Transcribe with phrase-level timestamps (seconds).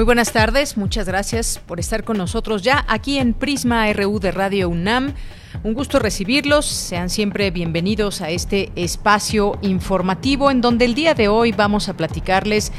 [0.00, 4.30] Muy buenas tardes, muchas gracias por estar con nosotros ya aquí en Prisma RU de
[4.30, 5.12] Radio UNAM.
[5.62, 11.28] Un gusto recibirlos, sean siempre bienvenidos a este espacio informativo en donde el día de
[11.28, 12.72] hoy vamos a platicarles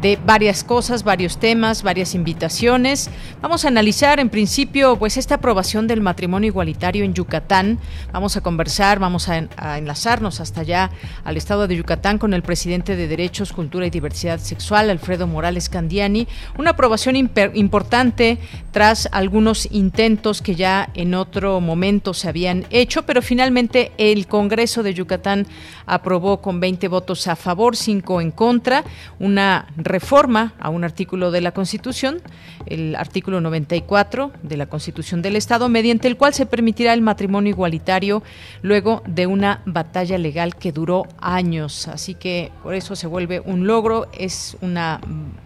[0.00, 3.10] de varias cosas, varios temas, varias invitaciones.
[3.40, 7.78] Vamos a analizar en principio pues esta aprobación del matrimonio igualitario en Yucatán.
[8.12, 9.46] Vamos a conversar, vamos a,
[9.78, 10.90] enlazarnos hasta allá
[11.24, 15.68] al estado de Yucatán con el presidente de Derechos, Cultura y Diversidad Sexual, Alfredo Morales
[15.68, 16.26] Candiani.
[16.58, 18.38] Una aprobación importante
[18.72, 24.82] tras algunos intentos que ya en otro momento se habían hecho, pero finalmente el Congreso
[24.82, 25.46] de Yucatán
[25.86, 28.84] aprobó con 20 votos a favor, 5 en contra,
[29.18, 32.22] una reforma a un artículo de la Constitución,
[32.66, 37.50] el artículo 94 de la Constitución del Estado, mediante el cual se permitirá el matrimonio
[37.50, 38.22] igualitario
[38.62, 41.88] luego de una batalla legal que duró años.
[41.88, 45.00] Así que por eso se vuelve un logro, es una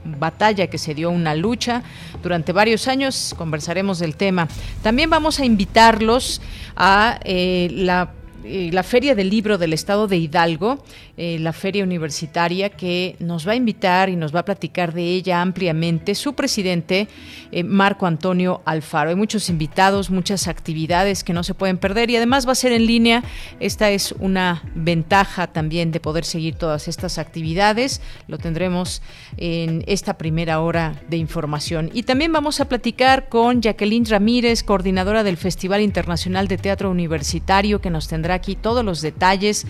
[0.04, 1.82] batalla que se dio, una lucha
[2.22, 3.34] durante varios años.
[3.36, 4.48] Conversaremos del tema.
[4.82, 6.40] También vamos a invitarlos
[6.76, 8.17] a eh, la
[8.50, 10.82] eh, la Feria del Libro del Estado de Hidalgo,
[11.18, 15.02] eh, la feria universitaria que nos va a invitar y nos va a platicar de
[15.02, 17.08] ella ampliamente su presidente,
[17.52, 19.10] eh, Marco Antonio Alfaro.
[19.10, 22.72] Hay muchos invitados, muchas actividades que no se pueden perder y además va a ser
[22.72, 23.22] en línea.
[23.60, 28.00] Esta es una ventaja también de poder seguir todas estas actividades.
[28.28, 29.02] Lo tendremos
[29.36, 31.90] en esta primera hora de información.
[31.92, 37.82] Y también vamos a platicar con Jacqueline Ramírez, coordinadora del Festival Internacional de Teatro Universitario,
[37.82, 39.66] que nos tendrá aquí todos los detalles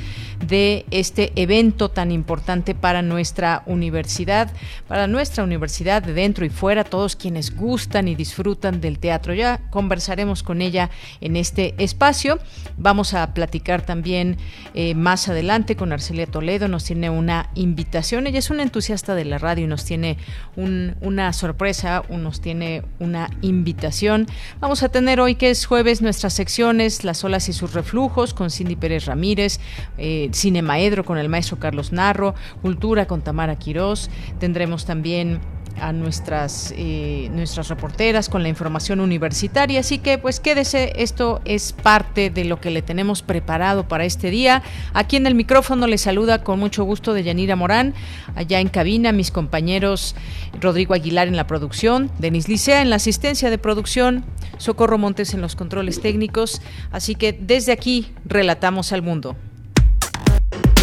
[0.46, 4.52] de este evento tan importante para nuestra universidad,
[4.86, 9.34] para nuestra universidad de dentro y fuera, todos quienes gustan y disfrutan del teatro.
[9.34, 10.90] Ya conversaremos con ella
[11.20, 12.38] en este espacio.
[12.76, 14.36] Vamos a platicar también
[14.74, 18.26] eh, más adelante con Arcelia Toledo, nos tiene una invitación.
[18.26, 20.18] Ella es una entusiasta de la radio y nos tiene
[20.56, 24.26] una sorpresa, nos tiene una invitación.
[24.60, 28.50] Vamos a tener hoy, que es jueves, nuestras secciones, las olas y sus reflujos, con
[28.50, 29.60] Cindy Pérez Ramírez,
[29.98, 30.62] eh, Cine
[31.04, 34.08] con el maestro Carlos Narro, Cultura con Tamara Quirós.
[34.40, 35.40] Tendremos también
[35.80, 39.80] a nuestras, eh, nuestras reporteras con la información universitaria.
[39.80, 44.30] Así que pues quédese, esto es parte de lo que le tenemos preparado para este
[44.30, 44.62] día.
[44.92, 47.94] Aquí en el micrófono le saluda con mucho gusto de Yanira Morán,
[48.34, 50.14] allá en cabina mis compañeros
[50.60, 54.24] Rodrigo Aguilar en la producción, Denis Licea en la asistencia de producción,
[54.58, 56.60] Socorro Montes en los controles técnicos.
[56.90, 59.36] Así que desde aquí relatamos al mundo.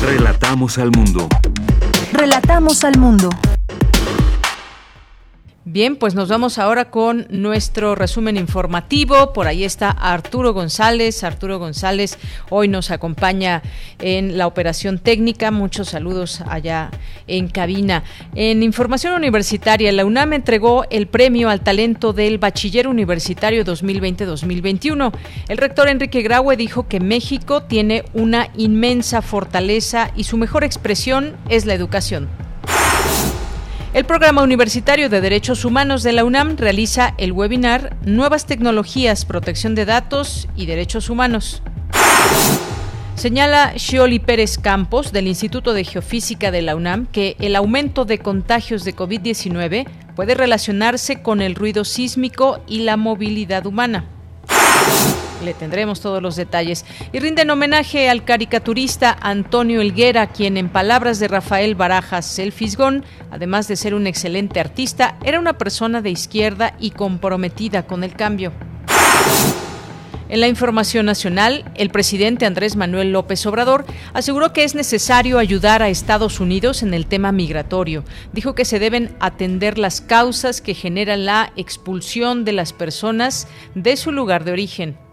[0.01, 1.27] Relatamos al mundo.
[2.13, 3.29] Relatamos al mundo.
[5.67, 9.33] Bien, pues nos vamos ahora con nuestro resumen informativo.
[9.33, 11.23] Por ahí está Arturo González.
[11.23, 12.19] Arturo González
[12.51, 13.63] hoy nos acompaña
[13.97, 15.49] en la operación técnica.
[15.49, 16.91] Muchos saludos allá
[17.25, 18.03] en cabina.
[18.35, 25.11] En información universitaria, la UNAM entregó el premio al talento del Bachiller Universitario 2020-2021.
[25.49, 31.35] El rector Enrique Graue dijo que México tiene una inmensa fortaleza y su mejor expresión
[31.49, 32.44] es la educación.
[33.95, 39.73] El Programa Universitario de Derechos Humanos de la UNAM realiza el webinar Nuevas Tecnologías, Protección
[39.73, 41.63] de Datos y Derechos Humanos.
[43.15, 48.17] Señala Shioli Pérez Campos del Instituto de Geofísica de la UNAM que el aumento de
[48.17, 54.03] contagios de COVID-19 puede relacionarse con el ruido sísmico y la movilidad humana.
[55.45, 56.85] Le tendremos todos los detalles.
[57.13, 63.05] Y rinden homenaje al caricaturista Antonio Elguera, quien en palabras de Rafael Barajas El Fisgón,
[63.29, 68.15] además de ser un excelente artista, era una persona de izquierda y comprometida con el
[68.15, 68.51] cambio.
[70.27, 75.83] En la información nacional, el presidente Andrés Manuel López Obrador aseguró que es necesario ayudar
[75.83, 78.03] a Estados Unidos en el tema migratorio.
[78.33, 83.95] Dijo que se deben atender las causas que generan la expulsión de las personas de
[83.97, 85.04] su lugar de origen.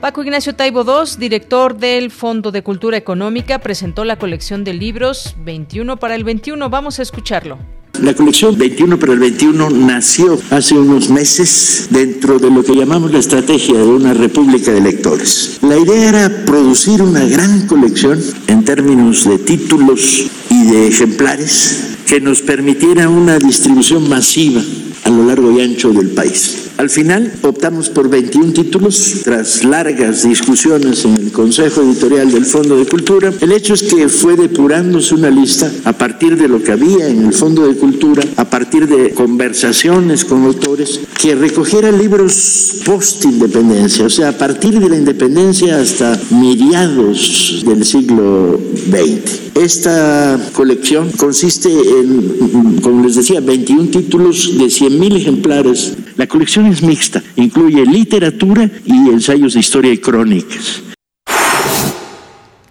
[0.00, 5.34] Paco Ignacio Taibo II, director del Fondo de Cultura Económica, presentó la colección de libros
[5.44, 6.70] 21 para el 21.
[6.70, 7.58] Vamos a escucharlo.
[8.00, 13.10] La colección 21 para el 21 nació hace unos meses dentro de lo que llamamos
[13.10, 15.58] la estrategia de una república de lectores.
[15.62, 22.20] La idea era producir una gran colección en términos de títulos y de ejemplares que
[22.20, 24.62] nos permitiera una distribución masiva
[25.02, 26.67] a lo largo y ancho del país.
[26.78, 32.76] Al final optamos por 21 títulos tras largas discusiones en el Consejo Editorial del Fondo
[32.76, 33.32] de Cultura.
[33.40, 37.26] El hecho es que fue depurándose una lista a partir de lo que había en
[37.26, 44.10] el Fondo de Cultura, a partir de conversaciones con autores, que recogiera libros post-independencia, o
[44.10, 49.48] sea, a partir de la independencia hasta mediados del siglo XX.
[49.60, 55.94] Esta colección consiste en, como les decía, 21 títulos de 100.000 ejemplares.
[56.18, 60.82] La colección es mixta, incluye literatura y ensayos de historia y crónicas.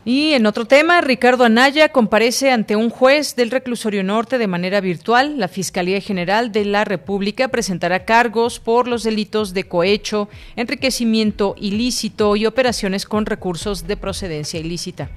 [0.04, 4.82] Y en otro tema, Ricardo Anaya comparece ante un juez del reclusorio norte de manera
[4.82, 5.40] virtual.
[5.40, 10.28] La Fiscalía General de la República presentará cargos por los delitos de cohecho,
[10.58, 15.10] enriquecimiento ilícito y operaciones con recursos de procedencia ilícita.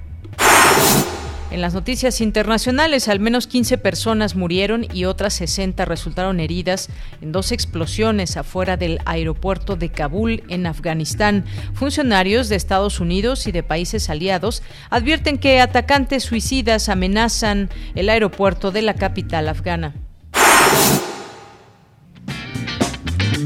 [1.51, 6.87] En las noticias internacionales, al menos 15 personas murieron y otras 60 resultaron heridas
[7.19, 11.43] en dos explosiones afuera del aeropuerto de Kabul, en Afganistán.
[11.73, 18.71] Funcionarios de Estados Unidos y de países aliados advierten que atacantes suicidas amenazan el aeropuerto
[18.71, 19.93] de la capital afgana.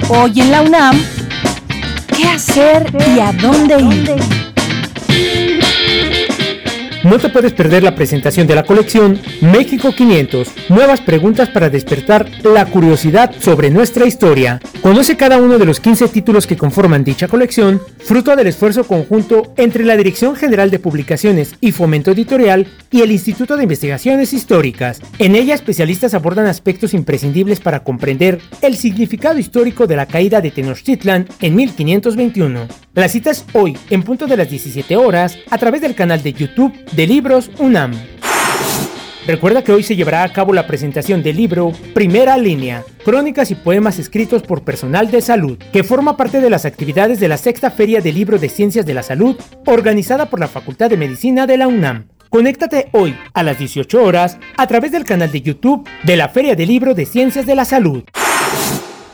[0.10, 1.01] Hoy en la UNAM,
[2.16, 2.86] ¿qué hacer
[3.16, 4.55] y a dónde ir?
[7.06, 12.28] No te puedes perder la presentación de la colección México 500, nuevas preguntas para despertar
[12.44, 14.60] la curiosidad sobre nuestra historia.
[14.81, 19.54] Conoce cada uno de los 15 títulos que conforman dicha colección, fruto del esfuerzo conjunto
[19.56, 25.00] entre la Dirección General de Publicaciones y Fomento Editorial y el Instituto de Investigaciones Históricas.
[25.19, 30.50] En ella especialistas abordan aspectos imprescindibles para comprender el significado histórico de la caída de
[30.50, 32.68] Tenochtitlan en 1521.
[32.96, 36.31] La cita es hoy, en punto de las 17 horas, a través del canal de
[36.31, 37.92] YouTube de Libros UNAM.
[39.27, 43.56] Recuerda que hoy se llevará a cabo la presentación del libro Primera Línea, crónicas y
[43.56, 47.71] poemas escritos por personal de salud, que forma parte de las actividades de la Sexta
[47.71, 51.57] Feria del Libro de Ciencias de la Salud, organizada por la Facultad de Medicina de
[51.57, 52.07] la UNAM.
[52.30, 56.56] Conéctate hoy a las 18 horas a través del canal de YouTube de la Feria
[56.56, 58.03] del Libro de Ciencias de la Salud.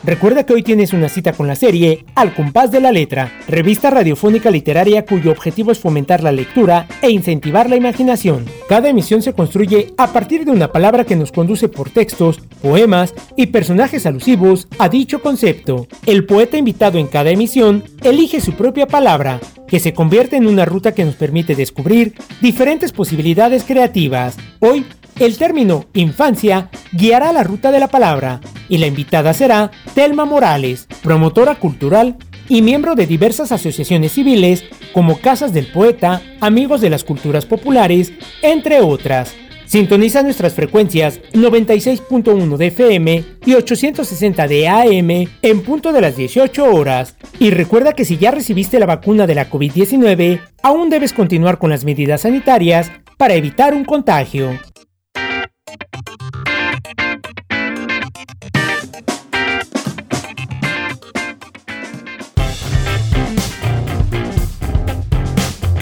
[0.04, 3.88] Recuerda que hoy tienes una cita con la serie Al compás de la letra, revista
[3.88, 8.44] radiofónica literaria cuyo objetivo es fomentar la lectura e incentivar la imaginación.
[8.68, 13.14] Cada emisión se construye a partir de una palabra que nos conduce por textos, poemas
[13.36, 15.86] y personajes alusivos a dicho concepto.
[16.04, 19.38] El poeta invitado en cada emisión elige su propia palabra,
[19.68, 24.36] que se convierte en una ruta que nos permite descubrir diferentes posibilidades creativas.
[24.58, 24.84] Hoy
[25.20, 30.86] el término infancia guiará la ruta de la palabra y la invitada será Telma Morales,
[31.02, 32.16] promotora cultural
[32.48, 38.12] y miembro de diversas asociaciones civiles como Casas del Poeta, Amigos de las Culturas Populares,
[38.42, 39.34] entre otras.
[39.66, 46.64] Sintoniza nuestras frecuencias 96.1 de FM y 860 de AM en punto de las 18
[46.64, 47.16] horas.
[47.38, 51.70] Y recuerda que si ya recibiste la vacuna de la COVID-19, aún debes continuar con
[51.70, 54.58] las medidas sanitarias para evitar un contagio.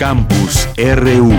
[0.00, 1.30] Campus RU.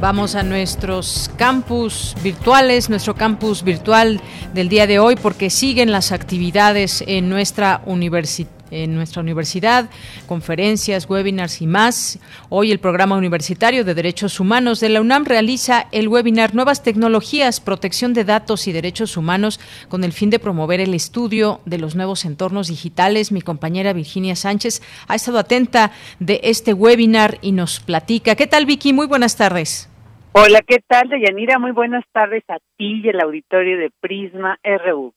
[0.00, 4.20] Vamos a nuestros campus virtuales, nuestro campus virtual
[4.52, 9.88] del día de hoy, porque siguen las actividades en nuestra universidad en nuestra universidad,
[10.26, 12.18] conferencias, webinars y más.
[12.48, 17.60] Hoy el programa universitario de Derechos Humanos de la UNAM realiza el webinar Nuevas tecnologías,
[17.60, 21.96] protección de datos y derechos humanos con el fin de promover el estudio de los
[21.96, 23.32] nuevos entornos digitales.
[23.32, 28.34] Mi compañera Virginia Sánchez ha estado atenta de este webinar y nos platica.
[28.34, 28.92] ¿Qué tal Vicky?
[28.92, 29.90] Muy buenas tardes.
[30.32, 31.58] Hola, ¿qué tal, Deyanira?
[31.58, 35.14] Muy buenas tardes a ti y el auditorio de Prisma RU.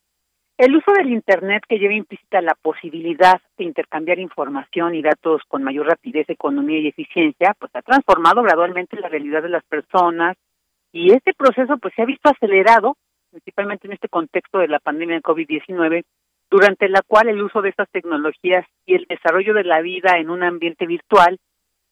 [0.60, 5.64] El uso del Internet que lleva implícita la posibilidad de intercambiar información y datos con
[5.64, 10.36] mayor rapidez, economía y eficiencia, pues ha transformado gradualmente la realidad de las personas
[10.92, 12.98] y este proceso pues se ha visto acelerado,
[13.32, 16.04] principalmente en este contexto de la pandemia de COVID-19,
[16.52, 20.30] durante la cual el uso de estas tecnologías y el desarrollo de la vida en
[20.30, 21.40] un ambiente virtual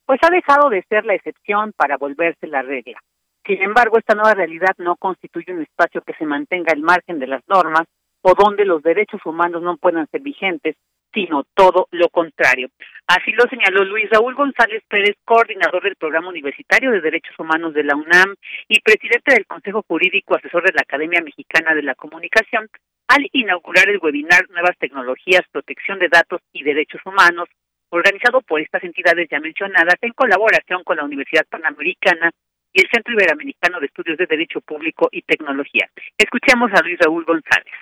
[0.06, 3.00] pues ha dejado de ser la excepción para volverse la regla.
[3.46, 7.28] Sin embargo, esta nueva realidad no constituye un espacio que se mantenga al margen de
[7.28, 7.88] las normas
[8.28, 10.76] o donde los derechos humanos no puedan ser vigentes,
[11.14, 12.68] sino todo lo contrario.
[13.08, 17.86] Así lo señaló Luis Raúl González Pérez, coordinador del Programa Universitario de Derechos Humanos de
[17.86, 18.36] la UNAM
[18.68, 22.68] y presidente del Consejo Jurídico Asesor de la Academia Mexicana de la Comunicación,
[23.08, 27.48] al inaugurar el webinar Nuevas Tecnologías, Protección de Datos y Derechos Humanos,
[27.92, 32.32] organizado por estas entidades ya mencionadas en colaboración con la Universidad Panamericana
[32.74, 35.90] y el Centro Iberoamericano de Estudios de Derecho Público y Tecnología.
[36.18, 37.74] Escuchemos a Luis Raúl González.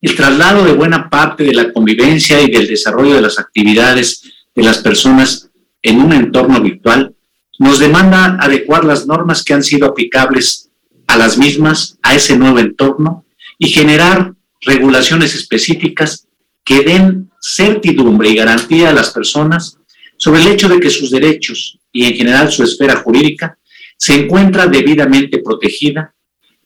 [0.00, 4.22] El traslado de buena parte de la convivencia y del desarrollo de las actividades
[4.54, 5.50] de las personas
[5.82, 7.14] en un entorno virtual
[7.58, 10.70] nos demanda adecuar las normas que han sido aplicables
[11.08, 13.24] a las mismas, a ese nuevo entorno
[13.58, 16.28] y generar regulaciones específicas
[16.64, 19.78] que den certidumbre y garantía a las personas
[20.16, 23.58] sobre el hecho de que sus derechos y en general su esfera jurídica
[23.96, 26.14] se encuentra debidamente protegida,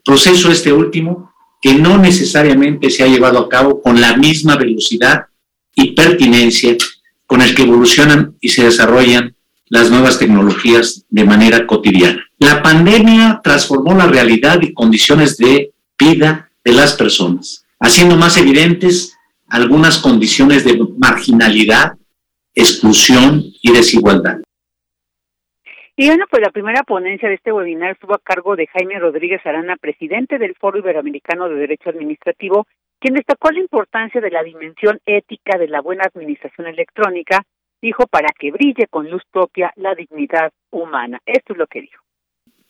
[0.04, 1.31] proceso este último
[1.62, 5.26] que no necesariamente se ha llevado a cabo con la misma velocidad
[5.74, 6.76] y pertinencia
[7.24, 9.34] con el que evolucionan y se desarrollan
[9.68, 12.22] las nuevas tecnologías de manera cotidiana.
[12.38, 19.16] La pandemia transformó la realidad y condiciones de vida de las personas, haciendo más evidentes
[19.48, 21.92] algunas condiciones de marginalidad,
[22.54, 24.38] exclusión y desigualdad.
[26.04, 29.76] Bueno, pues la primera ponencia de este webinar estuvo a cargo de Jaime Rodríguez Arana,
[29.76, 32.66] presidente del Foro Iberoamericano de Derecho Administrativo,
[32.98, 37.44] quien destacó la importancia de la dimensión ética de la buena administración electrónica,
[37.80, 41.20] dijo, para que brille con luz propia la dignidad humana.
[41.24, 42.02] Esto es lo que dijo.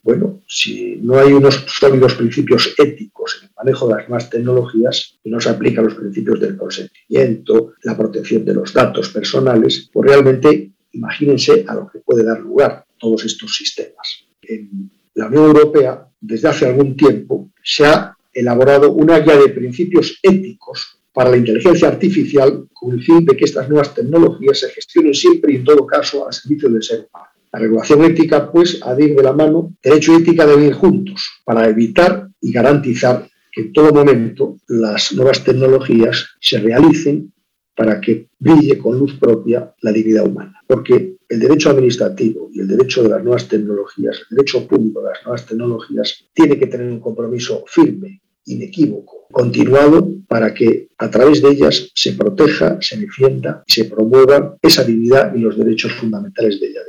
[0.02, 5.18] Bueno, si no hay unos sólidos principios éticos en el manejo de las nuevas tecnologías
[5.24, 10.10] y no se aplican los principios del consentimiento, la protección de los datos personales, pues
[10.10, 14.06] realmente imagínense a lo que puede dar lugar todos estos sistemas.
[14.42, 20.18] En la Unión Europea, desde hace algún tiempo, se ha elaborado una guía de principios
[20.22, 25.14] éticos para la inteligencia artificial con el fin de que estas nuevas tecnologías se gestionen
[25.14, 27.28] siempre y en todo caso al servicio del ser humano.
[27.52, 30.72] La regulación ética, pues, ha de ir de la mano, derecho y ética deben ir
[30.72, 37.32] juntos para evitar y garantizar que en todo momento las nuevas tecnologías se realicen
[37.76, 40.62] para que brille con luz propia la dignidad humana.
[40.66, 45.08] Porque el derecho administrativo y el derecho de las nuevas tecnologías, el derecho público de
[45.08, 51.40] las nuevas tecnologías, tiene que tener un compromiso firme, inequívoco, continuado, para que a través
[51.40, 56.60] de ellas se proteja, se defienda y se promueva esa dignidad y los derechos fundamentales
[56.60, 56.80] de ella.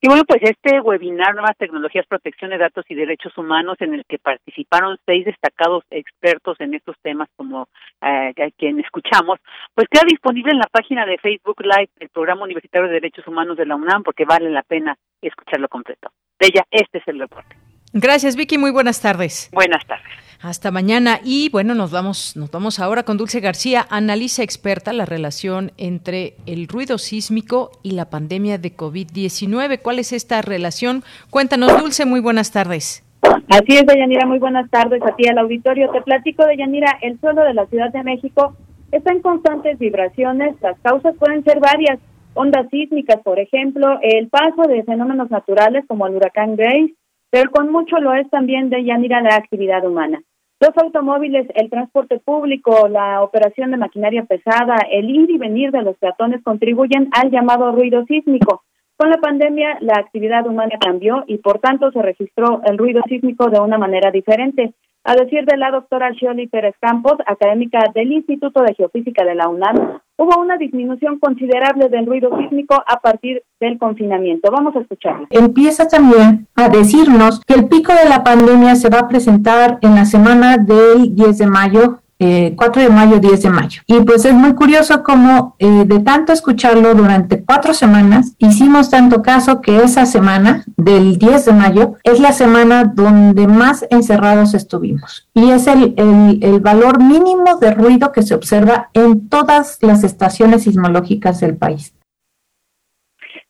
[0.00, 4.04] Y bueno, pues este webinar Nuevas Tecnologías, Protección de Datos y Derechos Humanos, en el
[4.06, 7.68] que participaron seis destacados expertos en estos temas, como
[8.00, 9.40] eh, quien escuchamos,
[9.74, 13.56] pues queda disponible en la página de Facebook Live del Programa Universitario de Derechos Humanos
[13.56, 16.12] de la UNAM, porque vale la pena escucharlo completo.
[16.38, 17.56] De ella, este es el reporte.
[17.92, 18.56] Gracias, Vicky.
[18.56, 19.50] Muy buenas tardes.
[19.52, 20.27] Buenas tardes.
[20.40, 25.04] Hasta mañana y bueno, nos vamos nos vamos ahora con Dulce García, analiza experta la
[25.04, 29.80] relación entre el ruido sísmico y la pandemia de COVID-19.
[29.82, 31.02] ¿Cuál es esta relación?
[31.30, 33.04] Cuéntanos, Dulce, muy buenas tardes.
[33.48, 35.90] Así es, Deyanira, muy buenas tardes a ti al auditorio.
[35.90, 38.54] Te platico, Deyanira, el suelo de la Ciudad de México
[38.92, 40.54] está en constantes vibraciones.
[40.60, 41.98] Las causas pueden ser varias.
[42.34, 46.94] Ondas sísmicas, por ejemplo, el paso de fenómenos naturales como el huracán Grace,
[47.30, 50.20] pero con mucho lo es también de Yanira la actividad humana.
[50.60, 55.82] Los automóviles, el transporte público, la operación de maquinaria pesada, el ir y venir de
[55.82, 58.64] los peatones contribuyen al llamado ruido sísmico.
[58.96, 63.48] Con la pandemia, la actividad humana cambió y por tanto se registró el ruido sísmico
[63.48, 64.74] de una manera diferente.
[65.04, 69.48] A decir de la doctora Shioli Pérez Campos, académica del Instituto de Geofísica de la
[69.48, 74.50] UNAM, hubo una disminución considerable del ruido sísmico a partir del confinamiento.
[74.50, 75.26] Vamos a escucharla.
[75.30, 79.94] Empieza también a decirnos que el pico de la pandemia se va a presentar en
[79.94, 83.82] la semana del 10 de mayo 4 eh, de mayo, 10 de mayo.
[83.86, 89.22] Y pues es muy curioso como eh, de tanto escucharlo durante cuatro semanas, hicimos tanto
[89.22, 95.28] caso que esa semana del 10 de mayo es la semana donde más encerrados estuvimos.
[95.32, 100.64] Y es el, el, valor mínimo de ruido que se observa en todas las estaciones
[100.64, 101.94] sismológicas del país.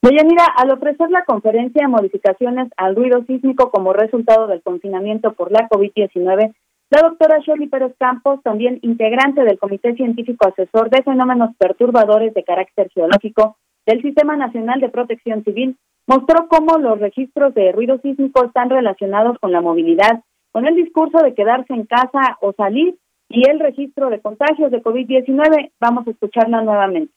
[0.03, 5.69] Deyanira, al ofrecer la conferencia Modificaciones al ruido sísmico como resultado del confinamiento por la
[5.69, 6.55] COVID-19,
[6.90, 12.45] la doctora Shirley Pérez Campos, también integrante del Comité Científico Asesor de Fenómenos Perturbadores de
[12.45, 15.76] Carácter Geológico del Sistema Nacional de Protección Civil,
[16.07, 21.18] mostró cómo los registros de ruido sísmico están relacionados con la movilidad, con el discurso
[21.18, 22.97] de quedarse en casa o salir
[23.28, 25.73] y el registro de contagios de COVID-19.
[25.80, 27.12] Vamos a escucharla nuevamente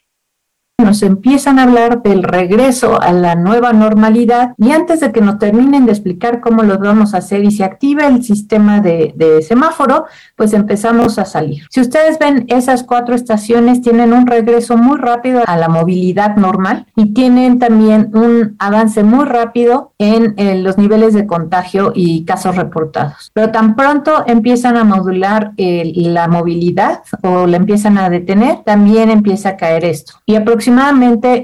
[0.82, 5.40] nos empiezan a hablar del regreso a la nueva normalidad y antes de que nos
[5.40, 9.42] terminen de explicar cómo lo vamos a hacer y se active el sistema de, de
[9.42, 11.64] semáforo, pues empezamos a salir.
[11.70, 16.88] Si ustedes ven esas cuatro estaciones tienen un regreso muy rápido a la movilidad normal
[16.96, 23.32] y tienen también un avance muy rápido en, los niveles de contagio y casos reportados.
[23.34, 29.50] Pero tan pronto empiezan a modular la movilidad o la empiezan a detener, también empieza
[29.50, 30.14] a caer esto.
[30.26, 30.71] Y aproximadamente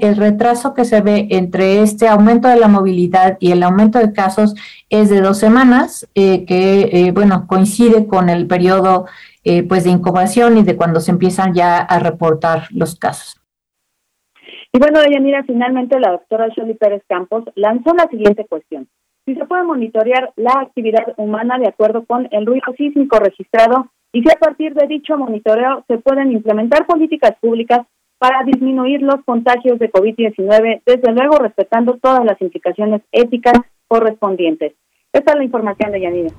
[0.00, 4.12] el retraso que se ve entre este aumento de la movilidad y el aumento de
[4.12, 4.54] casos
[4.90, 9.06] es de dos semanas, eh, que eh, bueno, coincide con el periodo
[9.44, 13.40] eh, pues de incubación y de cuando se empiezan ya a reportar los casos.
[14.72, 18.88] Y bueno, Deyanira, finalmente la doctora Shirley Pérez Campos lanzó la siguiente cuestión.
[19.26, 24.22] Si se puede monitorear la actividad humana de acuerdo con el ruido sísmico registrado y
[24.22, 27.86] si a partir de dicho monitoreo se pueden implementar políticas públicas
[28.18, 33.54] para disminuir los contagios de COVID-19, desde luego respetando todas las implicaciones éticas
[33.86, 34.74] correspondientes.
[35.12, 36.34] Esta es la información de Yanira.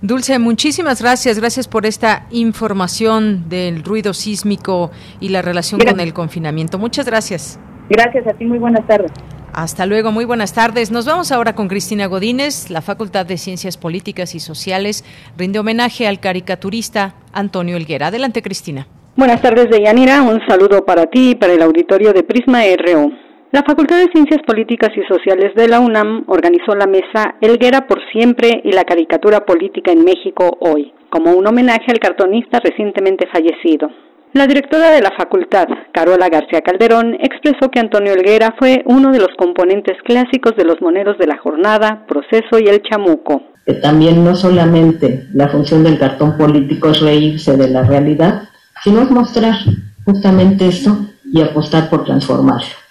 [0.00, 1.38] Dulce, muchísimas gracias.
[1.38, 6.78] Gracias por esta información del ruido sísmico y la relación con el confinamiento.
[6.78, 7.58] Muchas gracias.
[7.88, 9.10] Gracias a ti, muy buenas tardes.
[9.52, 10.90] Hasta luego, muy buenas tardes.
[10.90, 12.70] Nos vamos ahora con Cristina Godínez.
[12.70, 15.04] La Facultad de Ciencias Políticas y Sociales
[15.36, 18.06] rinde homenaje al caricaturista Antonio Elguera.
[18.06, 18.86] Adelante, Cristina.
[19.14, 20.22] Buenas tardes, Deyanira.
[20.22, 23.12] Un saludo para ti y para el auditorio de Prisma RO.
[23.50, 28.00] La Facultad de Ciencias Políticas y Sociales de la UNAM organizó la mesa Elguera por
[28.10, 33.90] siempre y la caricatura política en México hoy, como un homenaje al cartonista recientemente fallecido.
[34.32, 39.18] La directora de la facultad, Carola García Calderón, expresó que Antonio Elguera fue uno de
[39.18, 43.42] los componentes clásicos de los moneros de la jornada, Proceso y El Chamuco.
[43.66, 48.48] Que también no solamente la función del cartón político es reírse de la realidad,
[48.84, 49.56] sino es mostrar
[50.04, 52.82] justamente eso y apostar por transformarlo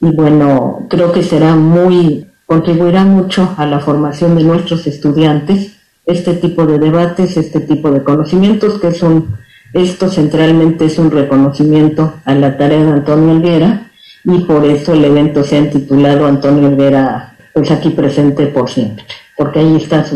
[0.00, 5.76] y bueno, creo que será muy, contribuirá mucho a la formación de nuestros estudiantes
[6.06, 9.36] este tipo de debates, este tipo de conocimientos que son,
[9.74, 13.90] esto centralmente es un reconocimiento a la tarea de Antonio Elguera
[14.24, 19.04] y por eso el evento se ha titulado Antonio Elguera, pues aquí presente por siempre,
[19.36, 20.06] porque ahí están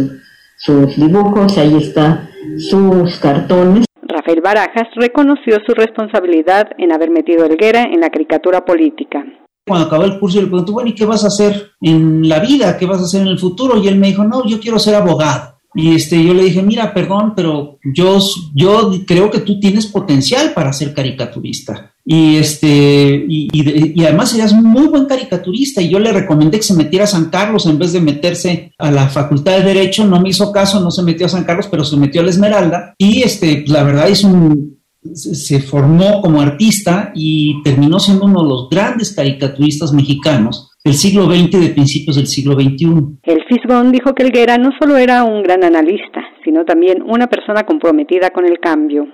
[0.56, 3.84] sus dibujos, ahí están sus cartones.
[4.32, 9.24] Rafael Barajas reconoció su responsabilidad en haber metido a en la caricatura política
[9.64, 12.40] cuando acabó el curso, yo le pregunté, bueno, ¿y qué vas a hacer en la
[12.40, 12.76] vida?
[12.76, 13.78] ¿Qué vas a hacer en el futuro?
[13.78, 15.54] Y él me dijo, no, yo quiero ser abogado.
[15.72, 18.18] Y este, yo le dije, mira, perdón, pero yo,
[18.54, 21.91] yo creo que tú tienes potencial para ser caricaturista.
[22.04, 25.80] Y, este, y, y, además serías muy buen caricaturista.
[25.80, 28.90] Y yo le recomendé que se metiera a San Carlos en vez de meterse a
[28.90, 30.04] la Facultad de Derecho.
[30.04, 32.30] No me hizo caso, no se metió a San Carlos, pero se metió a la
[32.30, 32.94] Esmeralda.
[32.98, 34.82] Y este, pues, la verdad es un
[35.14, 41.26] se formó como artista y terminó siendo uno de los grandes caricaturistas mexicanos del siglo
[41.26, 43.18] XX y de principios del siglo XXI.
[43.24, 47.64] El Fisgón dijo que Elguera no solo era un gran analista, sino también una persona
[47.64, 49.06] comprometida con el cambio.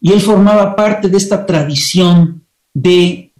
[0.00, 3.32] Y él formaba parte de esta tradición de,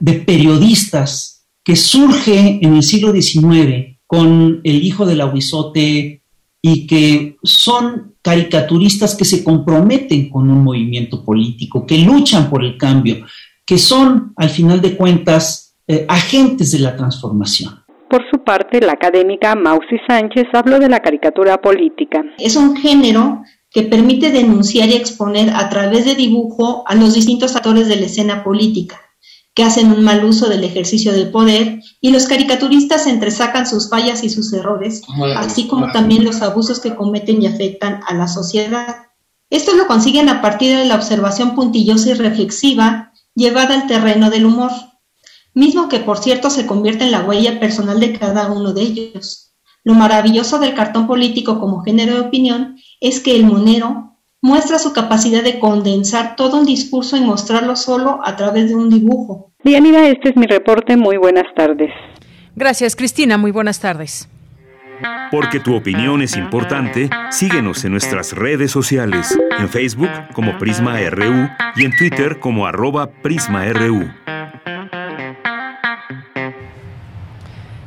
[0.00, 6.22] de periodistas que surge en el siglo XIX con el hijo del aguizote
[6.60, 12.78] y que son caricaturistas que se comprometen con un movimiento político, que luchan por el
[12.78, 13.26] cambio,
[13.66, 17.84] que son, al final de cuentas, eh, agentes de la transformación.
[18.08, 22.22] Por su parte, la académica Mausi Sánchez habló de la caricatura política.
[22.38, 23.42] Es un género
[23.74, 28.06] que permite denunciar y exponer a través de dibujo a los distintos actores de la
[28.06, 29.00] escena política
[29.52, 34.24] que hacen un mal uso del ejercicio del poder y los caricaturistas entresacan sus fallas
[34.24, 35.02] y sus errores,
[35.36, 38.96] así como también los abusos que cometen y afectan a la sociedad.
[39.50, 44.46] Esto lo consiguen a partir de la observación puntillosa y reflexiva llevada al terreno del
[44.46, 44.70] humor,
[45.52, 49.52] mismo que por cierto se convierte en la huella personal de cada uno de ellos.
[49.84, 54.94] Lo maravilloso del cartón político como género de opinión es que el monero muestra su
[54.94, 59.52] capacidad de condensar todo un discurso y mostrarlo solo a través de un dibujo.
[59.62, 60.96] Bien, mira, este es mi reporte.
[60.96, 61.90] Muy buenas tardes.
[62.56, 63.36] Gracias, Cristina.
[63.36, 64.28] Muy buenas tardes.
[65.30, 71.48] Porque tu opinión es importante, síguenos en nuestras redes sociales, en Facebook como Prisma RU
[71.76, 74.08] y en Twitter como arroba PrismaRU.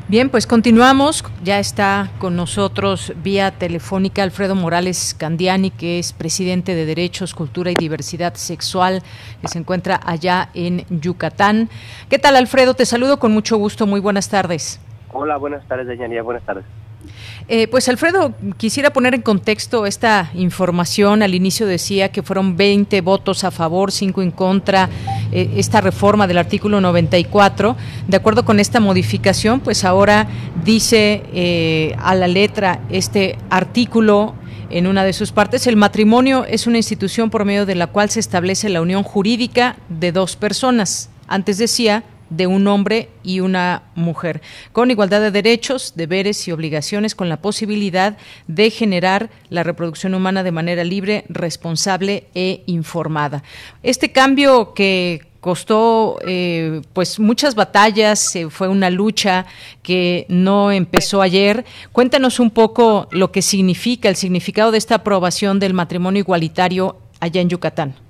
[0.09, 1.25] Bien, pues continuamos.
[1.43, 7.71] Ya está con nosotros vía telefónica Alfredo Morales Candiani, que es presidente de Derechos, Cultura
[7.71, 9.03] y Diversidad Sexual,
[9.41, 11.69] que se encuentra allá en Yucatán.
[12.09, 12.73] ¿Qué tal, Alfredo?
[12.73, 13.85] Te saludo con mucho gusto.
[13.85, 14.79] Muy buenas tardes.
[15.11, 16.23] Hola, buenas tardes, Deyanía.
[16.23, 16.63] Buenas tardes.
[17.49, 21.21] Eh, pues Alfredo, quisiera poner en contexto esta información.
[21.21, 24.89] Al inicio decía que fueron 20 votos a favor, 5 en contra,
[25.31, 27.75] eh, esta reforma del artículo 94.
[28.07, 30.27] De acuerdo con esta modificación, pues ahora
[30.63, 34.35] dice eh, a la letra este artículo
[34.69, 38.09] en una de sus partes, el matrimonio es una institución por medio de la cual
[38.09, 41.09] se establece la unión jurídica de dos personas.
[41.27, 47.15] Antes decía de un hombre y una mujer, con igualdad de derechos, deberes y obligaciones,
[47.15, 53.43] con la posibilidad de generar la reproducción humana de manera libre, responsable e informada.
[53.83, 59.45] Este cambio que costó eh, pues muchas batallas, eh, fue una lucha
[59.81, 61.63] que no empezó ayer.
[61.91, 67.41] Cuéntanos un poco lo que significa, el significado de esta aprobación del matrimonio igualitario allá
[67.41, 68.06] en Yucatán.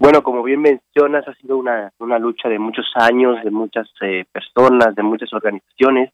[0.00, 4.24] Bueno, como bien mencionas, ha sido una, una lucha de muchos años, de muchas eh,
[4.32, 6.10] personas, de muchas organizaciones.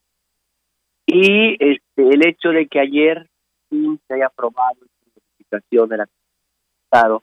[1.07, 3.29] Y este, el hecho de que ayer
[3.70, 6.01] se haya aprobado la notificación del
[6.83, 7.22] Estado,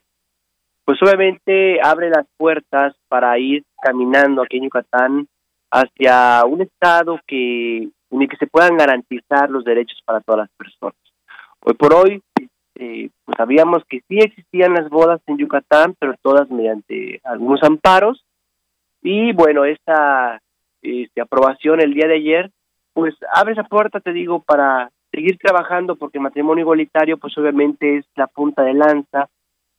[0.86, 5.28] pues obviamente abre las puertas para ir caminando aquí en Yucatán
[5.69, 10.49] hacia un Estado que, en el que se puedan garantizar los derechos para todas las
[10.52, 10.95] personas.
[11.60, 12.23] Hoy por hoy
[12.75, 18.25] eh, pues sabíamos que sí existían las bodas en Yucatán, pero todas mediante algunos amparos.
[19.01, 20.41] Y bueno, esta
[20.81, 22.51] este, aprobación el día de ayer,
[22.93, 27.97] pues abre esa puerta, te digo, para seguir trabajando, porque el matrimonio igualitario, pues obviamente
[27.97, 29.29] es la punta de lanza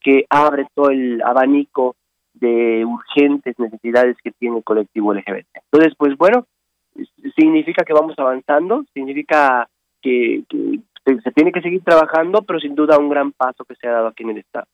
[0.01, 1.97] que abre todo el abanico
[2.35, 5.47] de urgentes necesidades que tiene el colectivo LGBT.
[5.73, 6.47] Entonces, pues bueno,
[7.37, 9.69] significa que vamos avanzando, significa
[10.03, 13.89] que, que se, tiene que seguir trabajando, pero sin duda un gran paso que se
[13.89, 14.67] ha dado aquí en el Estado.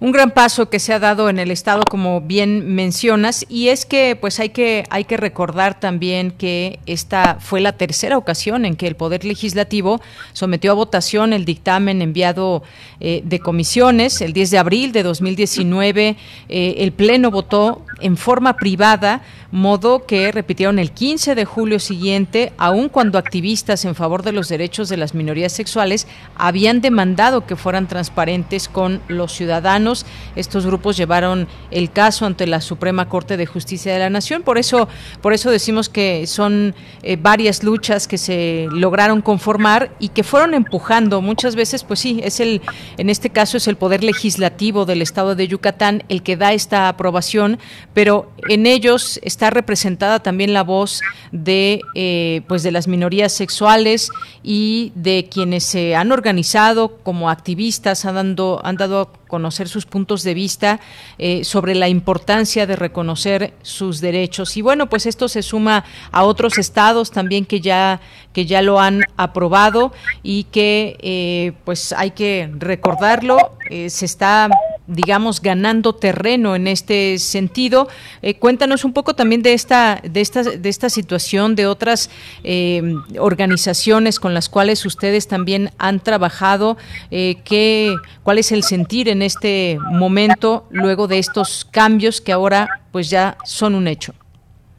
[0.00, 3.86] Un gran paso que se ha dado en el estado, como bien mencionas, y es
[3.86, 8.76] que pues hay que hay que recordar también que esta fue la tercera ocasión en
[8.76, 10.00] que el Poder Legislativo
[10.32, 12.62] sometió a votación el dictamen enviado
[13.00, 14.20] eh, de comisiones.
[14.20, 16.16] El 10 de abril de 2019
[16.48, 22.52] eh, el Pleno votó en forma privada modo que repitieron el 15 de julio siguiente,
[22.58, 26.06] aun cuando activistas en favor de los derechos de las minorías sexuales
[26.36, 30.04] habían demandado que fueran transparentes con los ciudadanos.
[30.34, 34.42] Estos grupos llevaron el caso ante la Suprema Corte de Justicia de la Nación.
[34.42, 34.88] Por eso,
[35.22, 40.54] por eso decimos que son eh, varias luchas que se lograron conformar y que fueron
[40.54, 41.22] empujando.
[41.22, 42.60] Muchas veces, pues sí, es el,
[42.98, 46.88] en este caso es el poder legislativo del Estado de Yucatán el que da esta
[46.88, 47.58] aprobación,
[47.96, 51.00] pero en ellos está representada también la voz
[51.32, 54.10] de eh, pues de las minorías sexuales
[54.42, 60.22] y de quienes se han organizado como activistas han dado han dado conocer sus puntos
[60.22, 60.80] de vista
[61.18, 66.24] eh, sobre la importancia de reconocer sus derechos y bueno pues esto se suma a
[66.24, 68.00] otros estados también que ya
[68.32, 73.56] que ya lo han aprobado y que eh, pues hay que recordarlo
[73.88, 74.48] se está
[74.86, 77.88] digamos, ganando terreno en este sentido.
[78.22, 82.10] Eh, cuéntanos un poco también de esta, de esta, de esta situación, de otras
[82.44, 82.82] eh,
[83.18, 86.76] organizaciones con las cuales ustedes también han trabajado.
[87.10, 92.82] Eh, qué, ¿Cuál es el sentir en este momento luego de estos cambios que ahora
[92.92, 94.14] pues ya son un hecho?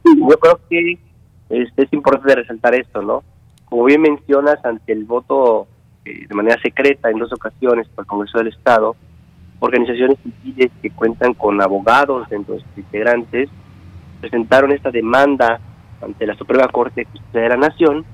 [0.04, 0.98] Yo creo que
[1.50, 3.22] es, es importante resaltar esto, ¿no?
[3.66, 5.66] Como bien mencionas, ante el voto
[6.04, 8.96] de manera secreta en dos ocasiones por el Congreso del Estado,
[9.60, 13.50] organizaciones civiles que cuentan con abogados dentro de sus integrantes
[14.20, 15.60] presentaron esta demanda
[16.00, 18.04] ante la Suprema Corte de Justicia de la Nación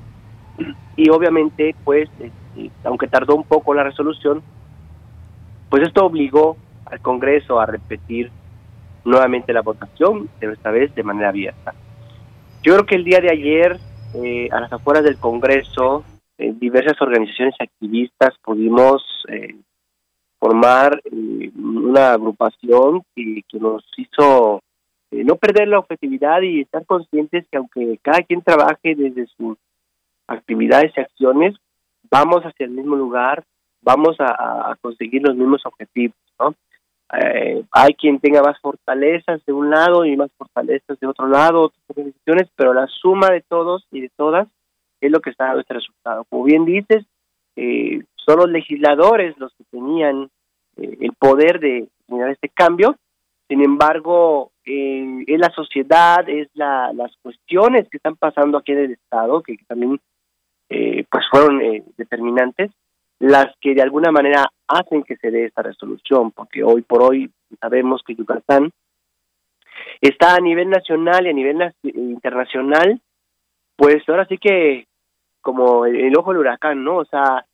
[0.97, 4.43] y obviamente pues este, aunque tardó un poco la resolución
[5.75, 6.57] pues esto obligó
[6.87, 8.31] al Congreso a repetir
[9.05, 11.75] nuevamente la votación pero esta vez de manera abierta.
[12.63, 13.81] Yo creo que el día de ayer
[14.15, 16.05] eh, a las afueras del Congreso
[16.39, 19.57] eh, diversas organizaciones activistas pudimos eh,
[20.39, 24.61] formar eh, una agrupación que, nos hizo
[25.11, 29.59] no perder la objetividad y estar conscientes que aunque cada quien trabaje desde sus
[30.29, 31.57] actividades y acciones,
[32.09, 33.43] vamos hacia el mismo lugar,
[33.85, 36.55] vamos a, conseguir los mismos objetivos, ¿no?
[37.13, 41.65] Eh, hay quien tenga más fortalezas de un lado y más fortalezas de otro lado,
[41.65, 44.49] otras organizaciones, pero la suma de todos y de todas
[45.01, 46.25] es lo que está dando este resultado.
[46.25, 47.05] Como bien dices,
[47.57, 50.31] eh, son los legisladores los que tenían
[50.77, 52.97] eh, el poder de generar este cambio.
[53.49, 58.79] Sin embargo, eh, es la sociedad, es la, las cuestiones que están pasando aquí en
[58.79, 60.01] el Estado, que, también
[60.71, 61.61] eh, pues fueron
[61.97, 62.71] determinantes,
[63.19, 67.31] las que de alguna manera hacen que se dé esta resolución, porque hoy por hoy
[67.61, 68.71] sabemos que Yucatán
[70.01, 73.01] está a nivel nacional y a nivel internacional,
[73.77, 74.87] pues ahora sí que
[75.41, 76.97] como el, ojo del huracán, ¿no?
[76.97, 77.45] O sea,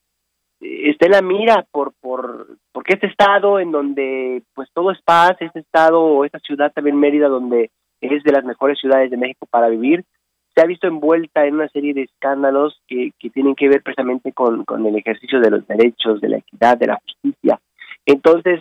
[0.60, 5.32] está en la mira por, por, porque este estado en donde pues todo es paz,
[5.40, 7.70] este estado o esta ciudad también Mérida donde
[8.00, 10.04] es de las mejores ciudades de México para vivir,
[10.54, 14.32] se ha visto envuelta en una serie de escándalos que, que tienen que ver precisamente
[14.32, 17.60] con, con el ejercicio de los derechos, de la equidad, de la justicia.
[18.06, 18.60] Entonces,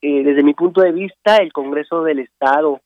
[0.00, 2.80] eh, desde mi punto de vista, el Congreso del Estado,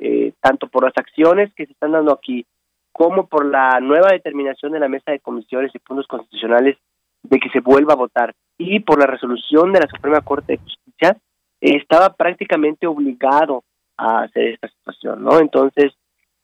[0.00, 2.46] eh, tanto por las acciones que se están dando aquí,
[2.92, 6.76] como por la nueva determinación de la mesa de comisiones y puntos constitucionales
[7.22, 10.58] de que se vuelva a votar y por la resolución de la Suprema Corte de
[10.58, 11.16] Justicia,
[11.60, 13.64] estaba prácticamente obligado
[13.96, 15.38] a hacer esta situación, ¿no?
[15.40, 15.92] Entonces,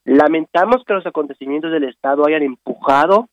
[0.05, 3.29] lamentamos que los acontecimientos del Estado hayan empujado,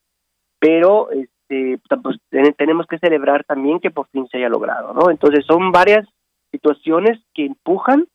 [0.59, 2.17] pero este, pues,
[2.57, 5.09] tenemos que celebrar también que por fin se haya logrado, ¿no?
[5.09, 6.07] Entonces, son varias
[6.51, 8.07] situaciones que empujan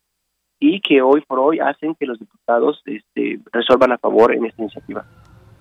[0.58, 4.62] y que hoy por hoy hacen que los diputados este, resuelvan a favor en esta
[4.62, 5.04] iniciativa.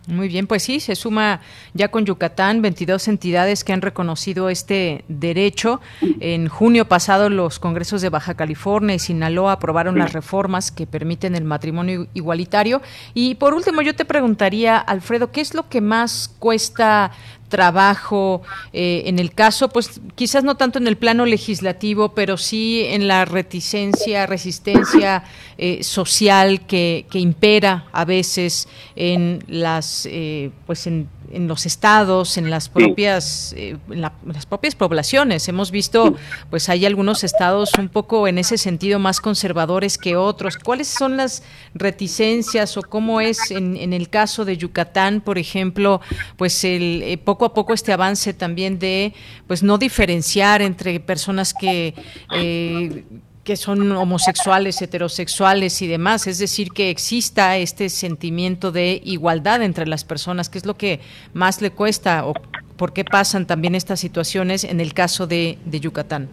[0.08, 1.42] Muy bien, pues sí, se suma
[1.74, 5.82] ya con Yucatán 22 entidades que han reconocido este derecho.
[6.20, 11.34] En junio pasado los congresos de Baja California y Sinaloa aprobaron las reformas que permiten
[11.34, 12.84] el matrimonio igualitario.
[13.16, 17.12] Y por último, yo te preguntaría, Alfredo, ¿qué es lo que más cuesta
[17.50, 18.42] trabajo
[18.74, 23.08] eh, en el caso, pues quizás no tanto en el plano legislativo, pero sí en
[23.08, 25.24] la reticencia, resistencia
[25.58, 32.38] eh, social que, que, impera a veces en las, eh, pues en en los estados,
[32.38, 35.48] en las propias, eh, en, las propias poblaciones.
[35.48, 36.16] Hemos visto,
[36.50, 40.58] pues hay algunos estados un poco en ese sentido más conservadores que otros.
[40.58, 46.02] ¿Cuáles son las reticencias o cómo es en, en el caso de Yucatán, por ejemplo,
[46.38, 49.14] pues el eh, poco a poco este avance también de,
[49.48, 51.94] pues no diferenciar entre personas que
[52.34, 53.04] eh,
[53.46, 59.86] que son homosexuales, heterosexuales y demás, es decir, que exista este sentimiento de igualdad entre
[59.86, 61.00] las personas, que es lo que
[61.34, 62.34] más le cuesta o
[62.76, 66.28] por qué pasan también estas situaciones en el caso de, Yucatán.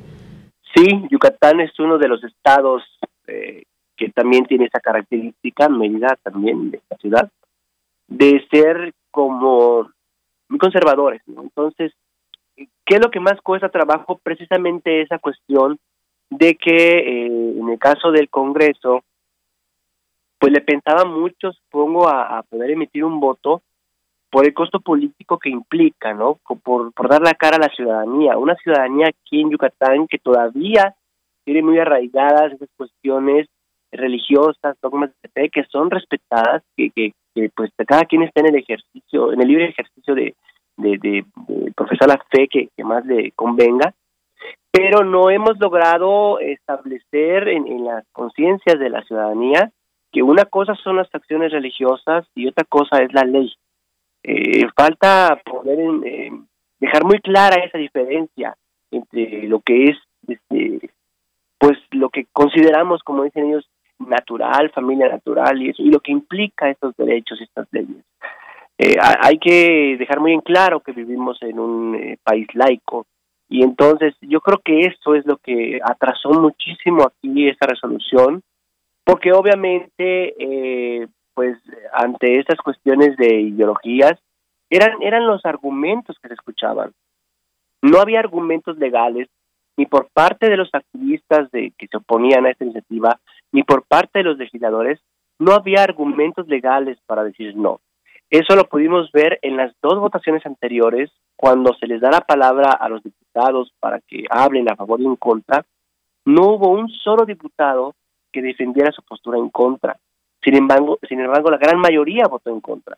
[0.75, 2.83] Sí, Yucatán es uno de los estados
[3.27, 7.31] eh, que también tiene esa característica, medida también de esta ciudad,
[8.09, 9.91] de ser como
[10.49, 11.21] muy conservadores.
[11.29, 11.93] Entonces,
[12.57, 14.19] ¿qué es lo que más cuesta trabajo?
[14.23, 15.79] Precisamente esa cuestión
[16.39, 19.03] de que eh, en el caso del Congreso,
[20.39, 23.63] pues le pensaba mucho, supongo, a, poder emitir un voto
[24.31, 26.39] por el costo político que implica, ¿no?
[26.63, 30.95] Por, por dar la cara a la ciudadanía, una ciudadanía aquí en Yucatán que todavía
[31.45, 33.47] tiene muy arraigadas esas cuestiones
[33.91, 37.13] religiosas, dogmas de fe, que son respetadas, que, que,
[37.55, 40.35] pues cada quien está en el ejercicio, en el libre ejercicio de,
[40.79, 41.25] de, de,
[41.77, 43.93] profesar la fe que, que más le convenga,
[44.73, 49.71] pero no hemos logrado establecer en, las conciencias de la ciudadanía
[50.11, 53.53] que una cosa son las acciones religiosas y otra cosa es la ley.
[54.25, 56.31] Eh, falta poder eh,
[56.81, 58.57] dejar muy clara esa diferencia
[58.91, 60.91] entre lo que es, este,
[61.59, 66.13] pues, lo que consideramos, como dicen ellos, natural, familia natural y eso, y lo que
[66.13, 68.05] implica estos derechos y estas leyes.
[68.79, 73.07] Eh, hay que dejar muy en claro que vivimos en un país laico,
[73.53, 78.43] y entonces yo creo que esto es lo que atrasó muchísimo aquí esta resolución,
[79.05, 81.59] porque obviamente, eh, pues
[81.93, 84.15] ante estas cuestiones de ideologías,
[84.71, 86.93] eran, eran los argumentos que se escuchaban.
[87.83, 89.29] No había argumentos legales
[89.77, 93.21] ni por parte de los activistas de, que se oponían a esta iniciativa,
[93.53, 94.99] ni por parte de los legisladores,
[95.39, 97.81] no había argumentos legales para decir no.
[98.33, 102.73] Eso lo pudimos ver en las dos votaciones anteriores, cuando se les da la palabra
[102.73, 105.67] a los diputados para que hablen a favor y en contra,
[106.25, 107.95] no hubo un solo diputado
[108.33, 109.99] que defendiera su postura en contra.
[110.43, 112.97] Sin embargo, sin embargo, la gran mayoría votó en contra.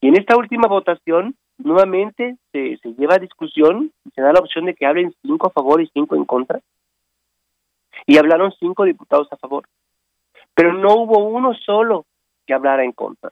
[0.00, 4.40] Y en esta última votación, nuevamente se, se lleva a discusión y se da la
[4.40, 6.60] opción de que hablen cinco a favor y cinco en contra.
[8.06, 9.68] Y hablaron cinco diputados a favor.
[10.54, 12.06] Pero no hubo uno solo
[12.46, 13.30] que hablara en contra.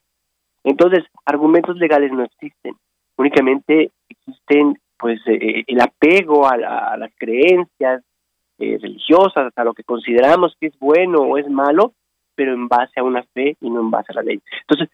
[0.64, 2.74] Entonces, argumentos legales no existen,
[3.16, 8.02] únicamente existen pues eh, eh, el apego a, las creencias
[8.58, 11.92] eh, religiosas, a lo que consideramos que es bueno o es malo,
[12.34, 14.40] pero en base a una fe y no en base a la ley.
[14.62, 14.88] Entonces,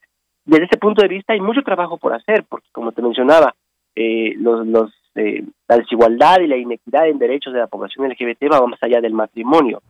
[0.45, 3.55] desde ese punto de vista hay mucho trabajo por hacer, porque como te mencionaba,
[3.95, 8.83] los, los la desigualdad y la inequidad en derechos de la población LGBT va más
[8.83, 9.83] allá del matrimonio.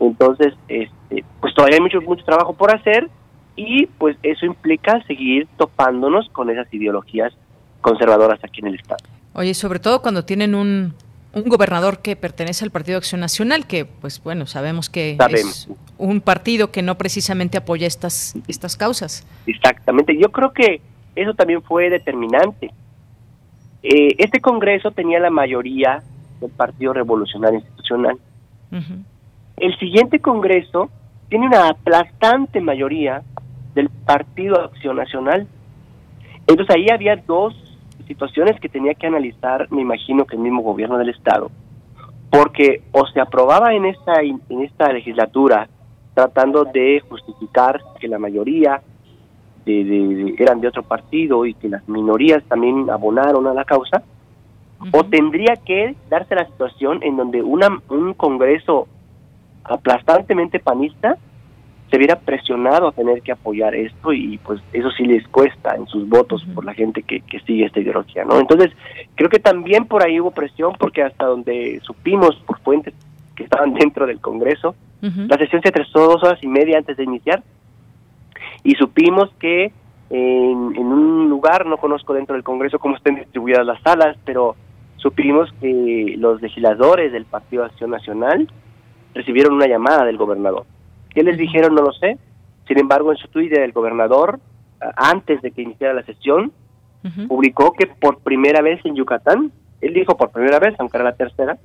[0.00, 3.08] Entonces, este, pues todavía hay mucho mucho trabajo por hacer
[3.56, 7.32] y pues eso implica seguir topándonos con esas ideologías
[7.80, 9.04] conservadoras aquí en el Estado.
[9.34, 10.94] Oye, sobre todo cuando tienen un,
[11.32, 16.20] un gobernador que pertenece al Partido Acción Nacional, que pues bueno, sabemos que es un
[16.20, 19.26] partido que no precisamente apoya estas, estas causas.
[19.46, 20.80] Exactamente, yo creo que
[21.14, 22.70] eso también fue determinante,
[23.82, 26.02] eh, este Congreso tenía la mayoría
[26.40, 28.16] del Partido Revolucionario Institucional.
[29.56, 30.88] El siguiente Congreso
[31.28, 33.22] tiene una aplastante mayoría
[33.74, 35.46] del Partido Acción Nacional.
[36.46, 37.54] Entonces ahí había dos
[38.06, 41.50] situaciones que tenía que analizar, me imagino que el mismo gobierno del Estado,
[42.30, 45.68] porque o se aprobaba en esta, en esta legislatura
[46.14, 48.82] tratando de justificar que la mayoría
[49.64, 54.02] de, eran de otro partido y que las minorías también abonaron a la causa,
[54.92, 58.88] o tendría que darse la situación en donde una, un Congreso
[59.64, 61.16] aplastantemente panista
[61.92, 65.86] se viera presionado a tener que apoyar esto y pues eso sí les cuesta en
[65.86, 68.40] sus votos por la gente que, que sigue esta ideología, ¿no?
[68.40, 68.70] Entonces,
[69.14, 72.94] creo que también por ahí hubo presión porque hasta donde supimos por fuentes
[73.36, 77.04] que estaban dentro del Congreso, la sesión se atrasó dos horas y media antes de
[77.04, 77.42] iniciar
[78.64, 79.70] y supimos que
[80.08, 84.56] en, en un lugar, no conozco dentro del Congreso cómo estén distribuidas las salas, pero
[84.96, 88.48] supimos que los legisladores del Partido Acción Nacional
[89.12, 90.64] recibieron una llamada del gobernador
[91.14, 91.74] ¿Qué les dijeron?
[91.74, 92.18] No lo sé.
[92.66, 94.40] Sin embargo, en su Twitter el gobernador,
[94.96, 96.52] antes de que iniciara la sesión,
[97.28, 101.16] publicó que por primera vez en Yucatán, él dijo por primera vez, aunque era la
[101.16, 101.58] tercera,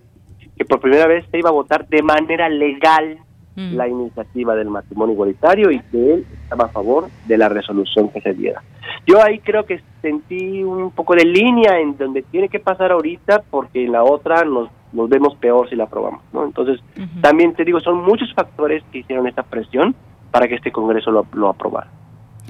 [0.57, 3.19] que por primera vez se iba a votar de manera legal
[3.57, 8.21] la iniciativa del matrimonio igualitario y que él estaba a favor de la resolución que
[8.21, 8.61] se diera.
[9.07, 13.41] Yo ahí creo que sentí un poco de línea en donde tiene que pasar ahorita
[13.49, 16.45] porque en la otra nos nos vemos peor si la aprobamos, ¿no?
[16.45, 16.79] Entonces,
[17.21, 19.93] también te digo, son muchos factores que hicieron esta presión
[20.31, 21.89] para que este Congreso lo, lo aprobara.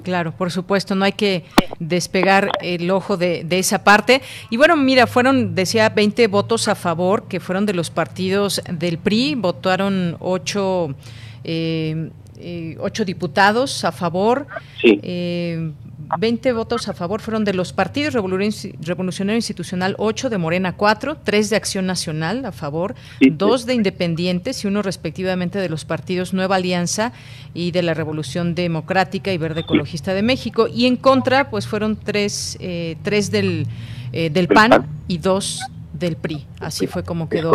[0.04, 1.44] Claro, por supuesto, no hay que
[1.80, 4.22] despegar el ojo de, de, esa parte.
[4.50, 8.98] Y bueno, mira, fueron, decía, 20 votos a favor, que fueron de los partidos del
[9.00, 10.96] PRI, votaron 8,
[11.44, 14.48] eh, eh, ocho diputados a favor.
[14.82, 15.00] Sí.
[15.02, 15.72] Eh,
[16.17, 21.50] 20 votos a favor fueron de los partidos Revolucionario Institucional 8, de Morena 4, 3
[21.50, 26.56] de Acción Nacional a favor, 2 de Independientes y uno respectivamente de los partidos Nueva
[26.56, 27.12] Alianza
[27.54, 30.67] y de la Revolución Democrática y Verde Ecologista de México.
[30.67, 33.67] Y en contra, pues fueron 3, eh, tres del,
[34.13, 35.62] eh, del PAN y 2
[35.93, 36.46] del PRI.
[36.60, 37.52] Así fue como quedó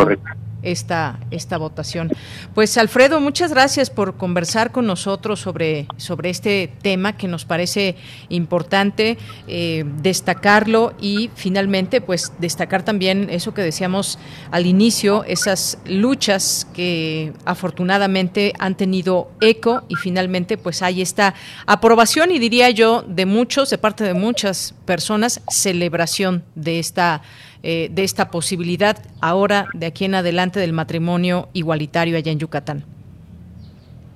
[0.63, 2.09] esta, esta votación.
[2.53, 7.95] Pues Alfredo, muchas gracias por conversar con nosotros sobre, sobre este tema que nos parece
[8.29, 14.19] importante eh, destacarlo y finalmente pues destacar también eso que decíamos
[14.51, 21.33] al inicio, esas luchas que afortunadamente han tenido eco y finalmente pues hay esta
[21.65, 27.21] aprobación y diría yo de muchos, de parte de muchas personas, celebración de esta
[27.65, 32.83] eh, de esta posibilidad ahora, de aquí en adelante, del matrimonio igualitario allá en Yucatán.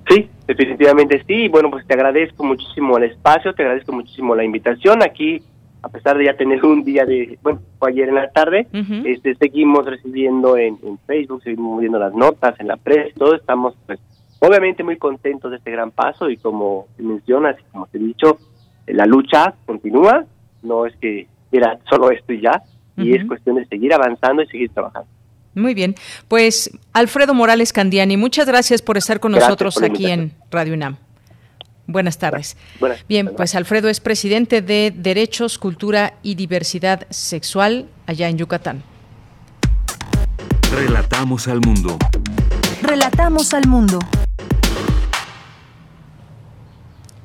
[0.06, 1.48] Sí, definitivamente sí.
[1.48, 5.02] Bueno, pues te agradezco muchísimo el espacio, te agradezco muchísimo la invitación.
[5.02, 5.42] Aquí,
[5.80, 8.66] a pesar de ya tener un día de, bueno, fue ayer en la tarde,
[9.06, 13.98] este, seguimos recibiendo en, Facebook, seguimos viendo las notas en la prensa, todo estamos, pues,
[14.40, 18.38] obviamente muy contentos de este gran paso y como mencionas, como te he dicho,
[18.86, 20.26] la lucha continúa,
[20.62, 22.62] no es que era solo esto y ya,
[22.98, 25.08] y es cuestión de seguir avanzando y seguir trabajando.
[25.54, 25.94] Muy bien,
[26.28, 30.96] pues Alfredo Morales Candiani, muchas gracias por estar con nosotros aquí en Radio UNAM.
[31.86, 32.56] Buenas tardes.
[33.08, 38.82] bien, pues Alfredo es presidente de Derechos, Cultura y Diversidad Sexual allá en Yucatán.
[40.70, 41.96] Relatamos al mundo.
[42.82, 43.98] Relatamos al mundo.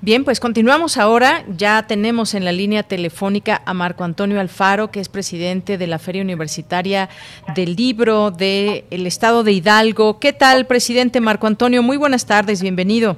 [0.04, 1.46] Bien, pues continuamos ahora.
[1.48, 5.98] Ya tenemos en la línea telefónica a Marco Antonio Alfaro, que es presidente de la
[5.98, 7.08] Feria Universitaria
[7.56, 10.20] del Libro del Estado de Hidalgo.
[10.20, 11.82] ¿Qué tal, presidente Marco Antonio?
[11.84, 13.16] Muy buenas tardes, bienvenido.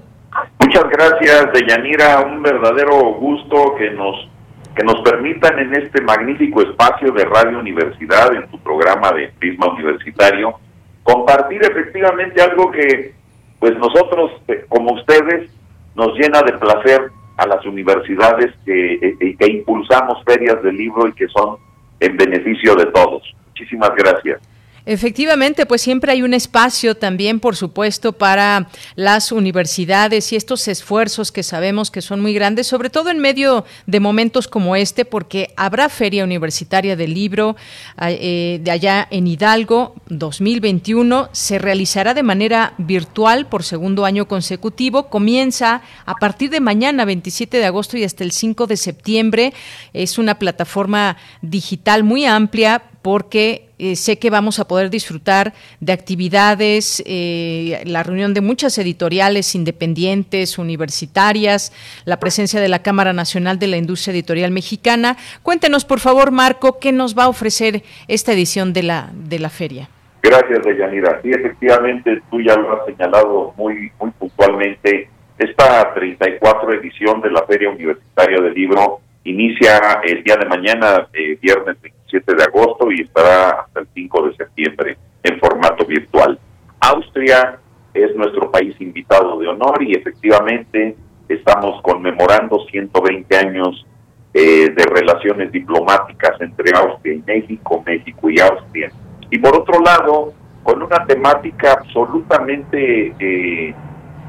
[0.59, 2.21] Muchas gracias, Deyanira.
[2.21, 4.29] Un verdadero gusto que nos
[4.75, 9.73] que nos permitan en este magnífico espacio de Radio Universidad, en tu programa de Prisma
[9.73, 10.59] Universitario,
[11.01, 13.15] compartir efectivamente algo que,
[13.57, 15.49] pues nosotros, eh, como ustedes,
[15.95, 21.13] nos llena de placer a las universidades que, eh, que impulsamos ferias de libro y
[21.13, 21.57] que son
[21.99, 23.23] en beneficio de todos.
[23.47, 24.41] Muchísimas gracias.
[24.85, 31.31] Efectivamente, pues siempre hay un espacio también, por supuesto, para las universidades y estos esfuerzos
[31.31, 35.53] que sabemos que son muy grandes, sobre todo en medio de momentos como este, porque
[35.57, 37.55] habrá Feria Universitaria del Libro
[37.99, 41.29] eh, de allá en Hidalgo 2021.
[41.31, 45.09] Se realizará de manera virtual por segundo año consecutivo.
[45.09, 49.53] Comienza a partir de mañana, 27 de agosto y hasta el 5 de septiembre.
[49.93, 55.93] Es una plataforma digital muy amplia porque eh, sé que vamos a poder disfrutar de
[55.93, 61.71] actividades, eh, la reunión de muchas editoriales independientes, universitarias,
[62.05, 65.17] la presencia de la Cámara Nacional de la Industria Editorial Mexicana.
[65.43, 69.51] Cuéntenos, por favor, Marco, qué nos va a ofrecer esta edición de la, de la
[69.51, 69.87] feria.
[70.23, 71.21] Gracias, Deyanira.
[71.21, 75.09] Sí, efectivamente, tú ya lo has señalado muy, muy puntualmente.
[75.37, 81.37] Esta 34 edición de la Feria Universitaria del Libro inicia el día de mañana, eh,
[81.39, 81.77] viernes
[82.15, 86.39] 27 de agosto, y estará hasta el 5 de septiembre en formato virtual.
[86.79, 87.59] Austria
[87.93, 90.95] es nuestro país invitado de honor y efectivamente
[91.27, 93.85] estamos conmemorando 120 años
[94.33, 98.91] eh, de relaciones diplomáticas entre Austria y México, México y Austria.
[99.31, 103.73] Y por otro lado, con una temática absolutamente eh,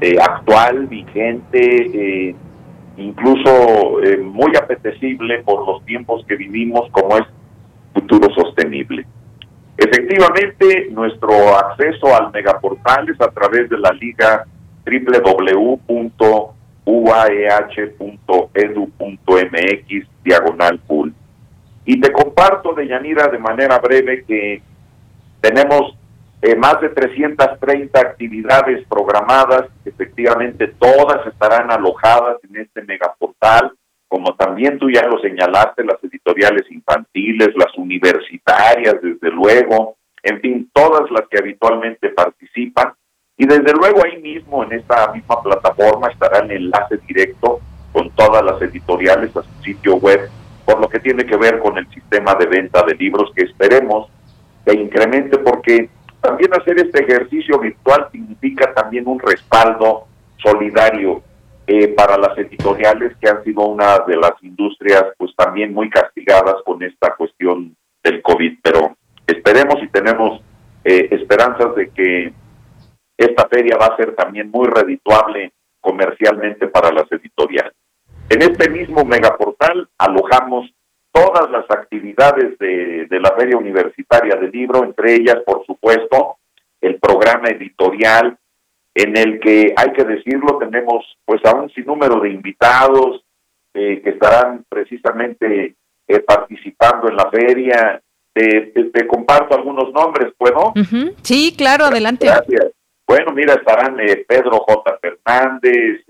[0.01, 2.35] eh, actual, vigente,
[2.97, 7.27] incluso muy apetecible por los tiempos que vivimos, como es
[7.97, 9.05] futuro sostenible.
[9.75, 14.45] Efectivamente, nuestro acceso al megaportal es a través de la liga
[14.85, 16.07] www.uaeh.edu.mx
[20.23, 21.13] diagonal pool.
[21.85, 24.61] Y te comparto, de Yanira, de manera breve que
[25.41, 25.95] tenemos
[26.41, 33.71] eh, más de 330 actividades programadas, efectivamente todas estarán alojadas en este megaportal
[34.07, 40.69] como también tú ya lo señalaste, las editoriales infantiles, las universitarias, desde luego, en fin,
[40.73, 42.93] todas las que habitualmente participan.
[43.37, 47.59] Y desde luego ahí mismo, en esta misma plataforma, estará el enlace directo
[47.91, 50.29] con todas las editoriales a su sitio web,
[50.65, 54.09] por lo que tiene que ver con el sistema de venta de libros que esperemos
[54.65, 55.89] que incremente, porque
[56.21, 61.21] también hacer este ejercicio virtual significa también un respaldo solidario
[61.67, 66.55] eh, para las editoriales que han sido una de las industrias pues también muy castigadas
[66.65, 68.95] con esta cuestión del COVID, pero
[69.27, 70.41] esperemos y tenemos
[70.85, 72.33] eh, esperanzas de que
[73.17, 75.51] esta feria va a ser también muy redituable
[75.81, 77.73] comercialmente para las editoriales.
[78.29, 80.71] En este mismo megaportal alojamos
[81.11, 86.37] todas las actividades de, la Feria Universitaria del Libro, entre ellas, por supuesto,
[86.79, 88.37] el programa editorial
[88.97, 93.23] en el que hay que decirlo, tenemos pues a un sinnúmero de invitados
[93.75, 95.75] eh, que estarán precisamente
[96.07, 98.01] eh, participando en la feria.
[98.33, 100.73] Te, comparto algunos nombres, ¿puedo?
[101.23, 102.27] Sí, claro, adelante.
[102.27, 102.71] Gracias.
[103.07, 104.99] Bueno, mira, estarán eh, Pedro J.
[104.99, 106.03] Fernández,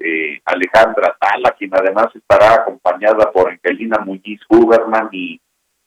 [0.44, 5.40] Alejandra Tala, quien además estará acompañada por Angelina Muñiz Huberman y,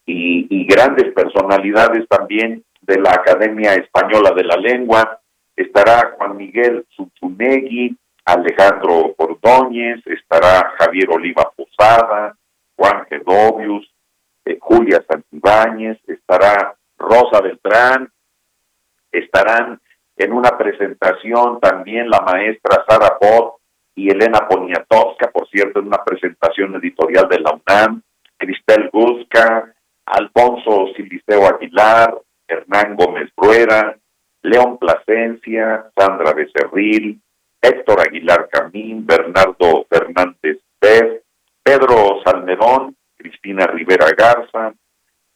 [0.07, 5.20] y grandes personalidades también de la Academia Española de la Lengua
[5.63, 12.37] estará Juan Miguel Zunzunegui, Alejandro Ordóñez, estará Javier Oliva Posada,
[12.77, 13.91] Juan Gedovius,
[14.45, 18.11] eh, Julia Santibáñez, estará Rosa Beltrán,
[19.11, 19.81] estarán
[20.17, 23.57] en una presentación también la maestra Sara Pot
[23.95, 28.03] y Elena Poniatowska, por cierto, en una presentación editorial de la UNAM,
[28.37, 29.75] Cristel Guzca,
[30.07, 33.97] Alfonso Siliceo Aguilar, Hernán Gómez Bruera,
[34.43, 37.21] León Plasencia, Sandra Becerril,
[37.61, 41.23] Héctor Aguilar Camín, Bernardo Fernández Pérez,
[41.63, 44.75] Pedro Salmerón, Cristina Rivera Garza,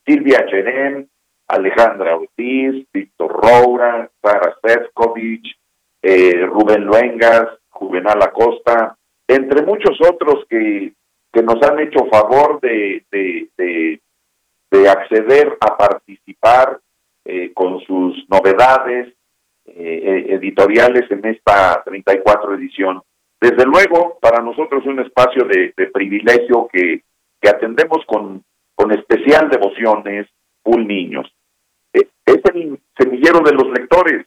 [0.07, 1.09] Silvia Cherén,
[1.49, 5.45] Alejandra Ortiz, Víctor Roura, Sara Sefcovic,
[6.03, 8.97] eh, Rubén Luengas, Juvenal Acosta,
[9.29, 10.93] entre muchos otros que,
[11.33, 14.01] que nos han hecho favor de, de, de,
[14.71, 16.81] de acceder a participar
[17.27, 19.09] eh, con sus novedades
[19.65, 23.01] eh, eh, editoriales en esta 34 edición.
[23.41, 27.03] Desde luego, para nosotros es un espacio de, privilegio que,
[27.41, 28.45] que, atendemos con,
[28.75, 30.27] con especial devociones
[30.63, 31.27] full niños.
[31.95, 34.27] es el semillero de los lectores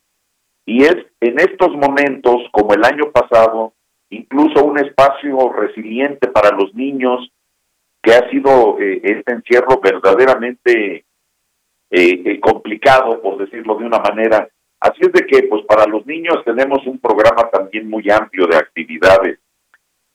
[0.65, 3.73] y es en estos momentos, como el año pasado,
[4.09, 7.31] incluso un espacio resiliente para los niños
[8.01, 11.05] que ha sido este encierro verdaderamente
[11.89, 14.47] eh, eh, complicado, por decirlo de una manera.
[14.79, 18.57] Así es de que, pues para los niños tenemos un programa también muy amplio de
[18.57, 19.39] actividades.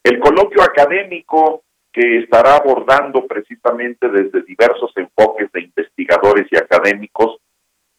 [0.03, 7.37] El coloquio académico que estará abordando precisamente desde diversos enfoques de investigadores y académicos,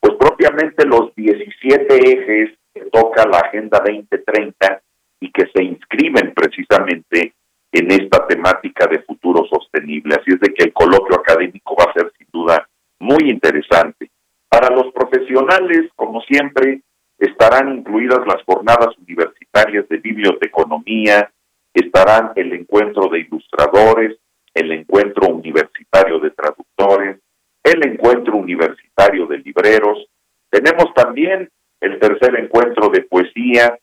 [0.00, 4.82] pues propiamente los 17 ejes que toca la Agenda 2030
[5.20, 7.34] y que se inscriben precisamente
[7.72, 10.14] en esta temática de futuro sostenible.
[10.14, 12.68] Así es de que el coloquio académico va a ser sin duda
[12.98, 14.10] muy interesante.
[14.48, 16.82] Para los profesionales, como siempre,
[17.18, 21.30] estarán incluidas las jornadas universitarias de biblioteconomía,
[21.72, 24.16] estarán el encuentro de ilustradores,
[24.54, 27.20] el encuentro universitario de traductores,
[27.62, 30.06] el encuentro universitario de libreros,
[30.50, 33.76] tenemos también el tercer encuentro de poesía,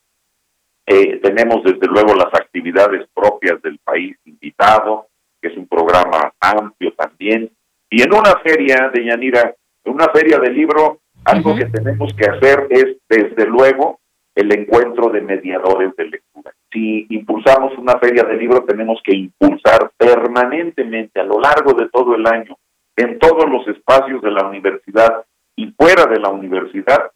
[0.86, 5.08] eh, tenemos desde luego las actividades propias del país invitado,
[5.42, 7.52] que es un programa amplio también,
[7.92, 12.26] y en una feria de Yanira, en una feria de libro, algo que tenemos que
[12.26, 14.00] hacer es desde luego
[14.34, 16.54] el encuentro de mediadores de lectura.
[16.72, 22.16] Si impulsamos una feria de libro, tenemos que impulsar permanentemente a lo largo de todo
[22.16, 22.58] el año,
[22.96, 25.26] en todos los espacios de la universidad
[25.58, 27.12] y fuera de la universidad,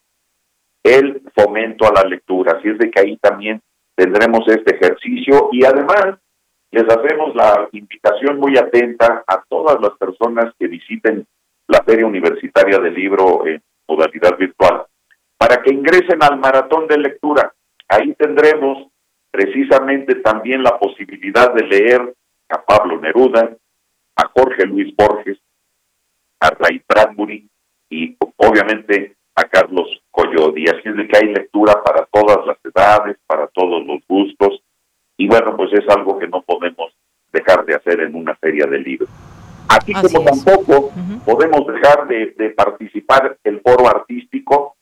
[0.84, 2.58] el fomento a la lectura.
[2.58, 3.62] Así es de que ahí también
[3.96, 6.18] tendremos este ejercicio y además
[6.76, 11.26] les hacemos la invitación muy atenta a todas las personas que visiten
[11.70, 14.86] la Feria Universitaria del Libro en modalidad virtual
[15.38, 17.54] para que ingresen al maratón de lectura.
[17.88, 18.90] Ahí tendremos
[19.32, 22.14] precisamente también la posibilidad de leer
[22.50, 23.56] a Pablo Neruda,
[24.18, 25.38] a Jorge Luis Borges,
[26.42, 27.48] a Ray Bradbury
[27.90, 30.66] y obviamente a Carlos Coyodi.
[30.66, 34.62] Así es de que hay lectura para todas las edades, para todos los gustos,
[35.18, 36.94] y bueno, pues es algo que no podemos
[37.32, 39.10] dejar de hacer en una feria de libros.
[39.68, 40.92] Así, como tampoco
[41.26, 44.76] podemos dejar de, de participar el foro artístico,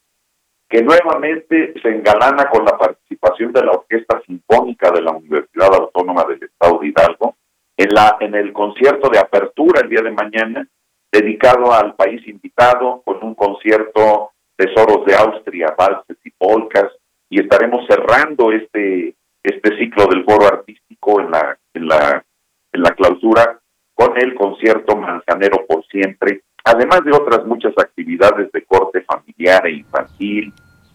[0.69, 6.25] que nuevamente se engalana con la participación de la Orquesta Sinfónica de la Universidad Autónoma
[6.25, 7.35] del Estado de Hidalgo,
[7.77, 10.67] en, la, en el concierto de apertura el día de mañana,
[11.11, 16.91] dedicado al país invitado, con un concierto Tesoros de Austria, valses y polcas,
[17.29, 22.25] y estaremos cerrando este este ciclo del foro artístico en la en la
[22.71, 23.59] en la clausura
[23.93, 29.73] con el concierto Manzanero por siempre, además de otras muchas actividades de corte familiar e
[29.73, 30.51] infantil,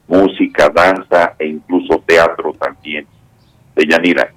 [0.08, 3.06] música, danza e incluso teatro también
[3.76, 4.32] de Yanira.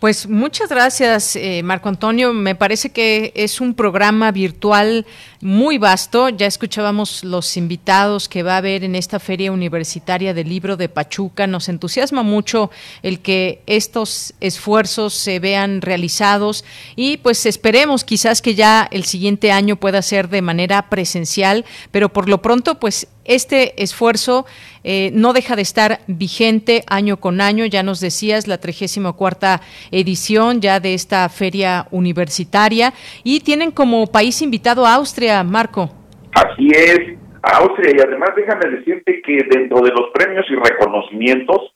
[0.00, 2.34] Pues muchas gracias, eh, Marco Antonio.
[2.34, 5.06] Me parece que es un programa virtual
[5.40, 6.28] muy vasto.
[6.28, 10.88] Ya escuchábamos los invitados que va a haber en esta Feria Universitaria del Libro de
[10.88, 11.46] Pachuca.
[11.46, 12.70] Nos entusiasma mucho
[13.02, 16.64] el que estos esfuerzos se vean realizados
[16.94, 22.12] y pues esperemos quizás que ya el siguiente año pueda ser de manera presencial, pero
[22.12, 24.46] por lo pronto pues este esfuerzo
[24.84, 27.66] eh, no deja de estar vigente año con año.
[27.66, 29.60] Ya nos decías la 34
[29.90, 35.90] edición ya de esta feria universitaria y tienen como país invitado a Austria, Marco.
[36.32, 41.72] Así es, Austria y además déjame decirte que dentro de los premios y reconocimientos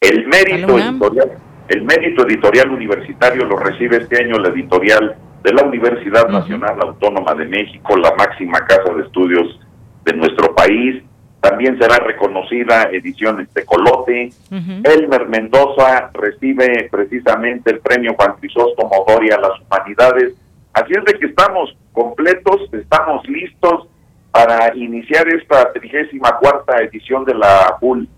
[0.00, 1.38] el mérito editorial,
[1.68, 7.34] el mérito editorial universitario lo recibe este año la editorial de la Universidad Nacional Autónoma
[7.34, 9.60] de México, la máxima casa de estudios
[10.04, 11.02] de nuestro país.
[11.40, 14.30] También será reconocida Ediciones de Colote.
[14.50, 20.34] Elmer Mendoza recibe precisamente el premio Juan Crisóstomo Doria a las Humanidades.
[20.74, 23.88] Así es de que estamos completos, estamos listos
[24.32, 28.08] para iniciar esta trigésima cuarta edición de la UL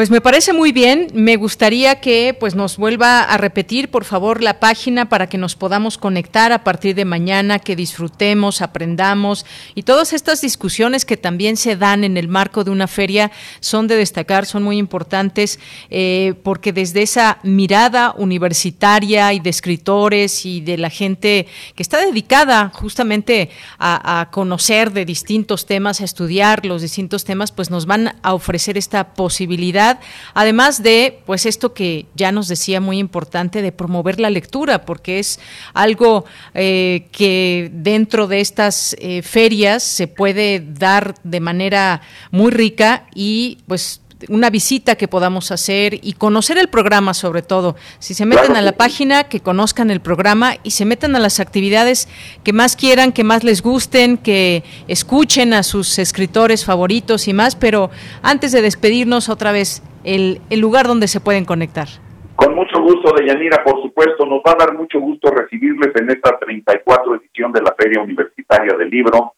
[0.00, 1.08] pues me parece muy bien.
[1.12, 5.56] Me gustaría que pues nos vuelva a repetir, por favor, la página para que nos
[5.56, 9.44] podamos conectar a partir de mañana, que disfrutemos, aprendamos
[9.74, 13.30] y todas estas discusiones que también se dan en el marco de una feria
[13.60, 20.46] son de destacar, son muy importantes eh, porque desde esa mirada universitaria y de escritores
[20.46, 26.04] y de la gente que está dedicada justamente a, a conocer de distintos temas, a
[26.04, 29.89] estudiar los distintos temas, pues nos van a ofrecer esta posibilidad
[30.34, 35.18] además de, pues esto que ya nos decía muy importante, de promover la lectura, porque
[35.18, 35.40] es
[35.74, 36.24] algo
[36.54, 43.58] eh, que dentro de estas eh, ferias se puede dar de manera muy rica y
[43.66, 47.76] pues una visita que podamos hacer y conocer el programa sobre todo.
[47.98, 51.40] Si se meten a la página, que conozcan el programa y se metan a las
[51.40, 52.08] actividades
[52.44, 57.56] que más quieran, que más les gusten, que escuchen a sus escritores favoritos y más,
[57.56, 57.90] pero
[58.22, 61.88] antes de despedirnos otra vez, el, el lugar donde se pueden conectar.
[62.36, 66.38] Con mucho gusto, Deyanira, por supuesto, nos va a dar mucho gusto recibirles en esta
[66.38, 69.34] 34 edición de la Feria Universitaria del Libro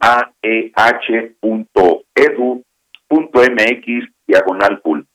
[4.27, 5.07] diagonal pool.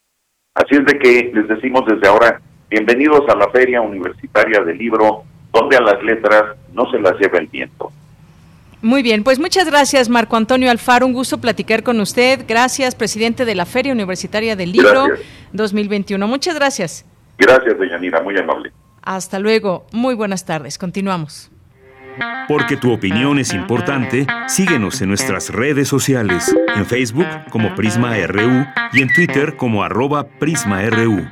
[0.55, 5.23] Así es de que les decimos desde ahora, bienvenidos a la Feria Universitaria del Libro,
[5.53, 7.91] donde a las letras no se las lleva el viento.
[8.81, 12.45] Muy bien, pues muchas gracias Marco Antonio Alfaro, un gusto platicar con usted.
[12.47, 15.05] Gracias, presidente de la Feria Universitaria del Libro
[15.53, 16.27] 2021.
[16.27, 17.05] Muchas gracias.
[17.37, 18.71] Gracias, Deyanira, muy amable.
[19.03, 20.77] Hasta luego, muy buenas tardes.
[20.77, 21.51] Continuamos.
[22.47, 28.65] Porque tu opinión es importante, síguenos en nuestras redes sociales, en Facebook como Prisma RU
[28.93, 31.27] y en Twitter como arroba PrismaRU.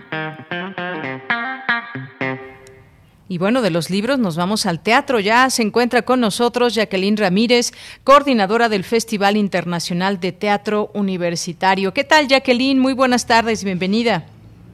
[3.29, 5.19] Y bueno, de los libros nos vamos al teatro.
[5.19, 7.71] Ya se encuentra con nosotros Jacqueline Ramírez,
[8.03, 11.93] coordinadora del Festival Internacional de Teatro Universitario.
[11.93, 12.79] ¿Qué tal, Jacqueline?
[12.79, 14.23] Muy buenas tardes, bienvenida.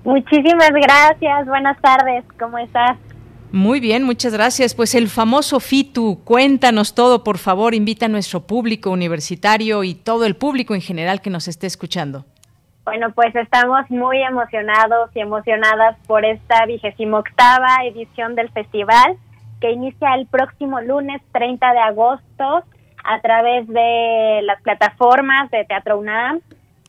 [0.03, 2.97] Muchísimas gracias, buenas tardes, ¿cómo estás?
[3.53, 4.73] Muy bien, muchas gracias.
[4.73, 10.25] Pues el famoso FITU, cuéntanos todo, por favor, invita a nuestro público universitario y todo
[10.25, 12.25] el público en general que nos esté escuchando.
[12.83, 19.17] Bueno, pues estamos muy emocionados y emocionadas por esta vigésima octava edición del festival
[19.61, 22.63] que inicia el próximo lunes 30 de agosto
[23.03, 26.39] a través de las plataformas de Teatro UNAM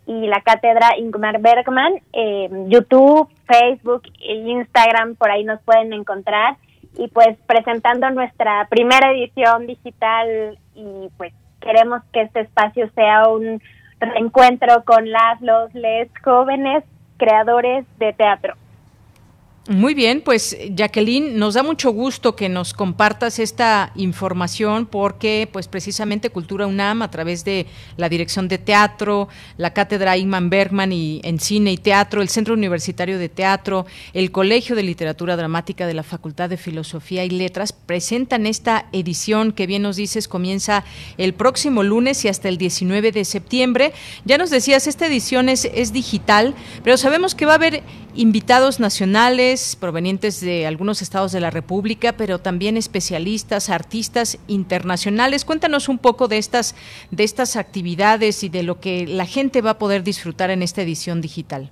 [0.06, 6.56] y la cátedra Ingmar Bergman, eh, YouTube, Facebook e Instagram, por ahí nos pueden encontrar
[6.96, 13.60] y pues presentando nuestra primera edición digital y pues queremos que este espacio sea un
[13.98, 16.84] reencuentro con las, los, les jóvenes
[17.16, 18.54] creadores de teatro.
[19.66, 25.68] Muy bien, pues Jacqueline, nos da mucho gusto que nos compartas esta información porque pues
[25.68, 27.64] precisamente Cultura UNAM a través de
[27.96, 32.52] la Dirección de Teatro, la Cátedra Ingman Bergman y en Cine y Teatro, el Centro
[32.52, 37.72] Universitario de Teatro, el Colegio de Literatura Dramática de la Facultad de Filosofía y Letras
[37.72, 40.84] presentan esta edición que bien nos dices comienza
[41.16, 43.94] el próximo lunes y hasta el 19 de septiembre.
[44.26, 47.82] Ya nos decías, esta edición es, es digital, pero sabemos que va a haber
[48.14, 55.44] invitados nacionales provenientes de algunos estados de la República, pero también especialistas, artistas internacionales.
[55.44, 56.74] Cuéntanos un poco de estas
[57.10, 60.82] de estas actividades y de lo que la gente va a poder disfrutar en esta
[60.82, 61.70] edición digital.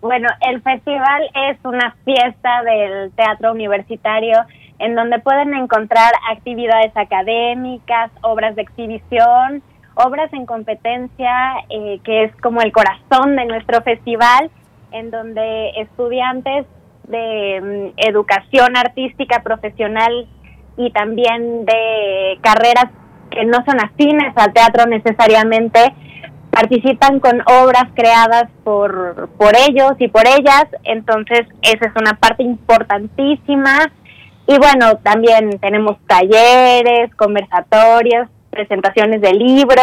[0.00, 4.38] Bueno, el festival es una fiesta del teatro universitario
[4.78, 9.62] en donde pueden encontrar actividades académicas, obras de exhibición,
[9.94, 11.30] obras en competencia,
[11.68, 14.50] eh, que es como el corazón de nuestro festival
[14.92, 16.66] en donde estudiantes
[17.10, 20.26] de mm, educación artística profesional
[20.76, 22.86] y también de carreras
[23.30, 25.94] que no son afines al teatro necesariamente
[26.50, 32.42] participan con obras creadas por, por ellos y por ellas, entonces esa es una parte
[32.42, 33.92] importantísima.
[34.46, 39.82] Y bueno, también tenemos talleres, conversatorios, presentaciones de libro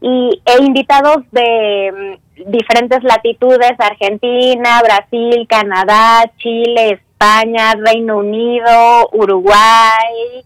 [0.00, 10.44] y, e invitados de mm, diferentes latitudes, Argentina, Brasil, Canadá, Chile, España, Reino Unido, Uruguay,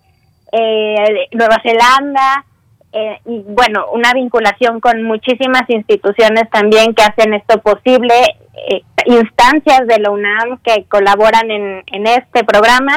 [0.52, 2.44] eh, Nueva Zelanda,
[2.92, 8.14] eh, y bueno, una vinculación con muchísimas instituciones también que hacen esto posible,
[8.68, 12.96] eh, instancias de la UNAM que colaboran en, en este programa.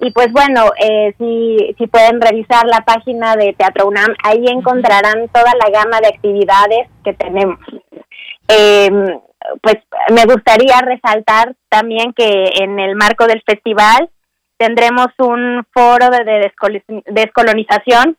[0.00, 0.70] Y pues bueno,
[1.18, 6.08] si, si pueden revisar la página de Teatro UNAM, ahí encontrarán toda la gama de
[6.08, 7.58] actividades que tenemos.
[8.48, 8.90] Eh,
[9.60, 9.76] pues
[10.10, 14.08] me gustaría resaltar también que en el marco del festival
[14.56, 16.52] tendremos un foro de
[17.06, 18.16] descolonización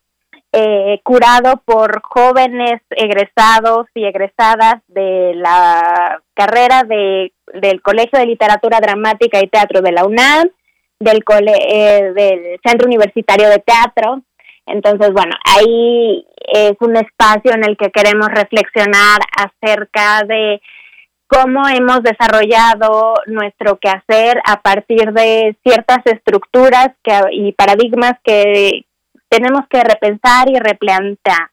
[0.51, 8.79] eh, curado por jóvenes egresados y egresadas de la carrera de, del Colegio de Literatura
[8.79, 10.49] Dramática y Teatro de la UNAM,
[10.99, 14.21] del, eh, del Centro Universitario de Teatro.
[14.65, 20.61] Entonces, bueno, ahí es un espacio en el que queremos reflexionar acerca de
[21.27, 28.85] cómo hemos desarrollado nuestro quehacer a partir de ciertas estructuras que, y paradigmas que
[29.29, 31.49] tenemos que repensar y replantear.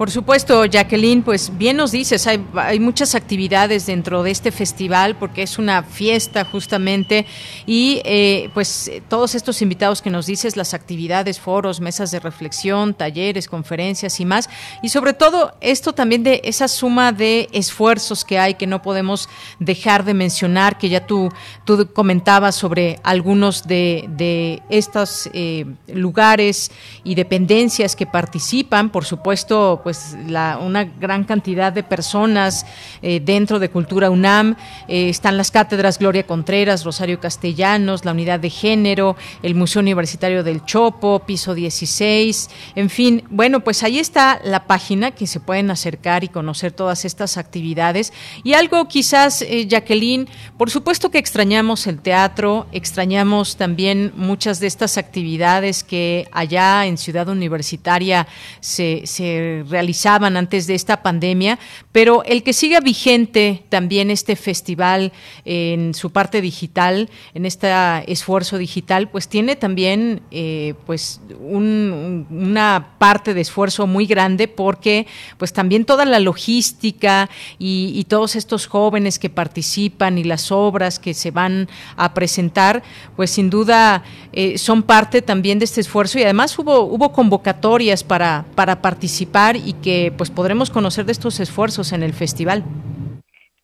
[0.00, 5.14] Por supuesto, Jacqueline, pues bien nos dices, hay, hay, muchas actividades dentro de este festival
[5.16, 7.26] porque es una fiesta justamente
[7.66, 12.94] y eh, pues todos estos invitados que nos dices, las actividades, foros, mesas de reflexión,
[12.94, 14.48] talleres, conferencias y más,
[14.82, 19.28] y sobre todo esto también de esa suma de esfuerzos que hay que no podemos
[19.58, 21.28] dejar de mencionar, que ya tú,
[21.66, 26.70] tú comentabas sobre algunos de, de estos eh, lugares
[27.04, 29.89] y dependencias que participan, por supuesto, pues
[30.26, 32.66] la, una gran cantidad de personas
[33.02, 34.56] eh, dentro de Cultura UNAM.
[34.88, 40.42] Eh, están las cátedras Gloria Contreras, Rosario Castellanos, la Unidad de Género, el Museo Universitario
[40.42, 43.24] del Chopo, Piso 16, en fin.
[43.30, 48.12] Bueno, pues ahí está la página que se pueden acercar y conocer todas estas actividades.
[48.44, 54.66] Y algo quizás, eh, Jacqueline, por supuesto que extrañamos el teatro, extrañamos también muchas de
[54.66, 58.26] estas actividades que allá en Ciudad Universitaria
[58.60, 61.58] se, se realizan realizaban antes de esta pandemia,
[61.90, 65.10] pero el que siga vigente también este festival
[65.46, 67.68] en su parte digital, en este
[68.12, 75.06] esfuerzo digital, pues tiene también eh, pues una parte de esfuerzo muy grande porque
[75.38, 81.14] pues también toda la logística y, todos estos jóvenes que participan y las obras que
[81.14, 82.82] se van a presentar,
[83.14, 84.02] pues sin duda
[84.32, 89.56] eh, son parte también de este esfuerzo y además hubo, hubo convocatorias para, para participar
[89.74, 92.64] que pues podremos conocer de estos esfuerzos en el festival.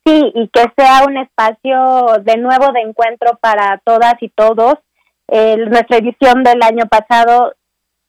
[0.05, 4.75] Sí, y que sea un espacio de nuevo de encuentro para todas y todos.
[5.29, 7.53] nuestra edición del año pasado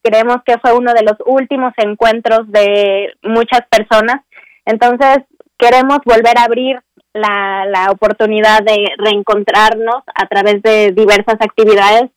[0.02, 4.22] creemos que fue uno de los últimos encuentros de muchas personas.
[4.64, 5.18] Entonces,
[5.58, 6.80] queremos volver a abrir
[7.12, 12.10] la, la oportunidad de reencontrarnos a través de diversas actividades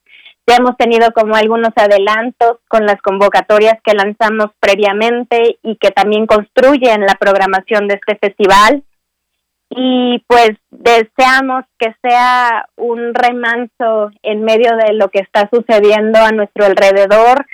[0.47, 6.25] ya hemos tenido como algunos adelantos con las convocatorias que lanzamos previamente y que también
[6.25, 8.83] construyen la programación de este festival.
[9.69, 16.31] Y pues deseamos que sea un remanso en medio de lo que está sucediendo a
[16.31, 17.45] nuestro alrededor,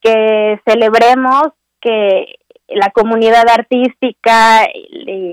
[0.00, 1.48] que celebremos
[1.80, 2.36] que
[2.68, 4.66] la comunidad artística,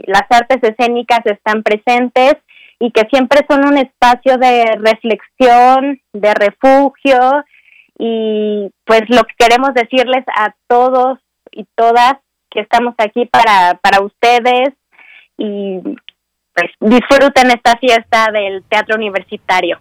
[0.06, 2.36] las artes escénicas están presentes
[2.80, 7.44] y que siempre son un espacio de reflexión, de refugio
[7.98, 11.20] y pues lo que queremos decirles a todos
[11.52, 12.16] y todas
[12.50, 14.70] que estamos aquí para, para ustedes
[15.38, 15.80] y
[16.54, 19.80] pues disfruten esta fiesta del teatro universitario.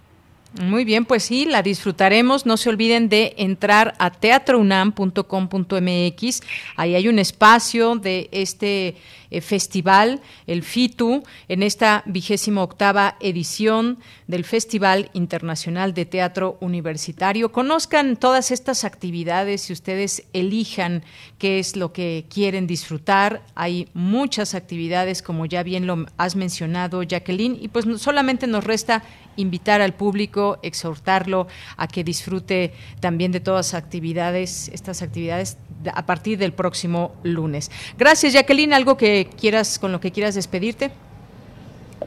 [0.61, 2.45] Muy bien, pues sí, la disfrutaremos.
[2.45, 6.43] No se olviden de entrar a teatrounam.com.mx.
[6.77, 8.97] Ahí hay un espacio de este
[9.41, 17.53] festival, el FITU, en esta vigésima octava edición del Festival Internacional de Teatro Universitario.
[17.53, 21.05] Conozcan todas estas actividades y ustedes elijan
[21.39, 23.43] qué es lo que quieren disfrutar.
[23.55, 29.03] Hay muchas actividades, como ya bien lo has mencionado, Jacqueline, y pues solamente nos resta
[29.37, 35.57] invitar al público, exhortarlo a que disfrute también de todas actividades, estas actividades
[35.95, 37.71] a partir del próximo lunes.
[37.99, 38.73] Gracias, Jacqueline.
[38.73, 40.91] ¿Algo que quieras, con lo que quieras despedirte?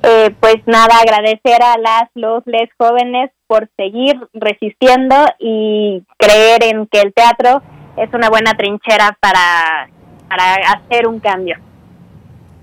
[0.03, 6.87] Eh, pues nada, agradecer a las, los, les jóvenes por seguir resistiendo y creer en
[6.87, 7.61] que el teatro
[7.97, 9.89] es una buena trinchera para,
[10.27, 11.57] para hacer un cambio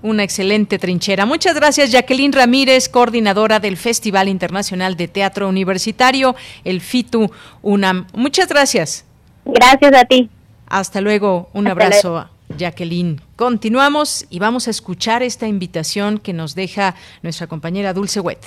[0.03, 1.25] una excelente trinchera.
[1.25, 8.05] Muchas gracias, Jacqueline Ramírez, coordinadora del Festival Internacional de Teatro Universitario, el FITU UNAM.
[8.13, 9.05] Muchas gracias.
[9.45, 10.29] Gracias a ti.
[10.67, 11.49] Hasta luego.
[11.53, 12.27] Un abrazo.
[12.57, 13.21] Jacqueline.
[13.35, 18.43] Continuamos y vamos a escuchar esta invitación que nos deja nuestra compañera Dulce Wet.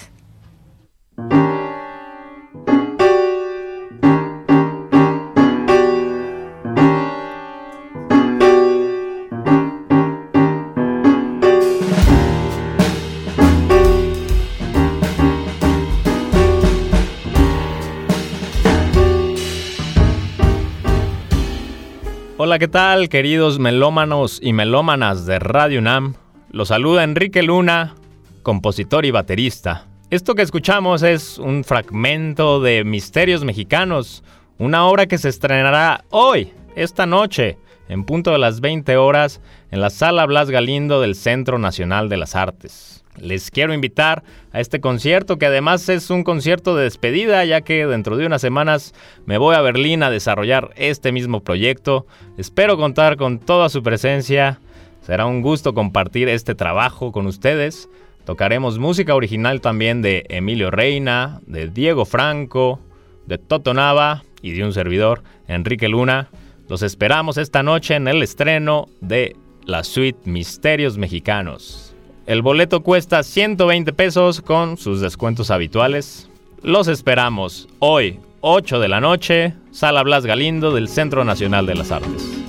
[22.56, 26.14] Hola, ¿qué tal, queridos melómanos y melómanas de Radio UNAM?
[26.48, 27.96] Los saluda Enrique Luna,
[28.42, 29.84] compositor y baterista.
[30.08, 34.24] Esto que escuchamos es un fragmento de Misterios Mexicanos,
[34.56, 37.58] una obra que se estrenará hoy, esta noche,
[37.90, 42.16] en punto de las 20 horas, en la Sala Blas Galindo del Centro Nacional de
[42.16, 47.44] las Artes les quiero invitar a este concierto que además es un concierto de despedida
[47.44, 48.94] ya que dentro de unas semanas
[49.24, 52.06] me voy a Berlín a desarrollar este mismo proyecto.
[52.36, 54.60] Espero contar con toda su presencia.
[55.02, 57.88] Será un gusto compartir este trabajo con ustedes.
[58.24, 62.80] Tocaremos música original también de Emilio Reina, de Diego Franco,
[63.26, 66.28] de Toto Nava y de un servidor, Enrique Luna.
[66.68, 71.85] Los esperamos esta noche en el estreno de la suite Misterios Mexicanos.
[72.26, 76.28] El boleto cuesta 120 pesos con sus descuentos habituales.
[76.60, 81.92] Los esperamos hoy, 8 de la noche, Sala Blas Galindo del Centro Nacional de las
[81.92, 82.45] Artes.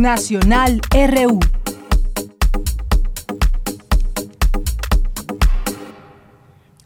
[0.00, 1.38] Nacional RU.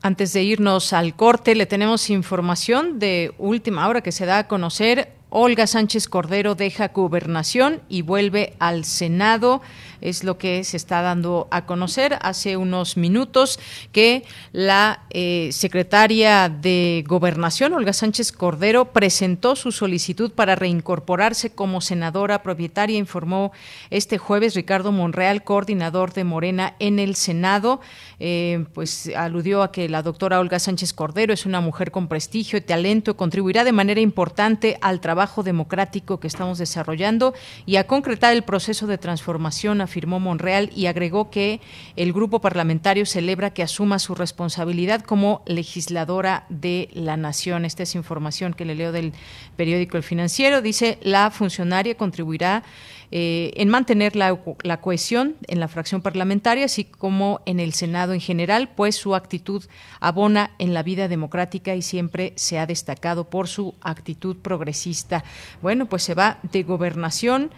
[0.03, 4.49] Antes de irnos al corte, le tenemos información de última hora que se da a
[4.49, 9.63] conocer Olga Sánchez Cordero deja gobernación y vuelve al Senado
[10.01, 13.59] es lo que se está dando a conocer hace unos minutos
[13.93, 21.81] que la eh, secretaria de Gobernación, Olga Sánchez Cordero, presentó su solicitud para reincorporarse como
[21.81, 23.53] senadora propietaria, informó
[23.91, 27.81] este jueves Ricardo Monreal, coordinador de Morena en el Senado.
[28.21, 32.59] Eh, pues aludió a que la doctora Olga Sánchez Cordero es una mujer con prestigio
[32.59, 37.35] y talento, contribuirá de manera importante al trabajo democrático que estamos desarrollando
[37.67, 41.61] y a concretar el proceso de transformación afirmó Monreal y agregó que
[41.97, 47.65] el grupo parlamentario celebra que asuma su responsabilidad como legisladora de la nación.
[47.65, 49.13] Esta es información que le leo del
[49.57, 50.63] periódico El Financiero.
[50.63, 52.63] Dice, la funcionaria contribuirá
[53.17, 58.13] eh, en mantener la, la, cohesión en la fracción parlamentaria, así como en el Senado
[58.13, 59.63] en general, pues su actitud
[60.01, 65.23] abona en la vida democrática y siempre se ha destacado por su actitud progresista.
[65.63, 67.53] Bueno, pues se va de gobernación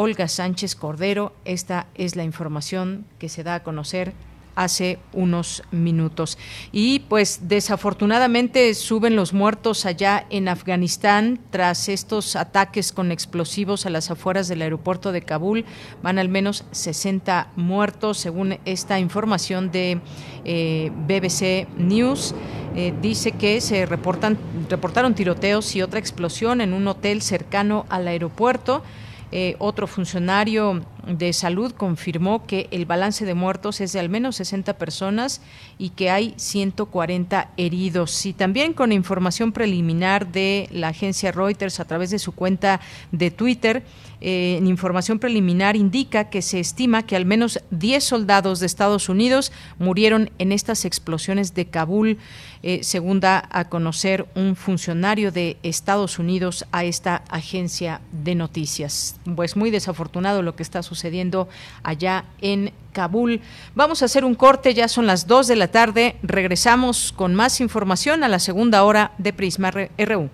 [0.00, 1.32] Olga Sánchez Cordero.
[1.44, 4.12] Esta es la información que se da a conocer
[4.54, 6.38] hace unos minutos.
[6.70, 13.90] Y pues desafortunadamente suben los muertos allá en Afganistán tras estos ataques con explosivos a
[13.90, 15.64] las afueras del aeropuerto de Kabul.
[16.00, 20.00] Van al menos 60 muertos, según esta información de
[20.44, 22.36] eh, BBC News.
[22.76, 24.38] Eh, dice que se reportan,
[24.70, 28.84] reportaron tiroteos y otra explosión en un hotel cercano al aeropuerto.
[29.30, 34.36] Eh, otro funcionario de salud confirmó que el balance de muertos es de al menos
[34.36, 35.42] 60 personas
[35.76, 38.24] y que hay 140 heridos.
[38.24, 42.80] Y también con información preliminar de la agencia Reuters a través de su cuenta
[43.12, 43.84] de Twitter,
[44.20, 49.52] en información preliminar indica que se estima que al menos 10 soldados de Estados Unidos
[49.78, 52.18] murieron en estas explosiones de Kabul,
[52.62, 59.16] eh, según da a conocer un funcionario de Estados Unidos a esta agencia de noticias.
[59.36, 61.48] Pues muy desafortunado lo que está sucediendo
[61.82, 63.40] allá en Kabul.
[63.74, 66.16] Vamos a hacer un corte, ya son las 2 de la tarde.
[66.22, 70.30] Regresamos con más información a la segunda hora de Prisma RU.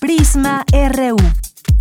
[0.00, 1.16] Prisma RU.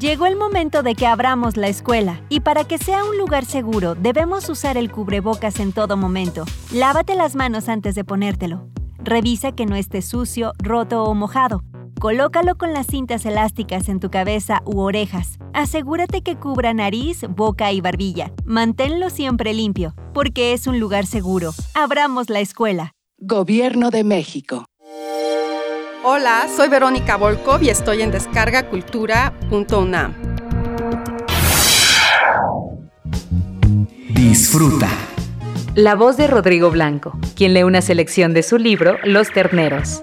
[0.00, 3.94] Llegó el momento de que abramos la escuela y para que sea un lugar seguro
[3.94, 6.46] debemos usar el cubrebocas en todo momento.
[6.72, 8.66] Lávate las manos antes de ponértelo.
[9.04, 11.62] Revisa que no esté sucio, roto o mojado.
[12.00, 15.36] Colócalo con las cintas elásticas en tu cabeza u orejas.
[15.52, 18.32] Asegúrate que cubra nariz, boca y barbilla.
[18.46, 21.50] Manténlo siempre limpio, porque es un lugar seguro.
[21.74, 22.92] Abramos la escuela.
[23.18, 24.64] Gobierno de México.
[26.02, 30.14] Hola, soy Verónica Volkov y estoy en descargacultura.unam.
[34.08, 34.88] Disfruta.
[35.74, 40.02] La voz de Rodrigo Blanco, quien lee una selección de su libro Los Terneros.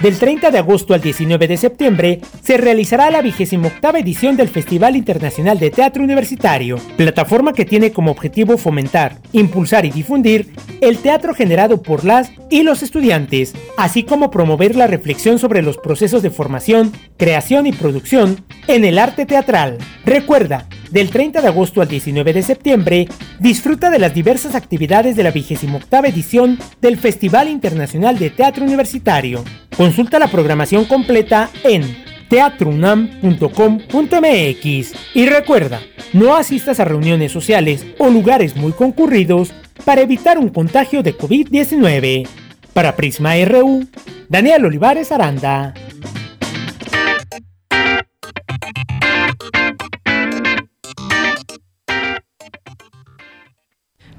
[0.01, 4.95] Del 30 de agosto al 19 de septiembre se realizará la 28 edición del Festival
[4.95, 11.33] Internacional de Teatro Universitario, plataforma que tiene como objetivo fomentar, impulsar y difundir el teatro
[11.33, 16.29] generado por las y los estudiantes, así como promover la reflexión sobre los procesos de
[16.29, 19.79] formación, creación y producción en el arte teatral.
[20.05, 25.23] Recuerda, del 30 de agosto al 19 de septiembre, disfruta de las diversas actividades de
[25.23, 29.43] la 28 edición del Festival Internacional de Teatro Universitario.
[29.89, 31.81] Consulta la programación completa en
[32.29, 35.81] teatrounam.com.mx y recuerda,
[36.13, 39.51] no asistas a reuniones sociales o lugares muy concurridos
[39.85, 42.27] para evitar un contagio de COVID-19.
[42.71, 43.87] Para Prisma RU,
[44.27, 45.73] Daniel Olivares Aranda.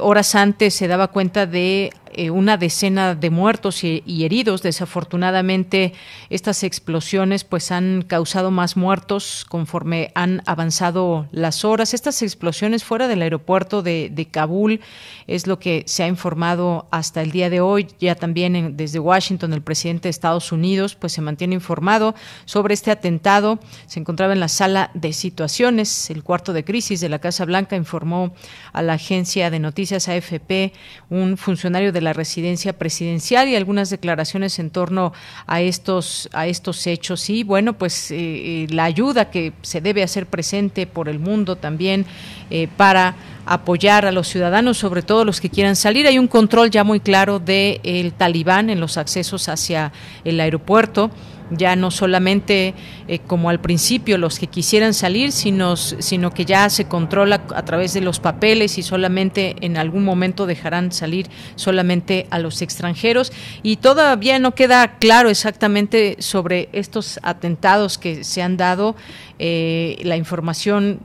[0.00, 4.62] horas antes se daba cuenta de eh, una decena de muertos y, heridos.
[4.62, 5.92] Desafortunadamente,
[6.30, 11.94] estas explosiones pues han causado más muertos conforme han avanzado las horas.
[11.94, 14.80] Estas explosiones fuera del aeropuerto de, Kabul
[15.26, 17.88] es lo que se ha informado hasta el día de hoy.
[18.00, 22.90] Ya también desde Washington el presidente de Estados Unidos pues se mantiene informado sobre este
[22.90, 23.58] atentado.
[23.86, 27.76] Se encontraba en la sala de situaciones, el cuarto de crisis de la Casa Blanca
[27.76, 28.34] informó
[28.72, 30.72] a la agencia de noticias AFP
[31.10, 35.12] un funcionario de la residencia presidencial y algunas declaraciones en torno
[35.46, 40.02] a estos a estos hechos y bueno pues eh, eh, la ayuda que se debe
[40.02, 42.06] hacer presente por el mundo también
[42.50, 46.06] eh, para apoyar a los ciudadanos, sobre todo los que quieran salir.
[46.06, 49.92] Hay un control ya muy claro del el talibán en los accesos hacia
[50.24, 51.10] el aeropuerto
[51.56, 52.74] ya no solamente
[53.08, 57.64] eh, como al principio los que quisieran salir, sino, sino que ya se controla a
[57.64, 63.32] través de los papeles y solamente en algún momento dejarán salir solamente a los extranjeros.
[63.62, 68.96] Y todavía no queda claro exactamente sobre estos atentados que se han dado.
[69.38, 71.00] Eh, la información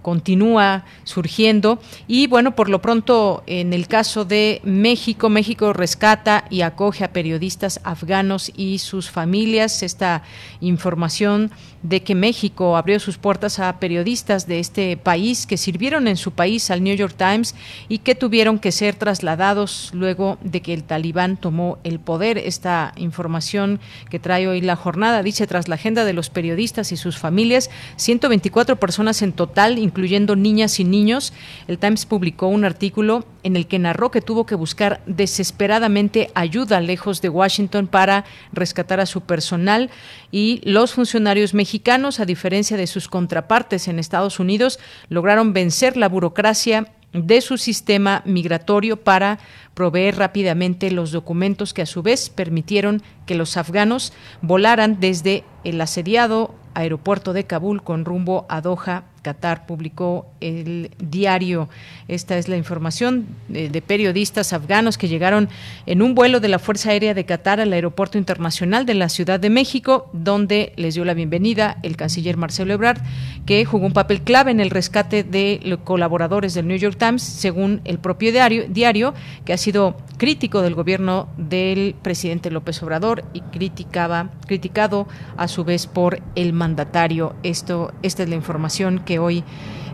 [0.00, 6.62] continúa surgiendo y bueno, por lo pronto en el caso de México, México rescata y
[6.62, 9.82] acoge a periodistas afganos y sus familias.
[9.82, 10.22] Esta
[10.60, 11.50] información
[11.88, 16.32] de que México abrió sus puertas a periodistas de este país que sirvieron en su
[16.32, 17.54] país al New York Times
[17.88, 22.38] y que tuvieron que ser trasladados luego de que el talibán tomó el poder.
[22.38, 23.78] Esta información
[24.10, 27.70] que trae hoy la jornada dice tras la agenda de los periodistas y sus familias,
[27.96, 31.32] 124 personas en total, incluyendo niñas y niños.
[31.68, 36.80] El Times publicó un artículo en el que narró que tuvo que buscar desesperadamente ayuda
[36.80, 39.90] lejos de Washington para rescatar a su personal
[40.32, 41.75] y los funcionarios mexicanos,
[42.18, 48.22] a diferencia de sus contrapartes en Estados Unidos, lograron vencer la burocracia de su sistema
[48.24, 49.38] migratorio para
[49.74, 54.12] proveer rápidamente los documentos que a su vez permitieron que los afganos
[54.42, 61.68] volaran desde el asediado aeropuerto de Kabul con rumbo a Doha Qatar publicó el diario.
[62.06, 65.48] Esta es la información de, periodistas afganos que llegaron
[65.86, 69.40] en un vuelo de la Fuerza Aérea de Qatar al Aeropuerto Internacional de la Ciudad
[69.40, 73.02] de México, donde les dio la bienvenida el canciller Marcelo Ebrard,
[73.46, 77.22] que jugó un papel clave en el rescate de los colaboradores del New York Times,
[77.22, 79.12] según el propio diario, diario
[79.44, 85.64] que ha sido crítico del gobierno del presidente López Obrador y criticaba, criticado a su
[85.64, 87.34] vez por el mandatario.
[87.42, 89.44] Esto, esta es la información hoy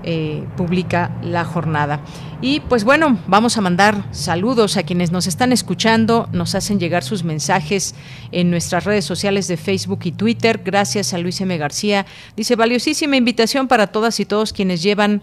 [0.04, 2.00] eh, publica la jornada.
[2.40, 7.04] Y pues bueno, vamos a mandar saludos a quienes nos están escuchando, nos hacen llegar
[7.04, 7.94] sus mensajes
[8.32, 10.60] en nuestras redes sociales de Facebook y Twitter.
[10.64, 11.56] Gracias a Luis M.
[11.56, 12.04] García.
[12.36, 15.22] Dice, valiosísima invitación para todas y todos quienes llevan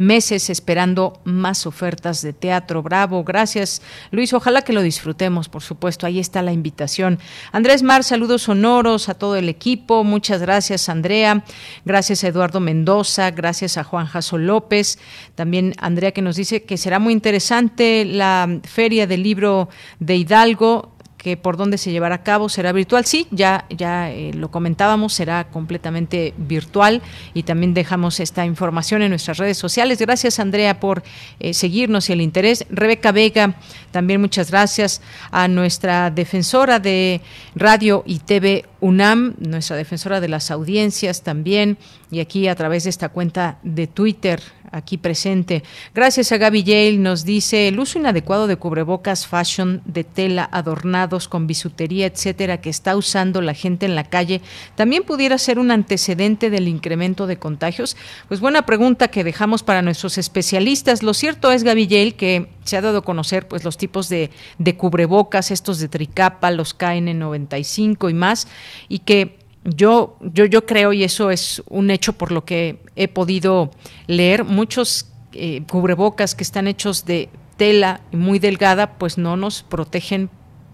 [0.00, 2.82] meses esperando más ofertas de teatro.
[2.82, 7.18] Bravo, gracias Luis, ojalá que lo disfrutemos, por supuesto, ahí está la invitación.
[7.52, 11.44] Andrés Mar, saludos sonoros a todo el equipo, muchas gracias Andrea,
[11.84, 14.98] gracias a Eduardo Mendoza, gracias a Juan Jaso López,
[15.34, 20.96] también Andrea que nos dice que será muy interesante la feria del libro de Hidalgo
[21.22, 23.04] que por dónde se llevará a cabo será virtual.
[23.04, 27.02] Sí, ya, ya eh, lo comentábamos, será completamente virtual
[27.34, 29.98] y también dejamos esta información en nuestras redes sociales.
[29.98, 31.02] Gracias, Andrea, por
[31.38, 32.64] eh, seguirnos y el interés.
[32.70, 33.54] Rebeca Vega,
[33.90, 37.20] también muchas gracias a nuestra defensora de
[37.54, 41.76] Radio y TV UNAM, nuestra defensora de las audiencias también,
[42.10, 44.40] y aquí a través de esta cuenta de Twitter,
[44.72, 45.62] aquí presente.
[45.94, 51.28] Gracias a Gaby Yale, nos dice el uso inadecuado de cubrebocas fashion de tela adornados
[51.28, 54.40] con bisutería, etcétera, que está usando la gente en la calle,
[54.74, 57.96] también pudiera ser un antecedente del incremento de contagios.
[58.28, 61.02] Pues buena pregunta que dejamos para nuestros especialistas.
[61.02, 64.30] Lo cierto es, Gaby Yale, que se ha dado a conocer pues los tipos de,
[64.58, 68.48] de cubrebocas, estos de tricapa, los KN95 y más,
[68.88, 73.08] y que yo, yo, yo creo, y eso es un hecho por lo que he
[73.08, 73.70] podido
[74.06, 80.30] leer, muchos eh, cubrebocas que están hechos de tela muy delgada, pues no nos protegen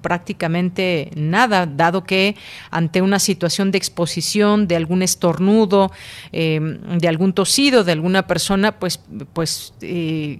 [0.06, 2.36] prácticamente nada, dado que
[2.70, 5.90] ante una situación de exposición, de algún estornudo,
[6.30, 9.00] eh, de algún tosido de alguna persona, pues,
[9.32, 10.38] pues eh,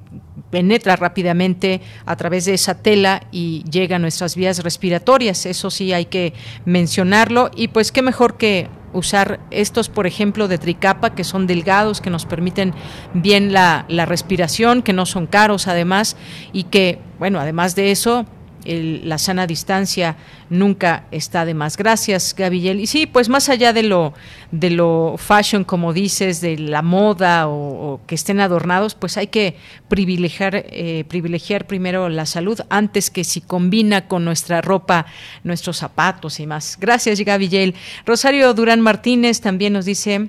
[0.50, 5.46] penetra rápidamente a través de esa tela y llega a nuestras vías respiratorias.
[5.46, 6.32] Eso sí hay que
[6.64, 12.00] mencionarlo y pues qué mejor que usar estos, por ejemplo, de tricapa, que son delgados,
[12.00, 12.72] que nos permiten
[13.12, 16.16] bien la, la respiración, que no son caros además,
[16.52, 18.24] y que, bueno, además de eso,
[18.66, 20.16] la sana distancia
[20.50, 21.76] nunca está de más.
[21.76, 22.80] Gracias, Gabriel.
[22.80, 24.14] Y sí, pues más allá de lo,
[24.50, 29.56] de lo fashion, como dices, de la moda o, que estén adornados, pues hay que
[29.88, 35.06] privilegiar, eh, privilegiar primero la salud antes que si combina con nuestra ropa,
[35.44, 36.76] nuestros zapatos y más.
[36.80, 37.74] Gracias, Gabriel.
[38.04, 40.28] Rosario Durán Martínez también nos dice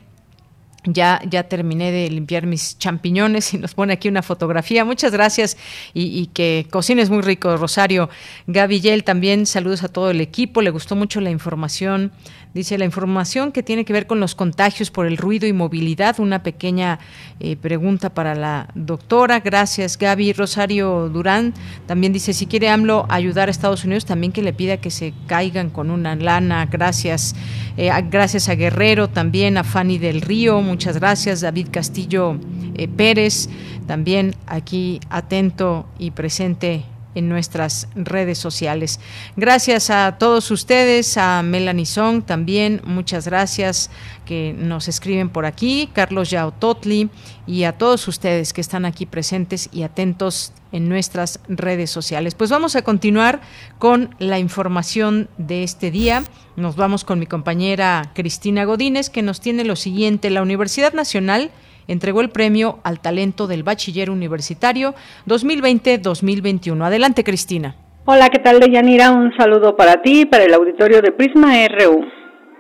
[0.88, 4.86] ya, ya terminé de limpiar mis champiñones y nos pone aquí una fotografía.
[4.86, 5.58] Muchas gracias
[5.94, 8.10] y, que cocines muy rico, Rosario.
[8.48, 10.62] Gaby Yel también, saludos a todo el equipo.
[10.62, 12.12] Le gustó mucho la información
[12.58, 16.20] Dice la información que tiene que ver con los contagios por el ruido y movilidad.
[16.20, 16.98] Una pequeña
[17.40, 19.42] eh, pregunta para la doctora.
[19.42, 20.34] Gracias, Gaby.
[20.34, 21.54] Rosario Durán
[21.86, 25.14] también dice, si quiere AMLO ayudar a Estados Unidos, también que le pida que se
[25.28, 26.66] caigan con una lana.
[26.66, 27.36] Gracias.
[27.78, 30.60] Eh, gracias a Guerrero, también a Fanny del Río.
[30.62, 31.42] Muchas gracias.
[31.42, 32.40] David Castillo
[32.74, 33.50] eh, Pérez,
[33.86, 36.86] también aquí atento y presente
[37.18, 39.00] en nuestras redes sociales.
[39.36, 43.90] Gracias a todos ustedes, a Melanie Song también, muchas gracias
[44.26, 47.10] que nos escriben por aquí, Carlos Yao Totli
[47.48, 52.36] y a todos ustedes que están aquí presentes y atentos en nuestras redes sociales.
[52.36, 53.42] Pues vamos a continuar
[53.80, 56.24] con la información de este día.
[56.56, 60.30] Nos vamos con mi compañera Cristina Godínez que nos tiene lo siguiente.
[60.30, 61.52] La Universidad Nacional
[61.88, 64.94] entregó el premio al talento del bachiller universitario
[65.28, 66.86] 2020-2021.
[66.86, 67.76] Adelante, Cristina.
[68.06, 69.12] Hola, ¿qué tal, Deyanira?
[69.12, 72.06] Un saludo para ti y para el auditorio de Prisma RU.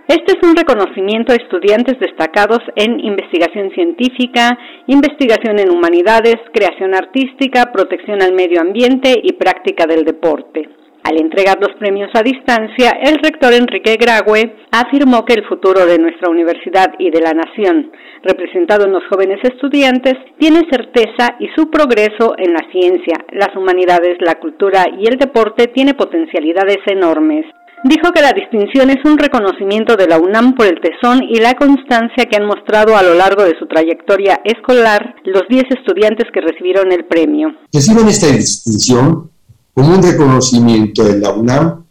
[0.07, 4.57] Este es un reconocimiento a estudiantes destacados en investigación científica,
[4.87, 10.69] investigación en humanidades, creación artística, protección al medio ambiente y práctica del deporte.
[11.07, 15.97] Al entregar los premios a distancia, el rector Enrique Graue afirmó que el futuro de
[15.97, 17.93] nuestra universidad y de la nación,
[18.23, 24.17] representado en los jóvenes estudiantes, tiene certeza y su progreso en la ciencia, las humanidades,
[24.19, 27.45] la cultura y el deporte tiene potencialidades enormes.
[27.85, 31.53] dijo que la distinción es un reconocimiento de la UNAM por el tesón y la
[31.53, 36.41] constancia que han mostrado a lo largo de su trayectoria escolar los 10 estudiantes que
[36.41, 37.55] recibieron el premio.
[37.71, 39.36] Reciben esta distinción
[39.77, 41.85] como un reconocimiento de la UNAM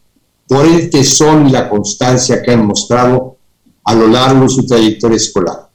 [0.49, 3.37] por el tesón y la constancia que han mostrado
[3.85, 5.69] a lo largo de su trayectoria escolar,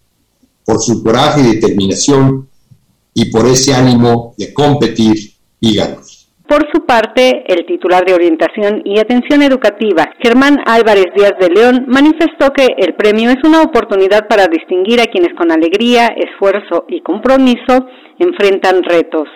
[0.66, 2.50] por su coraje y determinación
[3.14, 5.16] y por ese ánimo de competir
[5.62, 6.02] y ganar.
[6.50, 11.86] Por su parte, el titular de Orientación y Atención Educativa, Germán Álvarez Díaz de León,
[11.88, 17.00] manifestó que el premio es una oportunidad para distinguir a quienes con alegría, esfuerzo y
[17.00, 17.86] compromiso
[18.20, 19.30] enfrentan retos.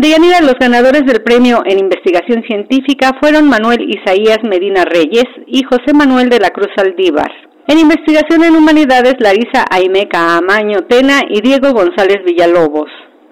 [0.00, 5.62] De Yanira, los ganadores del premio en investigación científica fueron Manuel Isaías Medina Reyes y
[5.62, 7.30] José Manuel de la Cruz Aldívar.
[7.66, 12.88] En investigación en humanidades, Larisa Aimeca Amaño Tena y Diego González Villalobos.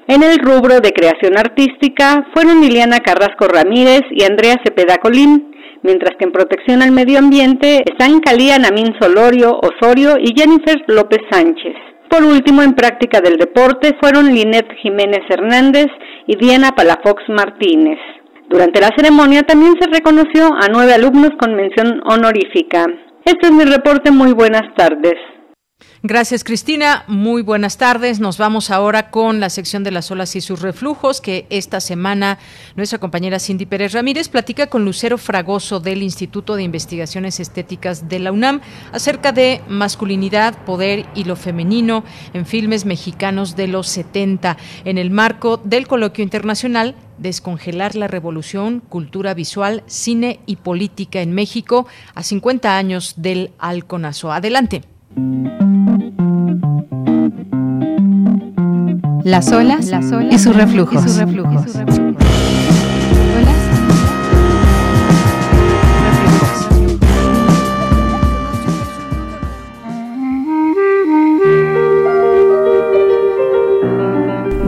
[0.09, 6.19] En el rubro de creación artística fueron Liliana Carrasco Ramírez y Andrea Cepeda Colín, mientras
[6.19, 11.77] que en protección al medio ambiente están Calía Namín Solorio Osorio y Jennifer López Sánchez.
[12.09, 15.87] Por último, en práctica del deporte fueron Linet Jiménez Hernández
[16.27, 17.99] y Diana Palafox Martínez.
[18.49, 22.87] Durante la ceremonia también se reconoció a nueve alumnos con mención honorífica.
[23.25, 24.11] Este es mi reporte.
[24.11, 25.17] Muy buenas tardes.
[26.05, 27.03] Gracias, Cristina.
[27.09, 28.21] Muy buenas tardes.
[28.21, 32.39] Nos vamos ahora con la sección de las olas y sus reflujos, que esta semana
[32.77, 38.21] nuestra compañera Cindy Pérez Ramírez platica con Lucero Fragoso del Instituto de Investigaciones Estéticas de
[38.21, 38.61] la UNAM
[38.93, 45.11] acerca de masculinidad, poder y lo femenino en filmes mexicanos de los 70, en el
[45.11, 52.23] marco del coloquio internacional Descongelar la Revolución, Cultura Visual, Cine y Política en México a
[52.23, 54.31] 50 años del Alconazo.
[54.31, 54.98] Adelante.
[59.25, 59.91] Las olas,
[60.31, 61.21] y sus reflujos.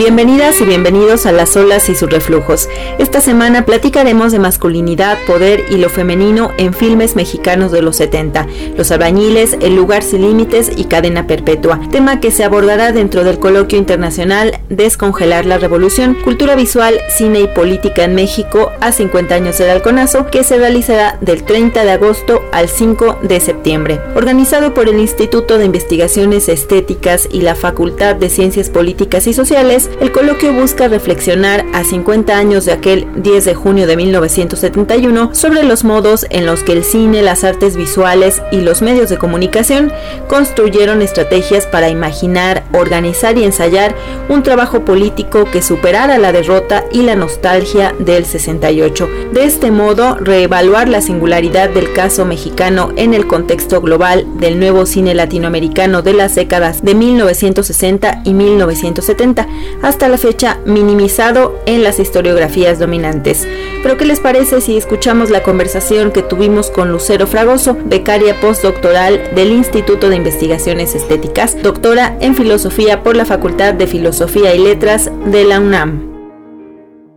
[0.01, 2.71] Bienvenidas y bienvenidos a Las olas y sus reflujos.
[2.99, 8.47] Esta semana platicaremos de masculinidad, poder y lo femenino en filmes mexicanos de los 70,
[8.79, 13.39] Los albañiles, El lugar sin límites y Cadena perpetua, tema que se abordará dentro del
[13.39, 19.59] coloquio internacional Descongelar la revolución, cultura visual, cine y política en México a 50 años
[19.59, 24.01] del halconazo, que se realizará del 30 de agosto al 5 de septiembre.
[24.15, 29.90] Organizado por el Instituto de Investigaciones Estéticas y la Facultad de Ciencias Políticas y Sociales,
[30.01, 35.63] el coloquio busca reflexionar a 50 años de aquel 10 de junio de 1971 sobre
[35.63, 39.93] los modos en los que el cine, las artes visuales y los medios de comunicación
[40.29, 43.95] construyeron estrategias para imaginar, organizar y ensayar
[44.29, 49.09] un trabajo político que superara la derrota y la nostalgia del 68.
[49.33, 54.87] De este modo, reevaluar la singularidad del caso mexicano en el contexto global del nuevo
[54.87, 59.49] cine latinoamericano de las décadas de 1960 y 1970,
[59.83, 63.47] hasta la fecha minimizado en las historiografías dominantes.
[63.83, 69.35] Pero ¿qué les parece si escuchamos la conversación que tuvimos con Lucero Fragoso, becaria postdoctoral
[69.35, 75.11] del Instituto de Investigaciones Estéticas, doctora en filosofía por la Facultad de Filosofía y Letras
[75.27, 76.11] de la UNAM?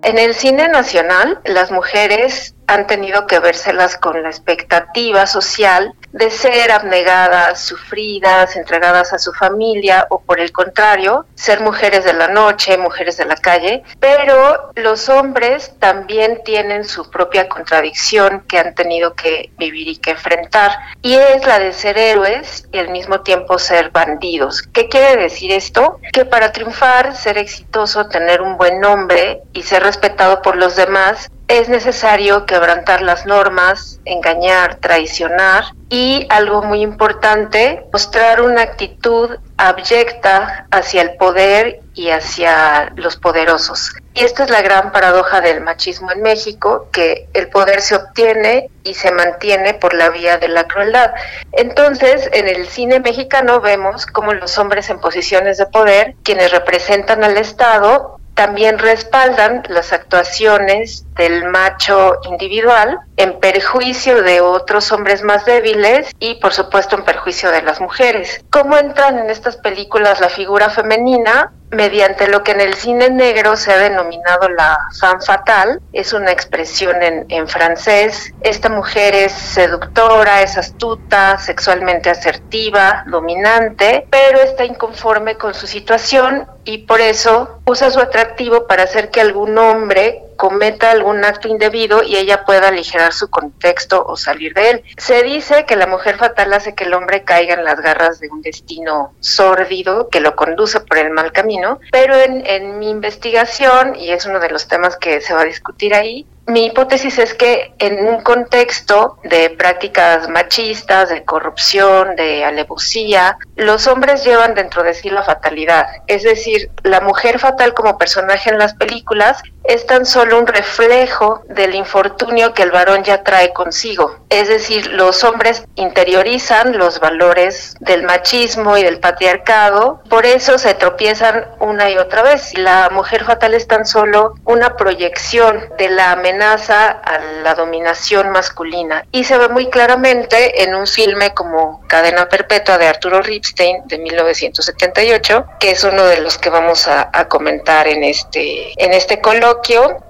[0.04, 6.30] En el cine nacional, las mujeres han tenido que vérselas con la expectativa social de
[6.30, 12.28] ser abnegadas, sufridas, entregadas a su familia o por el contrario, ser mujeres de la
[12.28, 18.76] noche, mujeres de la calle, pero los hombres también tienen su propia contradicción que han
[18.76, 20.72] tenido que vivir y que enfrentar
[21.02, 24.62] y es la de ser héroes y al mismo tiempo ser bandidos.
[24.62, 26.00] ¿Qué quiere decir esto?
[26.14, 31.32] Que para triunfar, ser exitoso, tener un buen nombre y ser respetado por los demás,
[31.60, 40.66] es necesario quebrantar las normas, engañar, traicionar y algo muy importante, mostrar una actitud abyecta
[40.72, 43.92] hacia el poder y hacia los poderosos.
[44.16, 48.72] Y esta es la gran paradoja del machismo en México, que el poder se obtiene
[48.84, 51.12] y se mantiene por la vía de la crueldad.
[51.52, 57.24] Entonces, en el cine mexicano vemos como los hombres en posiciones de poder, quienes representan
[57.24, 65.46] al Estado, también respaldan las actuaciones del macho individual en perjuicio de otros hombres más
[65.46, 68.44] débiles y por supuesto en perjuicio de las mujeres.
[68.50, 71.52] ¿Cómo entran en estas películas la figura femenina?
[71.74, 76.32] mediante lo que en el cine negro se ha denominado la femme fatale, es una
[76.32, 78.34] expresión en, en, francés.
[78.42, 86.48] Esta mujer es seductora, es astuta, sexualmente asertiva, dominante, pero está inconforme con su situación
[86.64, 92.04] y por eso usa su atractivo para hacer que algún hombre cometa algún acto indebido
[92.04, 94.84] y ella pueda aligerar su contexto o salir de él.
[94.98, 98.30] Se dice que la mujer fatal hace que el hombre caiga en las garras de
[98.30, 103.96] un destino sórdido que lo conduce por el mal camino, pero en, en mi investigación,
[103.96, 107.34] y es uno de los temas que se va a discutir ahí, mi hipótesis es
[107.34, 114.84] que en un contexto de prácticas machistas, de corrupción, de alevosía, los hombres llevan dentro
[114.84, 115.88] de sí la fatalidad.
[116.08, 121.44] Es decir, la mujer fatal como personaje en las películas es tan solo un reflejo
[121.48, 124.18] del infortunio que el varón ya trae consigo.
[124.30, 130.74] Es decir, los hombres interiorizan los valores del machismo y del patriarcado, por eso se
[130.74, 132.58] tropiezan una y otra vez.
[132.58, 139.06] La mujer fatal es tan solo una proyección de la amenaza a la dominación masculina
[139.12, 143.98] y se ve muy claramente en un filme como Cadena Perpetua de Arturo Ripstein de
[144.00, 149.22] 1978, que es uno de los que vamos a, a comentar en este, en este
[149.22, 150.04] coloquio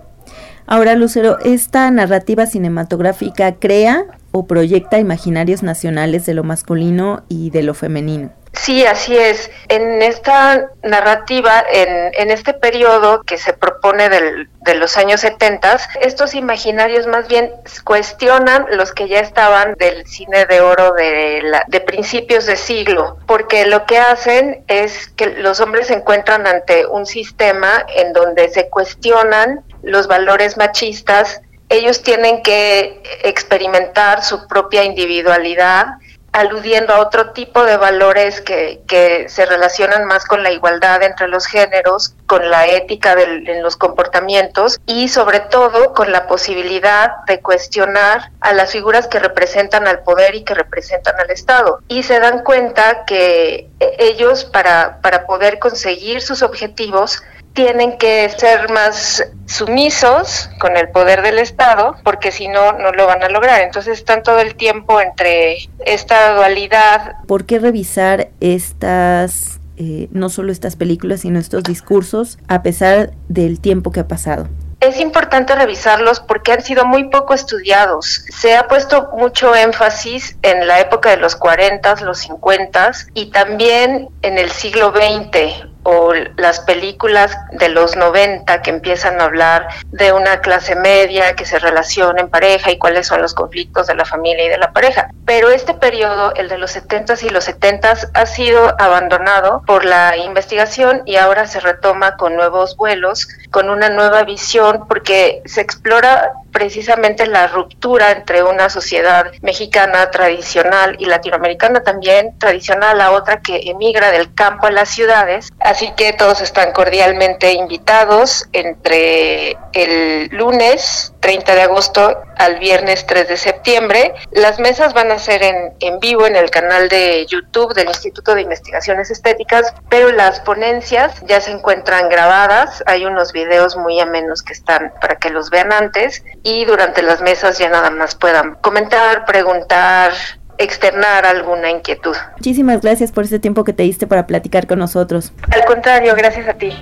[0.66, 7.64] Ahora, Lucero, ¿esta narrativa cinematográfica crea o proyecta imaginarios nacionales de lo masculino y de
[7.64, 8.32] lo femenino?
[8.53, 9.49] Sí, así es.
[9.67, 17.07] En esta narrativa, en, este periodo que se propone de los años 70, estos imaginarios
[17.07, 17.51] más bien
[17.84, 23.65] cuestionan los que ya estaban del cine de oro de, de principios de siglo, porque
[23.65, 28.69] lo que hacen es que los hombres se encuentran ante un sistema en donde se
[28.69, 35.88] cuestionan los valores machistas ellos tienen que experimentar su propia individualidad
[36.34, 41.27] aludiendo a otro tipo de valores que, que, se relacionan más con la igualdad entre
[41.27, 47.39] los géneros, con la ética en los comportamientos y sobre todo con la posibilidad de
[47.39, 51.80] cuestionar a las figuras que representan al poder y que representan al Estado.
[51.88, 57.22] Y se dan cuenta que eh, ellos para, para poder conseguir sus objetivos
[57.53, 63.05] tienen que ser más sumisos con el poder del Estado, porque si no, no lo
[63.05, 63.61] van a lograr.
[63.61, 67.15] Entonces están todo el tiempo entre esta dualidad.
[67.27, 73.59] ¿Por qué revisar estas, eh, no solo estas películas, sino estos discursos, a pesar del
[73.59, 74.47] tiempo que ha pasado?
[74.80, 78.25] es importante revisarlos porque han sido muy poco estudiados.
[78.38, 84.09] Se ha puesto mucho énfasis en la época de los 40, los 50 y también
[84.23, 90.14] en el siglo XX o las películas de los 90 que empiezan a hablar de
[90.14, 94.05] una clase media que se relaciona en pareja y cuáles son los conflictos de la
[94.05, 95.10] familia y de la pareja.
[95.26, 100.18] Pero este periodo, el de los 70s y los 70s, ha sido abandonado por la
[100.18, 106.34] investigación y ahora se retoma con nuevos vuelos, con una nueva visión, porque se explora
[106.53, 113.61] precisamente la ruptura entre una sociedad mexicana tradicional y latinoamericana también tradicional a otra que
[113.65, 115.49] emigra del campo a las ciudades.
[115.59, 123.30] Así que todos están cordialmente invitados entre el lunes 30 de agosto al viernes 3
[123.30, 124.14] de septiembre.
[124.32, 128.36] Las mesas van a ser en, en vivo en el canal de YouTube del Instituto
[128.36, 132.84] de Investigaciones Estéticas, pero las ponencias ya se encuentran grabadas.
[132.88, 137.22] Hay unos videos muy amenos que están para que los vean antes y durante las
[137.22, 140.12] mesas ya nada más puedan comentar, preguntar,
[140.58, 142.18] externar alguna inquietud.
[142.36, 145.32] Muchísimas gracias por este tiempo que te diste para platicar con nosotros.
[145.52, 146.74] Al contrario, gracias a ti.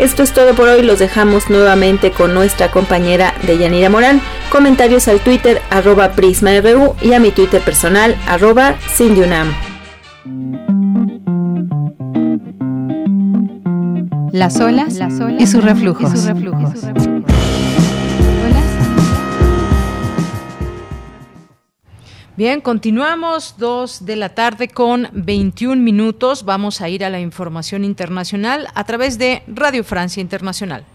[0.00, 4.22] Esto es todo por hoy, los dejamos nuevamente con nuestra compañera Deyanira Morán.
[4.50, 9.52] Comentarios al Twitter arroba PrismaRU y a mi Twitter personal arroba Cindyunam.
[14.32, 14.98] Las olas,
[15.38, 16.26] y sus reflujos.
[22.40, 26.46] Bien, continuamos, dos de la tarde con 21 minutos.
[26.46, 30.86] Vamos a ir a la información internacional a través de Radio Francia Internacional.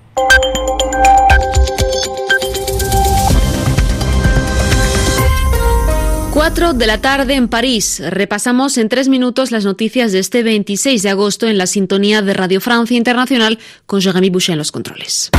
[6.34, 8.02] Cuatro de la tarde en París.
[8.10, 12.34] Repasamos en tres minutos las noticias de este 26 de agosto en la sintonía de
[12.34, 15.30] Radio Francia Internacional con Jeremy Boucher en los controles.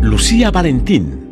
[0.00, 1.27] Lucía Valentín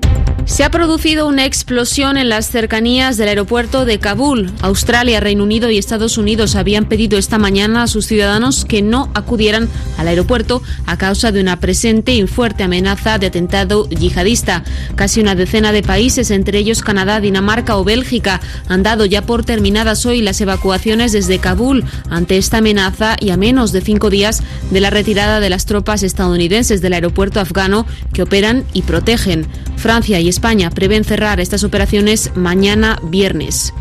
[0.47, 4.53] se ha producido una explosión en las cercanías del aeropuerto de Kabul.
[4.63, 9.11] Australia, Reino Unido y Estados Unidos habían pedido esta mañana a sus ciudadanos que no
[9.13, 9.69] acudieran
[9.99, 14.63] al aeropuerto a causa de una presente y fuerte amenaza de atentado yihadista.
[14.95, 19.45] Casi una decena de países, entre ellos Canadá, Dinamarca o Bélgica, han dado ya por
[19.45, 24.45] terminadas hoy las evacuaciones desde Kabul ante esta amenaza y a menos de cinco días
[24.71, 29.47] de la retirada de las tropas estadounidenses del aeropuerto afgano que operan y protegen.
[29.77, 33.73] Francia y España prevén cerrar estas operaciones mañana viernes.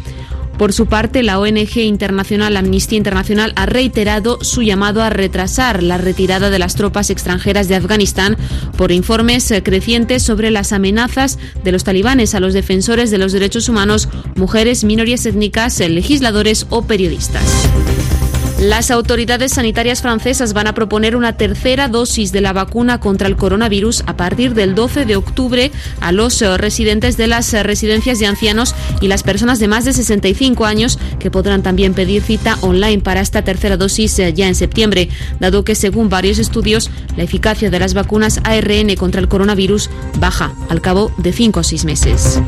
[0.57, 5.97] Por su parte, la ONG internacional Amnistía Internacional ha reiterado su llamado a retrasar la
[5.97, 8.37] retirada de las tropas extranjeras de Afganistán
[8.77, 13.33] por informes eh, crecientes sobre las amenazas de los talibanes a los defensores de los
[13.33, 17.43] derechos humanos, mujeres, minorías étnicas, eh, legisladores o periodistas.
[18.59, 23.35] Las autoridades sanitarias francesas van a proponer una tercera dosis de la vacuna contra el
[23.35, 28.17] coronavirus a partir del 12 de octubre a los eh, residentes de las eh, residencias
[28.19, 32.57] de ancianos y las personas de más de 65 años que podrán también pedir cita
[32.61, 35.09] online para esta tercera dosis eh, ya en septiembre,
[35.41, 40.53] dado que según varios estudios la eficacia de las vacunas ARN contra el coronavirus baja
[40.69, 42.39] al cabo de 5 o 6 meses.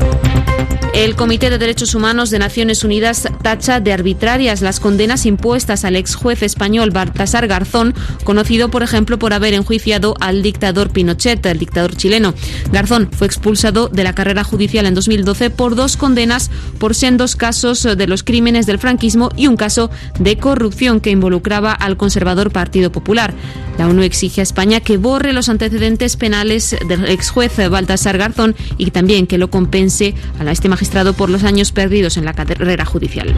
[0.93, 5.95] El Comité de Derechos Humanos de Naciones Unidas tacha de arbitrarias las condenas impuestas al
[5.97, 7.93] ex juez español Baltasar Garzón,
[8.23, 12.33] conocido por ejemplo por haber enjuiciado al dictador Pinochet, el dictador chileno.
[12.71, 16.49] Garzón fue expulsado de la carrera judicial en 2012 por dos condenas
[16.79, 21.71] por sendos casos de los crímenes del franquismo y un caso de corrupción que involucraba
[21.71, 23.33] al conservador Partido Popular.
[23.77, 28.55] La ONU exige a España que borre los antecedentes penales del ex juez Baltasar Garzón
[28.77, 32.85] y también que lo compense a este magistrado por los años perdidos en la carrera
[32.85, 33.35] judicial.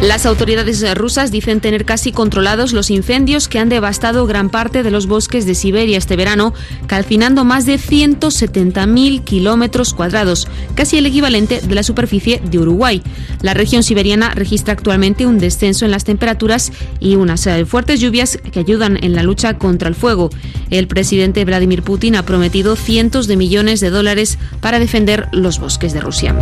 [0.00, 4.90] Las autoridades rusas dicen tener casi controlados los incendios que han devastado gran parte de
[4.90, 6.54] los bosques de Siberia este verano,
[6.86, 13.02] calcinando más de 170.000 kilómetros cuadrados, casi el equivalente de la superficie de Uruguay.
[13.42, 18.38] La región siberiana registra actualmente un descenso en las temperaturas y unas eh, fuertes lluvias
[18.38, 20.30] que ayudan en la lucha contra el fuego.
[20.70, 25.92] El presidente Vladimir Putin ha prometido cientos de millones de dólares para defender los bosques
[25.92, 26.34] de Rusia.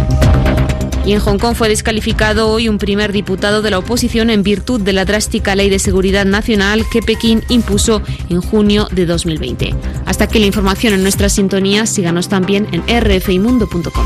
[1.08, 4.78] Y en Hong Kong fue descalificado hoy un primer diputado de la oposición en virtud
[4.78, 9.74] de la drástica ley de seguridad nacional que Pekín impuso en junio de 2020.
[10.04, 11.86] Hasta aquí la información en nuestra sintonía.
[11.86, 14.04] Síganos también en rfimundo.com.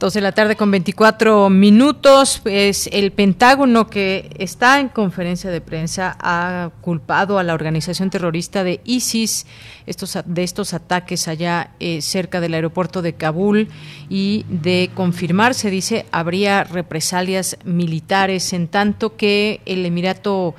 [0.00, 6.16] 12 de la tarde con 24 minutos, el Pentágono que está en conferencia de prensa
[6.18, 9.44] ha culpado a la organización terrorista de ISIS
[9.84, 13.68] estos, de estos ataques allá eh, cerca del aeropuerto de Kabul
[14.08, 20.54] y de confirmarse, dice, habría represalias militares en tanto que el Emirato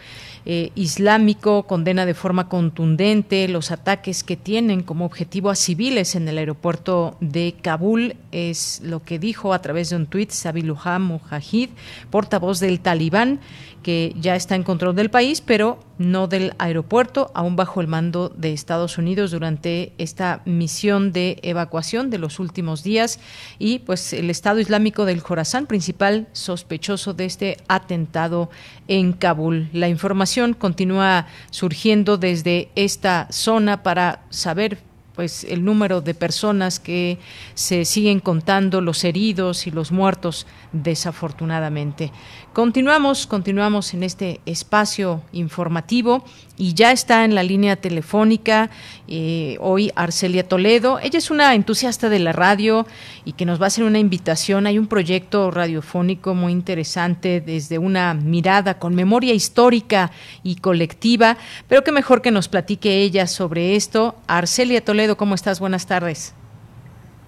[0.45, 6.27] eh, islámico condena de forma contundente los ataques que tienen como objetivo a civiles en
[6.27, 8.15] el aeropuerto de Kabul.
[8.31, 11.69] Es lo que dijo a través de un tuit Sabiluha Mujahid,
[12.09, 13.39] portavoz del Talibán
[13.81, 18.29] que ya está en control del país, pero no del aeropuerto, aún bajo el mando
[18.29, 23.19] de Estados Unidos durante esta misión de evacuación de los últimos días.
[23.59, 28.49] Y pues el Estado Islámico del Jorazán, principal sospechoso de este atentado
[28.87, 29.69] en Kabul.
[29.73, 34.79] La información continúa surgiendo desde esta zona para saber
[35.15, 37.19] pues el número de personas que
[37.53, 42.11] se siguen contando, los heridos y los muertos, desafortunadamente.
[42.53, 46.25] Continuamos, continuamos en este espacio informativo
[46.57, 48.69] y ya está en la línea telefónica
[49.07, 50.99] eh, hoy Arcelia Toledo.
[50.99, 52.85] Ella es una entusiasta de la radio
[53.23, 54.67] y que nos va a hacer una invitación.
[54.67, 60.11] Hay un proyecto radiofónico muy interesante desde una mirada con memoria histórica
[60.43, 61.37] y colectiva,
[61.69, 64.15] pero qué mejor que nos platique ella sobre esto.
[64.27, 65.61] Arcelia Toledo, ¿cómo estás?
[65.61, 66.35] Buenas tardes.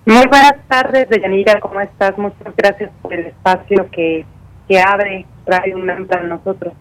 [0.06, 2.18] Muy buenas tardes, Deyanira, ¿cómo estás?
[2.18, 4.26] Muchas gracias por el espacio que
[4.74, 6.74] que abre Radio UNAM para nosotros.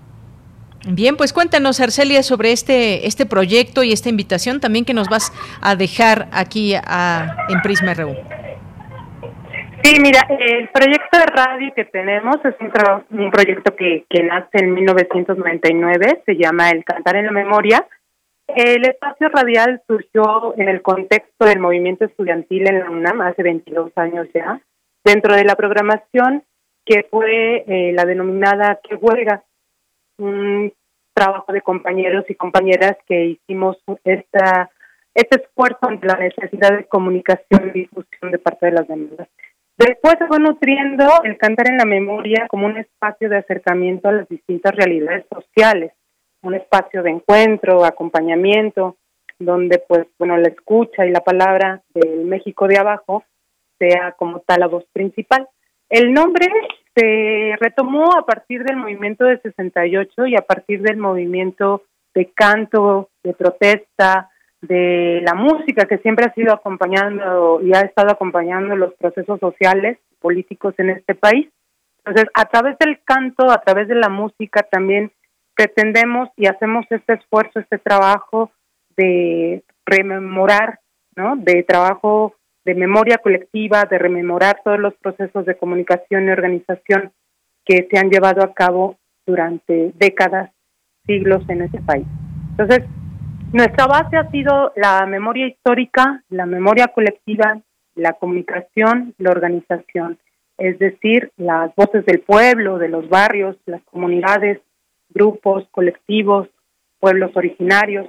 [0.89, 5.31] Bien, pues cuéntanos, Arcelia, sobre este, este proyecto y esta invitación también que nos vas
[5.61, 8.17] a dejar aquí a, en Prisma RU.
[9.83, 12.73] Sí, mira, el proyecto de radio que tenemos es un,
[13.19, 17.87] un proyecto que, que nace en 1999, se llama El Cantar en la Memoria.
[18.49, 23.93] El espacio radial surgió en el contexto del movimiento estudiantil en la UNAM hace 22
[23.97, 24.61] años ya.
[25.05, 26.43] Dentro de la programación
[26.85, 29.45] que fue eh, la denominada Que Huelga,
[30.19, 30.73] un
[31.15, 34.71] trabajo de compañeros y compañeras que hicimos esta,
[35.15, 39.29] este esfuerzo ante la necesidad de comunicación y difusión de parte de las demandas.
[39.77, 44.13] Después se fue nutriendo el cantar en la memoria como un espacio de acercamiento a
[44.13, 45.93] las distintas realidades sociales,
[46.43, 48.97] un espacio de encuentro, acompañamiento,
[49.39, 53.25] donde pues bueno la escucha y la palabra del México de abajo
[53.79, 55.49] sea como tal la voz principal.
[55.93, 56.47] El nombre
[56.95, 61.83] se retomó a partir del movimiento de 68 y a partir del movimiento
[62.15, 64.31] de canto, de protesta,
[64.63, 69.99] de la música que siempre ha sido acompañando y ha estado acompañando los procesos sociales,
[70.19, 71.51] políticos en este país.
[71.99, 75.13] Entonces, a través del canto, a través de la música también
[75.55, 78.51] pretendemos y hacemos este esfuerzo, este trabajo
[78.97, 80.81] de rememorar,
[81.17, 81.37] ¿no?
[81.37, 87.13] De trabajo de memoria colectiva, de rememorar todos los procesos de comunicación y organización
[87.65, 90.51] que se han llevado a cabo durante décadas,
[91.07, 92.07] siglos en ese país.
[92.51, 92.85] Entonces,
[93.53, 97.61] nuestra base ha sido la memoria histórica, la memoria colectiva,
[97.95, 100.19] la comunicación, la organización,
[100.59, 104.61] es decir, las voces del pueblo, de los barrios, las comunidades,
[105.11, 106.49] grupos, colectivos,
[107.01, 108.09] pueblos originarios,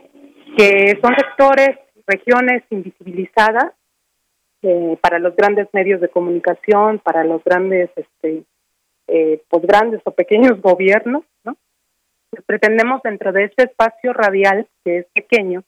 [0.58, 3.74] que son sectores, regiones invisibilizadas
[4.64, 8.44] eh, para los grandes medios de comunicación, para los grandes, este,
[9.08, 11.58] eh, pues grandes o pequeños gobiernos, ¿no?
[12.46, 15.64] pretendemos dentro de este espacio radial, que es pequeño,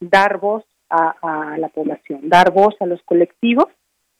[0.00, 3.66] dar voz a, la población, dar voz a los colectivos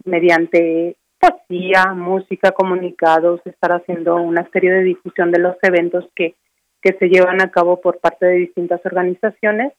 [0.05, 6.35] mediante poesía, música, comunicados, estar haciendo una serie de difusión de los eventos que,
[6.82, 9.73] que se llevan a cabo por parte de distintas organizaciones,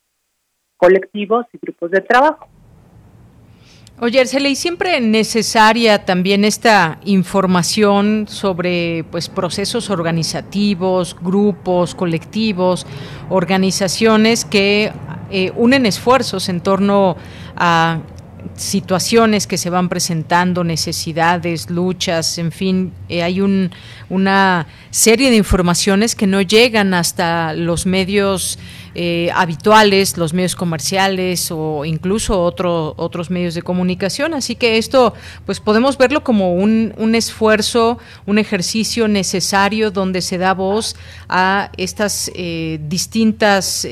[0.77, 2.47] colectivos y grupos de trabajo.
[3.99, 12.85] Oye, Arcela, y siempre necesaria también esta información sobre pues procesos organizativos, grupos, colectivos,
[13.31, 14.93] organizaciones que
[15.31, 17.17] eh, unen esfuerzos en torno
[17.55, 18.01] a
[18.55, 23.71] situaciones que se van presentando, necesidades, luchas, en fin, eh, hay un,
[24.09, 28.59] una serie de informaciones que no llegan hasta los medios
[28.99, 34.33] eh, habituales, los medios comerciales o incluso otro, otros medios de comunicación.
[34.33, 35.13] Así que esto,
[35.45, 40.95] pues podemos verlo como un, un esfuerzo, un ejercicio necesario donde se da voz
[41.29, 43.85] a estas eh, distintas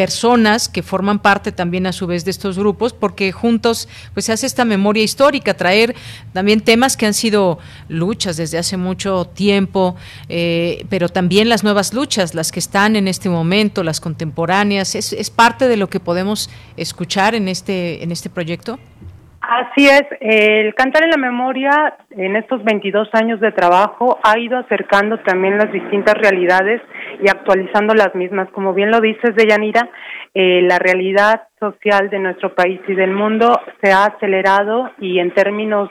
[0.00, 4.32] personas que forman parte también a su vez de estos grupos, porque juntos pues se
[4.32, 5.94] hace esta memoria histórica, traer
[6.32, 7.58] también temas que han sido
[7.90, 9.96] luchas desde hace mucho tiempo,
[10.30, 15.12] eh, pero también las nuevas luchas, las que están en este momento, las contemporáneas, es,
[15.12, 16.48] es parte de lo que podemos
[16.78, 18.78] escuchar en este, en este proyecto.
[19.42, 24.56] Así es, el Cantar en la Memoria en estos 22 años de trabajo ha ido
[24.56, 26.80] acercando también las distintas realidades
[27.22, 28.50] y actualizando las mismas.
[28.50, 29.90] Como bien lo dices, Deyanira,
[30.34, 35.32] eh, la realidad social de nuestro país y del mundo se ha acelerado y en
[35.32, 35.90] términos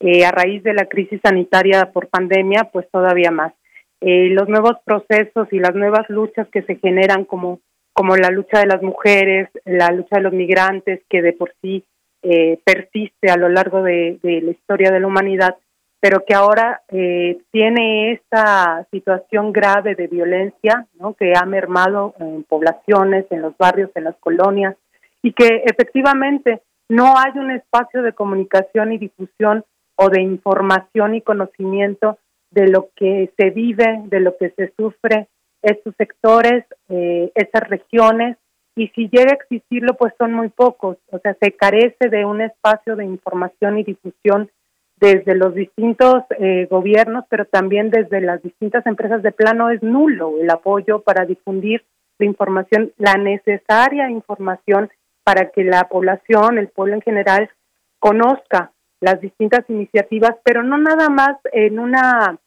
[0.00, 3.52] eh, a raíz de la crisis sanitaria por pandemia, pues todavía más.
[4.00, 7.60] Eh, los nuevos procesos y las nuevas luchas que se generan como,
[7.92, 11.82] como la lucha de las mujeres, la lucha de los migrantes, que de por sí
[12.22, 15.56] eh, persiste a lo largo de, la historia de la humanidad,
[16.00, 20.86] pero que ahora eh, tiene esta situación grave de violencia
[21.18, 24.76] que ha mermado en poblaciones, en los barrios, en las colonias,
[25.22, 29.64] y que efectivamente no hay un espacio de comunicación y difusión
[29.96, 32.18] o de información y conocimiento
[32.50, 35.28] de lo que se vive, de lo que se sufre
[35.62, 38.36] estos sectores, eh, esas regiones,
[38.76, 40.98] y si llega a existirlo, pues son muy pocos.
[41.10, 44.50] O sea, se carece de un espacio de información y difusión
[44.98, 50.34] desde los distintos eh, gobiernos, pero también desde las distintas empresas de plano es nulo
[50.40, 51.84] el apoyo para difundir
[52.18, 54.90] la información, la necesaria información
[55.22, 57.50] para que la población, el pueblo en general,
[57.98, 62.38] conozca las distintas iniciativas, pero no nada más en una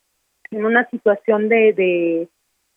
[0.51, 2.27] en una situación de,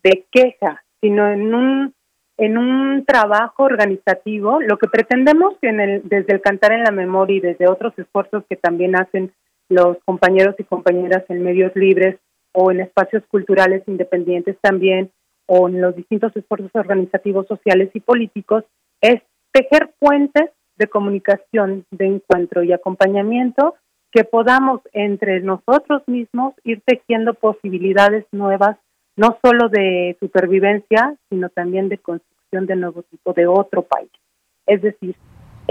[0.03, 1.95] de, queja, sino en un
[2.37, 7.69] en un trabajo organizativo, lo que pretendemos desde el Cantar en la Memoria y desde
[7.69, 9.33] otros esfuerzos que también hacen
[9.69, 12.19] los compañeros y compañeras en medios libres
[12.53, 15.11] o en espacios culturales independientes también,
[15.47, 18.65] o en los distintos esfuerzos organizativos sociales y políticos,
[19.01, 19.23] es
[19.53, 23.75] tejer puentes de comunicación, de encuentro y acompañamiento
[24.13, 28.77] que podamos entre nosotros mismos ir tejiendo posibilidades nuevas
[29.17, 34.11] no solo de supervivencia, sino también de construcción de nuevo tipo de otro país.
[34.67, 35.17] Es decir,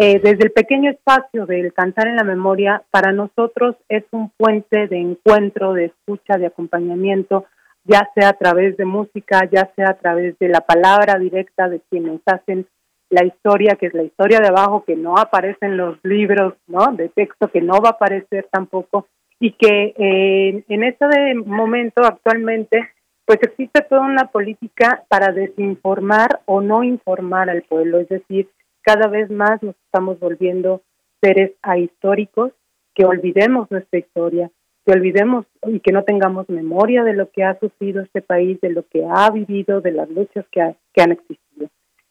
[0.03, 4.88] eh, desde el pequeño espacio del cantar en la memoria, para nosotros es un puente
[4.88, 7.45] de encuentro, de escucha, de acompañamiento,
[7.84, 11.82] ya sea a través de música, ya sea a través de la palabra directa de
[11.88, 12.65] quienes hacen
[13.11, 16.88] la historia, que es la historia de abajo, que no aparece en los libros ¿no?
[16.94, 19.06] de texto, que no va a aparecer tampoco,
[19.40, 21.06] y que eh, en este
[21.45, 22.90] momento actualmente
[23.23, 28.49] pues existe toda una política para desinformar o no informar al pueblo, es decir,
[28.82, 30.82] cada vez más nos estamos volviendo
[31.22, 32.52] seres ahistóricos,
[32.94, 34.52] que olvidemos nuestra historia,
[34.86, 38.72] que olvidemos y que no tengamos memoria de lo que ha sufrido este país, de
[38.72, 41.70] lo que ha vivido, de las luchas que, han existido.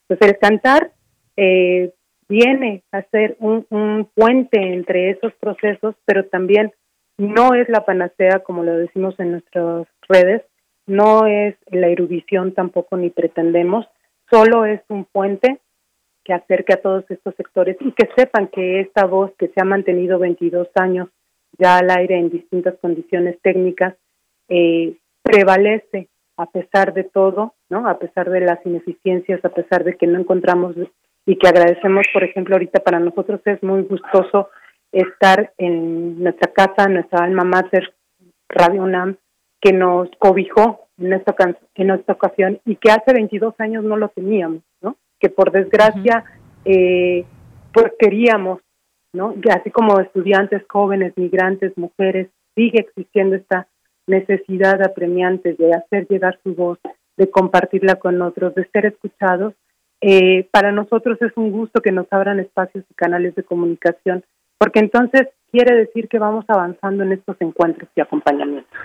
[0.09, 0.93] Entonces el cantar
[1.37, 1.93] eh,
[2.29, 6.73] viene a ser un, un puente entre esos procesos, pero también
[7.19, 10.43] no es la panacea, como lo decimos en nuestras redes,
[10.87, 13.87] no es la erudición tampoco ni pretendemos,
[14.31, 15.61] solo es un puente
[16.31, 19.65] que acerque a todos estos sectores y que sepan que esta voz que se ha
[19.65, 21.09] mantenido 22 años
[21.59, 23.97] ya al aire en distintas condiciones técnicas
[24.49, 27.89] eh, prevalece a pesar de todo, ¿no?
[27.89, 30.77] A pesar de las ineficiencias, a pesar de que no encontramos
[31.27, 34.51] y que agradecemos, por ejemplo, ahorita para nosotros es muy gustoso
[34.93, 37.93] estar en nuestra casa, nuestra alma mater,
[38.49, 39.17] Radio UNAM,
[39.61, 41.35] que nos cobijó en esta,
[41.75, 44.63] en esta ocasión y que hace 22 años no lo teníamos.
[45.21, 46.25] Que por desgracia,
[46.65, 47.25] eh,
[47.73, 48.61] pues queríamos,
[49.13, 49.35] ¿no?
[49.35, 53.69] Y así como estudiantes, jóvenes, migrantes, mujeres, sigue existiendo esta
[54.07, 56.79] necesidad apremiante de hacer llegar su voz,
[57.17, 59.55] de compartirla con otros, de ser escuchados.
[60.01, 64.25] Eh, para nosotros es un gusto que nos abran espacios y canales de comunicación,
[64.59, 68.79] porque entonces quiere decir que vamos avanzando en estos encuentros y acompañamientos.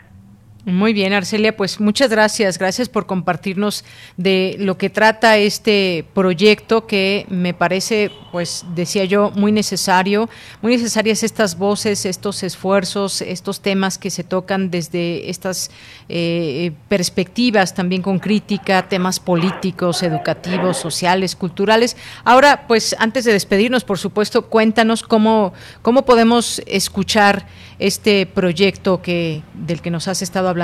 [0.65, 2.57] Muy bien, Arcelia, pues muchas gracias.
[2.57, 3.85] Gracias por compartirnos
[4.17, 10.27] de lo que trata este proyecto que me parece, pues decía yo, muy necesario.
[10.63, 15.69] Muy necesarias estas voces, estos esfuerzos, estos temas que se tocan desde estas
[16.09, 21.95] eh, perspectivas, también con crítica, temas políticos, educativos, sociales, culturales.
[22.23, 27.45] Ahora, pues antes de despedirnos, por supuesto, cuéntanos cómo, cómo podemos escuchar
[27.77, 30.54] este proyecto que del que nos has estado hablando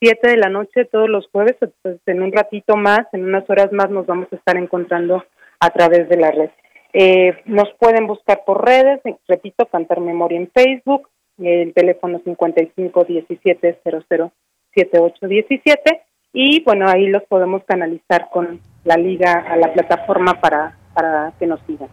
[0.01, 3.71] 7 de la noche todos los jueves, entonces en un ratito más, en unas horas
[3.71, 5.25] más nos vamos a estar encontrando
[5.59, 6.51] a través de la red.
[6.97, 13.81] Eh, nos pueden buscar por redes, repito, Cantar Memoria en Facebook, el teléfono 55 17
[13.83, 14.31] 00
[14.73, 16.01] 78 17
[16.31, 21.47] y bueno, ahí los podemos canalizar con la liga a la plataforma para, para que
[21.47, 21.89] nos sigan.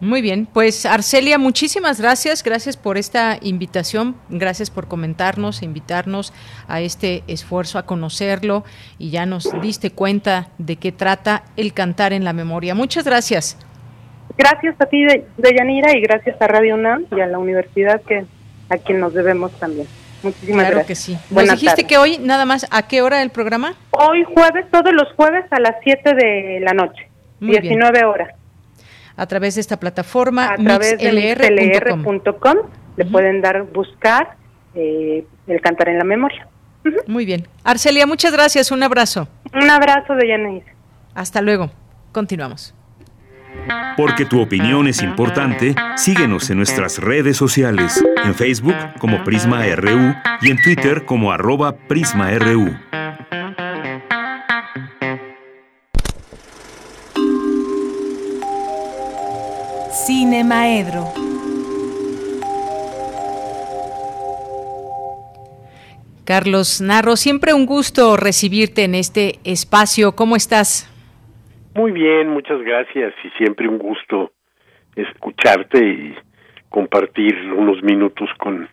[0.00, 6.32] Muy bien, pues Arcelia, muchísimas gracias, gracias por esta invitación, gracias por comentarnos, invitarnos
[6.66, 8.64] a este esfuerzo, a conocerlo
[8.98, 12.74] y ya nos diste cuenta de qué trata el cantar en la memoria.
[12.74, 13.56] Muchas gracias.
[14.40, 15.04] Gracias a ti,
[15.36, 18.24] Deyanira, y gracias a Radio UNAM y a la universidad que
[18.70, 19.86] a quien nos debemos también.
[20.22, 20.86] Muchísimas claro gracias.
[20.86, 21.34] que sí.
[21.34, 23.74] Nos dijiste que hoy, nada más, ¿a qué hora el programa?
[23.90, 27.06] Hoy jueves, todos los jueves a las 7 de la noche,
[27.40, 28.30] 19 horas.
[29.14, 32.56] A través de esta plataforma, a través de lr.com,
[32.96, 34.36] le pueden dar, buscar
[34.74, 36.48] eh, el cantar en la memoria.
[37.06, 37.46] Muy bien.
[37.62, 39.28] Arcelia, muchas gracias, un abrazo.
[39.52, 40.64] Un abrazo de Yanaís.
[41.14, 41.70] Hasta luego.
[42.12, 42.74] Continuamos.
[43.96, 50.14] Porque tu opinión es importante, síguenos en nuestras redes sociales, en Facebook como Prisma RU
[50.40, 52.76] y en Twitter como arroba PrismaRU.
[60.06, 61.12] Cine Maedro.
[66.24, 70.14] Carlos Narro, siempre un gusto recibirte en este espacio.
[70.14, 70.89] ¿Cómo estás?
[71.74, 74.32] Muy bien, muchas gracias y siempre un gusto
[74.96, 76.14] escucharte y
[76.68, 78.68] compartir unos minutos con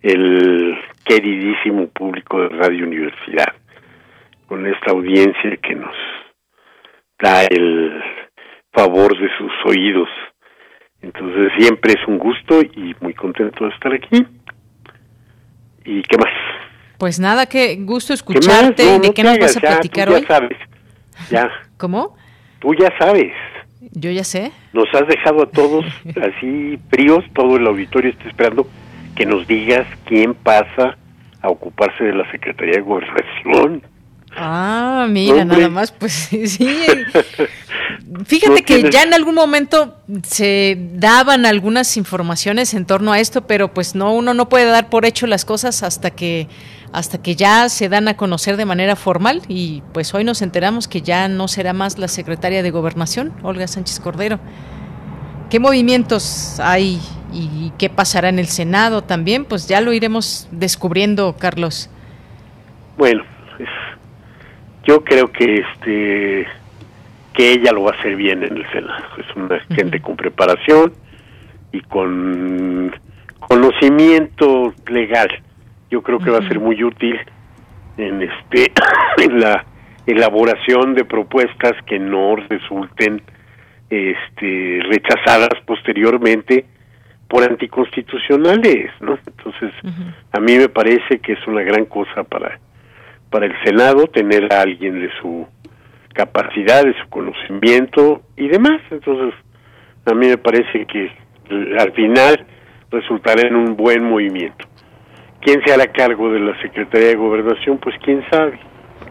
[0.00, 3.54] el queridísimo público de Radio Universidad,
[4.46, 5.94] con esta audiencia que nos
[7.20, 8.02] da el
[8.72, 10.08] favor de sus oídos.
[11.02, 14.26] Entonces siempre es un gusto y muy contento de estar aquí.
[15.84, 16.32] ¿Y qué más?
[16.98, 19.00] Pues nada, qué gusto escucharte.
[19.00, 20.24] ¿De qué nos vas a platicar ya hoy?
[20.24, 20.58] Sabes,
[21.30, 21.50] ya.
[21.76, 22.16] ¿Cómo?
[22.62, 23.32] Tú ya sabes.
[23.90, 24.52] Yo ya sé.
[24.72, 25.84] Nos has dejado a todos
[26.22, 28.66] así fríos, todo el auditorio está esperando
[29.16, 30.96] que nos digas quién pasa
[31.42, 33.82] a ocuparse de la Secretaría de Gobernación.
[34.34, 36.12] Ah, mira, nada más, pues
[36.46, 36.68] sí.
[38.26, 43.74] Fíjate que ya en algún momento se daban algunas informaciones en torno a esto, pero
[43.74, 46.48] pues no, uno no puede dar por hecho las cosas hasta que
[46.92, 50.88] hasta que ya se dan a conocer de manera formal y pues hoy nos enteramos
[50.88, 54.38] que ya no será más la secretaria de Gobernación, Olga Sánchez Cordero.
[55.50, 57.00] ¿Qué movimientos hay
[57.32, 59.44] y qué pasará en el Senado también?
[59.44, 61.90] Pues ya lo iremos descubriendo, Carlos.
[62.98, 63.22] Bueno,
[64.84, 66.46] yo creo que este
[67.34, 69.04] que ella lo va a hacer bien en el Senado.
[69.16, 70.92] Es una gente con preparación
[71.72, 72.94] y con
[73.40, 75.30] conocimiento legal.
[75.92, 77.20] Yo creo que va a ser muy útil
[77.98, 78.72] en este
[79.22, 79.62] en la
[80.06, 83.20] elaboración de propuestas que no resulten
[83.90, 86.64] este rechazadas posteriormente
[87.28, 89.18] por anticonstitucionales, ¿no?
[89.26, 89.70] Entonces,
[90.32, 92.58] a mí me parece que es una gran cosa para
[93.28, 95.46] para el Senado tener a alguien de su
[96.14, 98.80] capacidad, de su conocimiento y demás.
[98.90, 99.34] Entonces,
[100.06, 101.12] a mí me parece que
[101.78, 102.46] al final
[102.90, 104.71] resultará en un buen movimiento.
[105.42, 107.78] ¿Quién se hará cargo de la Secretaría de Gobernación?
[107.78, 108.58] Pues quién sabe.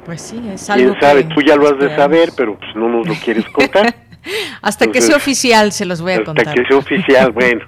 [0.05, 1.23] Pues sí, es algo ¿Quién sabe?
[1.25, 3.93] Tú ya lo has de saber, pero pues no nos lo quieres contar.
[4.61, 6.47] hasta que sea oficial se los voy a contar.
[6.47, 7.65] Hasta que sea oficial, bueno.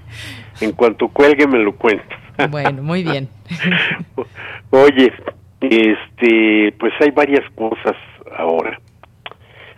[0.62, 2.16] En cuanto cuelgue me lo cuento.
[2.50, 3.28] bueno, muy bien.
[4.70, 5.12] Oye,
[5.60, 7.96] este, pues hay varias cosas
[8.38, 8.80] ahora.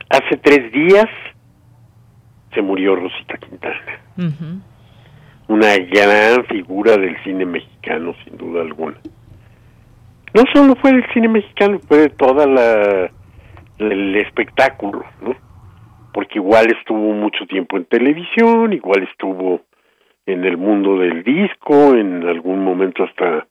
[0.09, 1.07] Hace tres días
[2.53, 3.81] se murió Rosita Quintana.
[5.47, 8.97] Una gran figura del cine mexicano, sin duda alguna.
[10.33, 12.45] No solo fue del cine mexicano, fue de toda
[13.77, 15.35] el espectáculo, ¿no?
[16.13, 19.61] Porque igual estuvo mucho tiempo en televisión, igual estuvo
[20.25, 23.47] en el mundo del disco, en algún momento hasta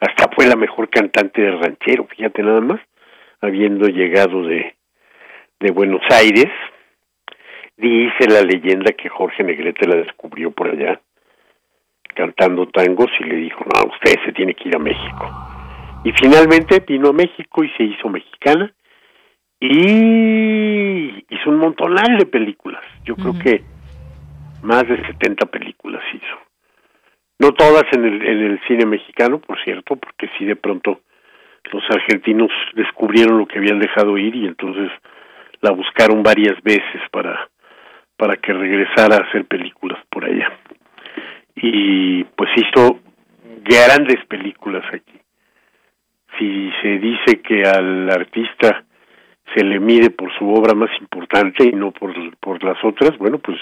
[0.00, 2.80] hasta fue la mejor cantante de ranchero, fíjate nada más,
[3.40, 4.74] habiendo llegado de
[5.60, 6.50] de Buenos Aires.
[7.76, 11.00] Dice la leyenda que Jorge Negrete la descubrió por allá
[12.14, 15.30] cantando tangos y le dijo, no, usted se tiene que ir a México.
[16.04, 18.72] Y finalmente vino a México y se hizo mexicana
[19.60, 22.82] y hizo un montonal de películas.
[23.04, 23.62] Yo creo que
[24.62, 26.38] más de 70 películas hizo.
[27.38, 31.00] No todas en el, en el cine mexicano, por cierto, porque sí de pronto
[31.72, 34.90] los argentinos descubrieron lo que habían dejado ir y entonces
[35.60, 37.48] la buscaron varias veces para,
[38.16, 40.52] para que regresara a hacer películas por allá.
[41.56, 43.00] Y pues hizo
[43.62, 45.20] grandes películas aquí.
[46.38, 48.84] Si se dice que al artista
[49.54, 53.38] se le mide por su obra más importante y no por, por las otras, bueno,
[53.38, 53.58] pues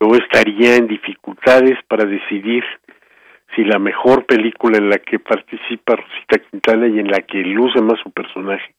[0.00, 2.64] yo estaría en dificultades para decidir
[3.54, 7.80] si la mejor película en la que participa Rosita Quintana y en la que luce
[7.82, 8.74] más su personaje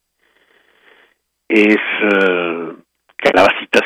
[1.47, 2.73] es uh,
[3.15, 3.83] Calabacitas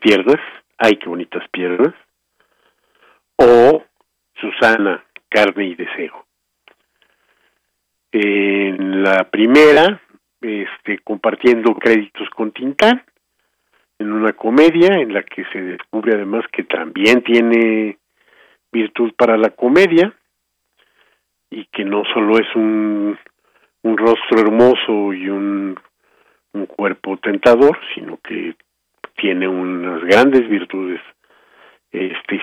[0.00, 0.40] Piernas,
[0.78, 1.92] ay qué bonitas piernas,
[3.40, 3.84] o
[4.34, 6.26] Susana, Carne y Deseo.
[8.12, 10.00] En la primera,
[10.40, 13.02] este, compartiendo créditos con Tintán,
[13.98, 17.98] en una comedia en la que se descubre además que también tiene
[18.72, 20.12] virtud para la comedia
[21.50, 23.18] y que no solo es un,
[23.82, 25.76] un rostro hermoso y un
[26.52, 28.54] un cuerpo tentador, sino que
[29.16, 31.00] tiene unas grandes virtudes
[31.92, 32.40] este.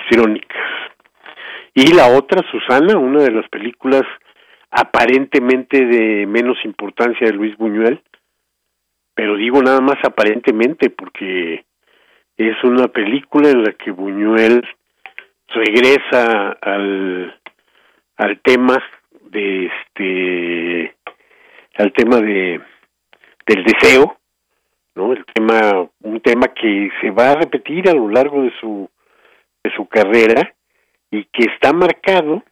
[1.80, 4.02] Y la otra, Susana, una de las películas
[4.72, 8.02] aparentemente de menos importancia de Luis Buñuel,
[9.14, 11.66] pero digo nada más aparentemente porque
[12.36, 14.68] es una película en la que Buñuel
[15.50, 17.40] regresa al,
[18.16, 18.84] al tema
[19.30, 20.96] de este
[21.78, 22.60] al tema de
[23.46, 24.18] del deseo,
[24.96, 25.14] ¿no?
[25.14, 28.90] El tema, un tema que se va a repetir a lo largo de su,
[29.64, 30.56] de su carrera
[31.12, 32.44] y que está marcado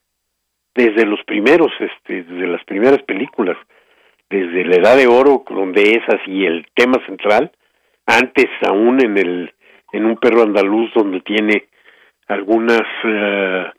[0.74, 3.58] desde los primeros, este, desde las primeras películas,
[4.30, 7.52] desde la Edad de Oro, donde es así el tema central,
[8.06, 9.54] antes aún en el,
[9.92, 11.68] en un perro andaluz donde tiene
[12.28, 13.72] algunas, uh,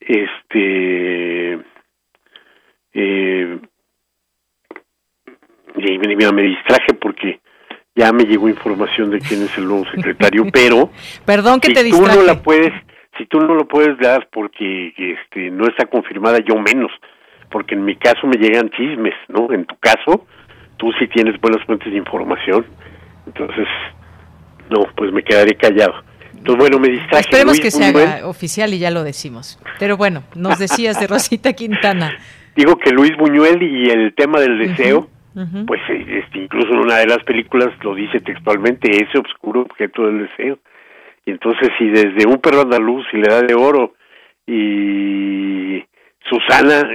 [0.00, 1.60] este,
[2.94, 3.58] eh,
[5.76, 7.40] y mira, me distraje porque
[7.94, 10.90] ya me llegó información de quién es el nuevo secretario, pero
[11.24, 12.72] perdón que si te tú no la puedes,
[13.18, 16.90] si tú no lo puedes dar porque este no está confirmada, yo menos,
[17.50, 19.52] porque en mi caso me llegan chismes, ¿no?
[19.52, 20.26] En tu caso,
[20.76, 22.66] tú sí tienes buenas fuentes de información,
[23.26, 23.66] entonces
[24.70, 25.94] no, pues me quedaré callado.
[26.32, 27.20] Entonces, bueno, me distraje.
[27.20, 29.58] Esperemos que se haga oficial y ya lo decimos.
[29.78, 32.16] Pero bueno, nos decías de Rosita Quintana.
[32.56, 35.08] Digo que Luis Buñuel y el tema del deseo,
[35.66, 40.26] pues este, incluso en una de las películas lo dice textualmente, ese oscuro objeto del
[40.28, 40.58] deseo.
[41.24, 43.94] Y entonces si desde un perro andaluz y le da de oro
[44.46, 45.84] y
[46.28, 46.88] Susana,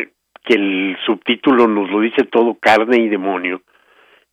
[0.43, 3.61] que el subtítulo nos lo dice todo, carne y demonio,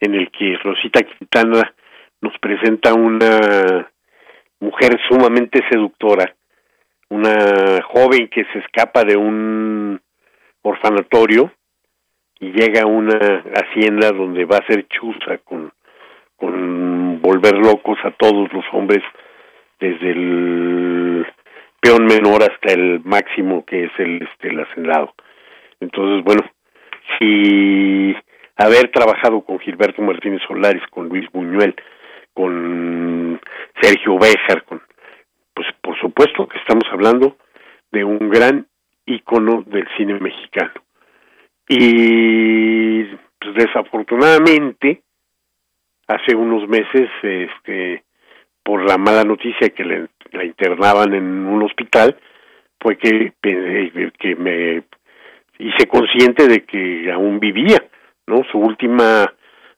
[0.01, 1.74] en el que Rosita Quintana
[2.20, 3.89] nos presenta una
[4.60, 6.35] mujer sumamente seductora,
[7.09, 10.01] una joven que se escapa de un
[10.62, 11.52] orfanatorio
[12.40, 15.73] y llega a una hacienda donde va a ser chuza con,
[16.36, 19.02] con volver locos a todos los hombres
[19.83, 21.27] desde el
[21.81, 25.13] peón menor hasta el máximo que es el este el hacendado.
[25.81, 26.49] Entonces, bueno,
[27.19, 28.15] si
[28.57, 31.75] haber trabajado con Gilberto Martínez Solares, con Luis Buñuel,
[32.33, 33.41] con
[33.81, 34.81] Sergio Béjar, con
[35.53, 37.37] pues por supuesto que estamos hablando
[37.91, 38.67] de un gran
[39.05, 40.73] ícono del cine mexicano.
[41.69, 43.03] Y
[43.41, 45.03] pues, desafortunadamente
[46.07, 48.05] hace unos meses este
[48.62, 52.16] por la mala noticia que le, la internaban en un hospital
[52.80, 54.82] fue que que me
[55.59, 57.78] hice consciente de que aún vivía,
[58.26, 58.43] ¿no?
[58.51, 59.32] Su última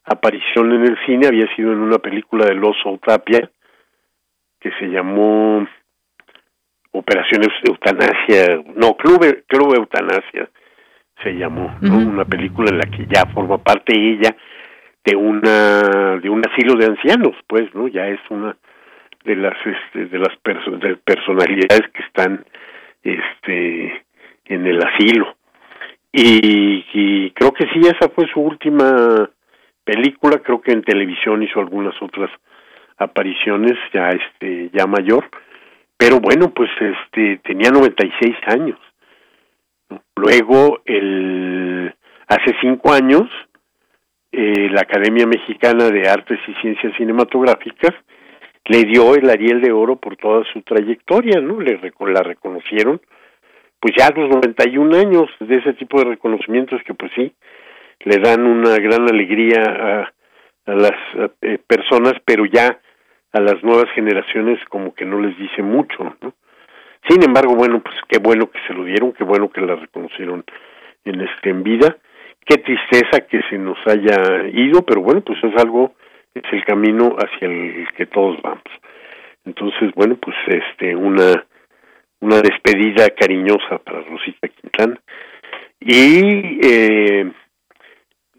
[0.04, 3.50] aparición en el cine había sido en una película de Los Tapia
[4.60, 5.66] que se llamó
[6.92, 10.48] Operaciones Eutanasia, no, Club, Club Eutanasia
[11.22, 11.96] se llamó, ¿no?
[11.96, 14.34] Una película en la que ya forma parte ella
[15.04, 17.88] de una de un asilo de ancianos, pues, ¿no?
[17.88, 18.56] Ya es una
[19.24, 22.44] de las este, de las personalidades que están
[23.02, 24.04] este
[24.46, 25.36] en el asilo.
[26.12, 29.28] Y, y creo que sí esa fue su última
[29.84, 32.30] película, creo que en televisión hizo algunas otras
[32.98, 35.28] apariciones ya este ya mayor,
[35.96, 38.78] pero bueno, pues este tenía 96 años.
[40.16, 41.94] Luego el
[42.28, 43.28] hace cinco años
[44.32, 47.94] eh, la Academia Mexicana de Artes y Ciencias Cinematográficas
[48.66, 51.60] le dio el Ariel de Oro por toda su trayectoria, ¿no?
[51.60, 53.00] Le la reconocieron,
[53.80, 57.32] pues ya a los 91 años de ese tipo de reconocimientos que pues sí,
[58.00, 60.12] le dan una gran alegría a,
[60.66, 60.98] a las
[61.42, 62.78] eh, personas, pero ya
[63.32, 66.32] a las nuevas generaciones como que no les dice mucho, ¿no?
[67.08, 70.44] Sin embargo, bueno, pues qué bueno que se lo dieron, qué bueno que la reconocieron
[71.04, 71.96] en este en vida.
[72.46, 75.92] Qué tristeza que se nos haya ido, pero bueno, pues es algo,
[76.34, 78.62] es el camino hacia el que todos vamos.
[79.44, 81.44] Entonces, bueno, pues este una
[82.20, 84.98] una despedida cariñosa para Rosita Quintana.
[85.78, 87.30] Y eh,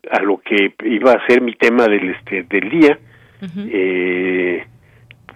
[0.09, 2.99] a lo que iba a ser mi tema del este del día
[3.57, 4.65] eh,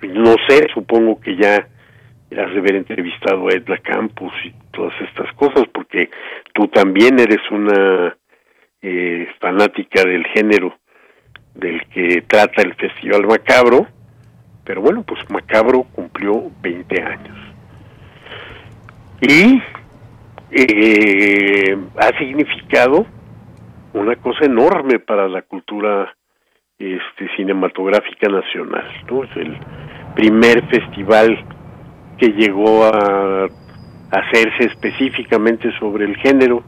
[0.02, 5.34] no sé supongo que ya has de haber entrevistado a Edla Campos y todas estas
[5.34, 6.10] cosas porque
[6.54, 8.16] tú también eres una
[8.82, 10.78] eh, fanática del género
[11.60, 13.88] del que trata el Festival Macabro
[14.64, 17.38] pero bueno pues Macabro cumplió 20 años
[19.22, 19.62] y
[20.52, 23.06] eh, ha significado
[23.94, 26.16] una cosa enorme para la cultura
[26.78, 29.24] este cinematográfica nacional ¿no?
[29.24, 29.58] es el
[30.16, 31.38] primer festival
[32.18, 33.48] que llegó a
[34.12, 36.64] hacerse específicamente sobre el género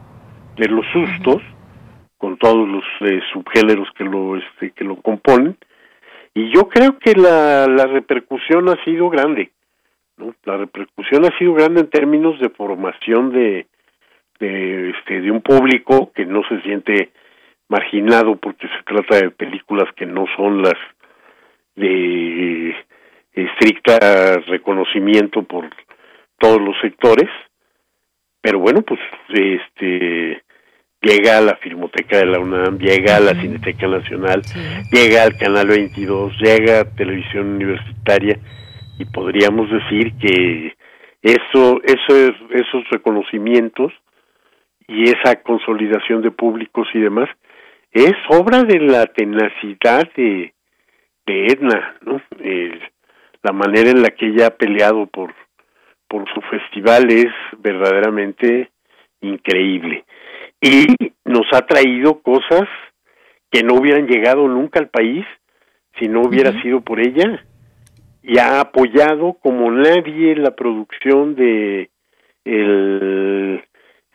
[0.56, 1.42] de los sustos
[2.22, 5.56] con todos los eh, subgéneros que lo este, que lo componen.
[6.32, 9.50] Y yo creo que la, la repercusión ha sido grande
[10.44, 13.66] la repercusión ha sido grande en términos de formación de
[14.38, 17.12] de este de un público que no se siente
[17.68, 20.74] marginado porque se trata de películas que no son las
[21.76, 22.74] de
[23.32, 25.70] estricta reconocimiento por
[26.38, 27.30] todos los sectores.
[28.40, 30.42] Pero bueno pues este
[31.02, 34.42] llega a la Filmoteca de la UNAM, llega a la Cineteca Nacional,
[34.90, 38.38] llega al Canal 22, llega a Televisión Universitaria
[38.98, 40.74] y podríamos decir que
[41.22, 43.92] eso, eso esos reconocimientos
[44.86, 47.28] y esa consolidación de públicos y demás
[47.92, 50.54] es obra de la tenacidad de,
[51.26, 52.20] de Edna, ¿no?
[53.42, 55.34] la manera en la que ella ha peleado por,
[56.08, 58.70] por su festival es verdaderamente
[59.20, 60.04] increíble.
[60.62, 60.86] Y
[61.24, 62.68] nos ha traído cosas
[63.50, 65.26] que no hubieran llegado nunca al país
[65.98, 67.44] si no hubiera sido por ella.
[68.22, 71.90] Y ha apoyado como nadie la producción de
[72.44, 73.62] el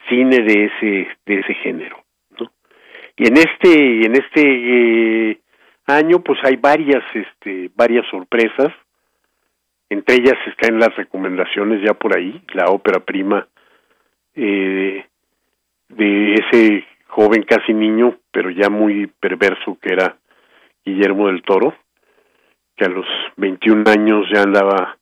[0.10, 2.04] cine de ese de ese género
[2.40, 2.52] ¿no?
[3.16, 4.42] y en este en este
[5.32, 5.40] eh,
[5.86, 8.74] año pues hay varias este varias sorpresas
[9.90, 13.48] entre ellas están las recomendaciones ya por ahí la ópera prima
[14.36, 15.06] eh,
[15.90, 20.18] de ese joven casi niño, pero ya muy perverso que era
[20.86, 21.76] Guillermo del Toro,
[22.76, 23.06] que a los
[23.38, 24.98] 21 años ya andaba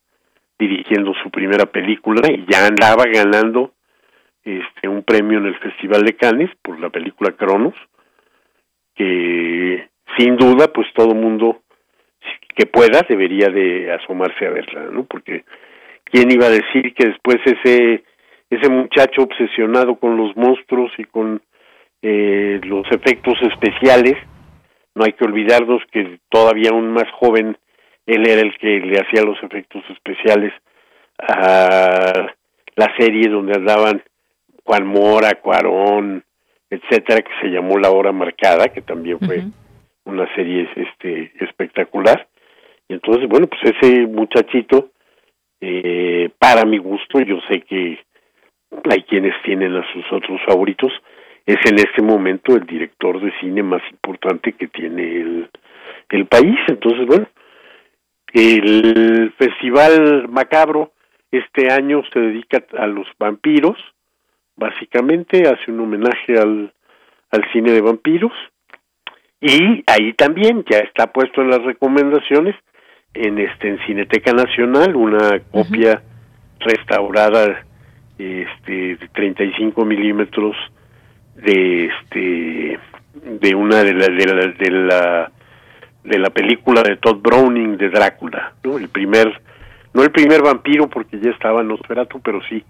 [0.57, 3.71] dirigiendo su primera película y ya andaba ganando
[4.43, 7.75] este un premio en el Festival de Cannes por la película Cronos,
[8.95, 11.61] que sin duda pues todo mundo
[12.55, 15.03] que pueda debería de asomarse a verla, ¿no?
[15.03, 15.43] Porque
[16.05, 18.03] quién iba a decir que después ese
[18.49, 21.41] ese muchacho obsesionado con los monstruos y con
[22.01, 24.15] eh, los efectos especiales,
[24.93, 27.57] no hay que olvidarnos que todavía un más joven
[28.05, 30.53] él era el que le hacía los efectos especiales
[31.17, 32.27] a
[32.75, 34.03] la serie donde andaban
[34.63, 36.23] Juan Mora, Cuarón,
[36.69, 39.43] etcétera, que se llamó La Hora Marcada, que también fue
[40.03, 42.27] una serie este espectacular.
[42.87, 44.89] Y entonces, bueno, pues ese muchachito,
[45.61, 47.97] eh, para mi gusto, yo sé que
[48.89, 50.91] hay quienes tienen a sus otros favoritos,
[51.45, 55.49] es en este momento el director de cine más importante que tiene el,
[56.09, 56.57] el país.
[56.67, 57.27] Entonces, bueno,
[58.33, 60.91] el Festival Macabro
[61.31, 63.77] este año se dedica a los vampiros,
[64.55, 66.73] básicamente hace un homenaje al,
[67.31, 68.31] al cine de vampiros.
[69.41, 72.55] Y ahí también ya está puesto en las recomendaciones
[73.13, 76.01] en este en Cineteca Nacional una copia
[76.59, 77.65] restaurada
[78.17, 80.55] este de 35 milímetros
[81.35, 82.79] de este
[83.23, 85.31] de una de la de la, de la
[86.03, 88.77] de la película de Todd Browning de Drácula, ¿no?
[88.77, 89.41] El primer
[89.93, 92.63] no el primer vampiro porque ya estaba en Nosferatu, pero sí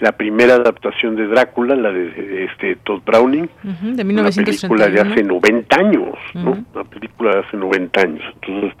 [0.00, 5.22] la primera adaptación de Drácula, la de, este Todd Browning, de una película de hace
[5.22, 6.64] 90 años, ¿no?
[6.74, 8.22] Una película de hace 90 años.
[8.34, 8.78] Entonces,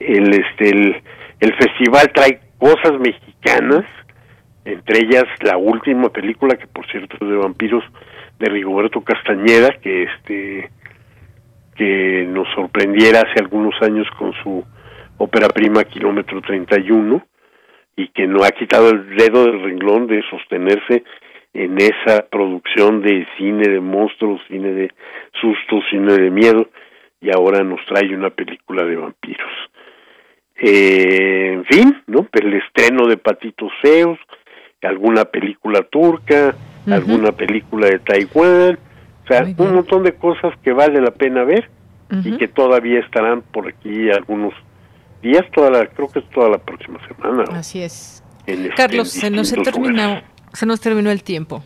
[0.00, 1.02] el este el,
[1.40, 3.84] el festival trae cosas mexicanas,
[4.64, 7.84] entre ellas la última película que por cierto es de vampiros
[8.38, 10.70] de Rigoberto Castañeda, que este
[11.76, 14.64] que nos sorprendiera hace algunos años con su
[15.18, 17.24] ópera prima Kilómetro 31
[17.96, 21.04] y que no ha quitado el dedo del renglón de sostenerse
[21.54, 24.92] en esa producción de cine de monstruos, cine de
[25.40, 26.68] sustos, cine de miedo,
[27.20, 29.50] y ahora nos trae una película de vampiros.
[30.56, 32.26] Eh, en fin, ¿no?
[32.32, 34.18] El estreno de Patitos Feos,
[34.82, 36.54] alguna película turca,
[36.86, 38.78] alguna película de Taiwán,
[39.24, 41.70] o sea, un montón de cosas que vale la pena ver
[42.24, 44.52] y que todavía estarán por aquí algunos
[45.22, 47.44] días, toda la, creo que es toda la próxima semana.
[47.52, 48.22] Así es.
[48.76, 50.20] Carlos, se nos terminó,
[50.52, 51.62] se nos terminó el tiempo.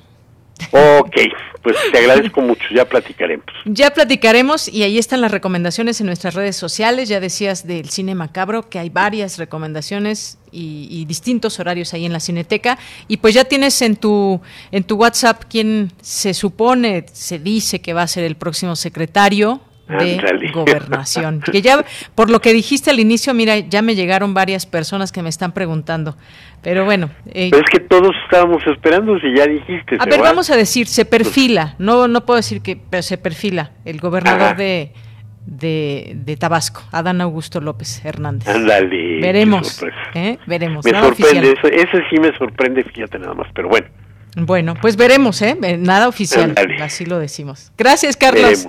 [0.70, 1.16] Ok,
[1.62, 3.47] pues te agradezco mucho, ya platicaremos.
[3.65, 7.09] Ya platicaremos y ahí están las recomendaciones en nuestras redes sociales.
[7.09, 12.12] Ya decías del cine macabro que hay varias recomendaciones y, y, distintos horarios ahí en
[12.12, 12.78] la Cineteca.
[13.09, 17.93] Y pues ya tienes en tu, en tu WhatsApp quien se supone, se dice que
[17.93, 21.43] va a ser el próximo secretario de gobernación.
[21.53, 21.85] Que ya,
[22.15, 25.53] por lo que dijiste al inicio, mira, ya me llegaron varias personas que me están
[25.53, 26.17] preguntando.
[26.63, 27.11] Pero bueno.
[27.27, 29.97] Eh, es que todos estábamos esperando si ya dijiste.
[29.99, 33.71] A ver, vamos a decir, se perfila, no no puedo decir que pero se perfila
[33.85, 34.93] el gobernador de,
[35.47, 38.49] de, Tabasco, Adán Augusto López Hernández.
[38.49, 39.21] Ándale.
[39.21, 39.85] Veremos.
[40.15, 40.39] ¿eh?
[40.47, 40.85] Veremos.
[40.85, 43.87] Me sorprende, eso, ese sí me sorprende, fíjate nada más, pero bueno.
[44.39, 45.57] Bueno, pues veremos, ¿eh?
[45.79, 47.73] Nada oficial, así lo decimos.
[47.79, 48.69] Gracias, Carlos.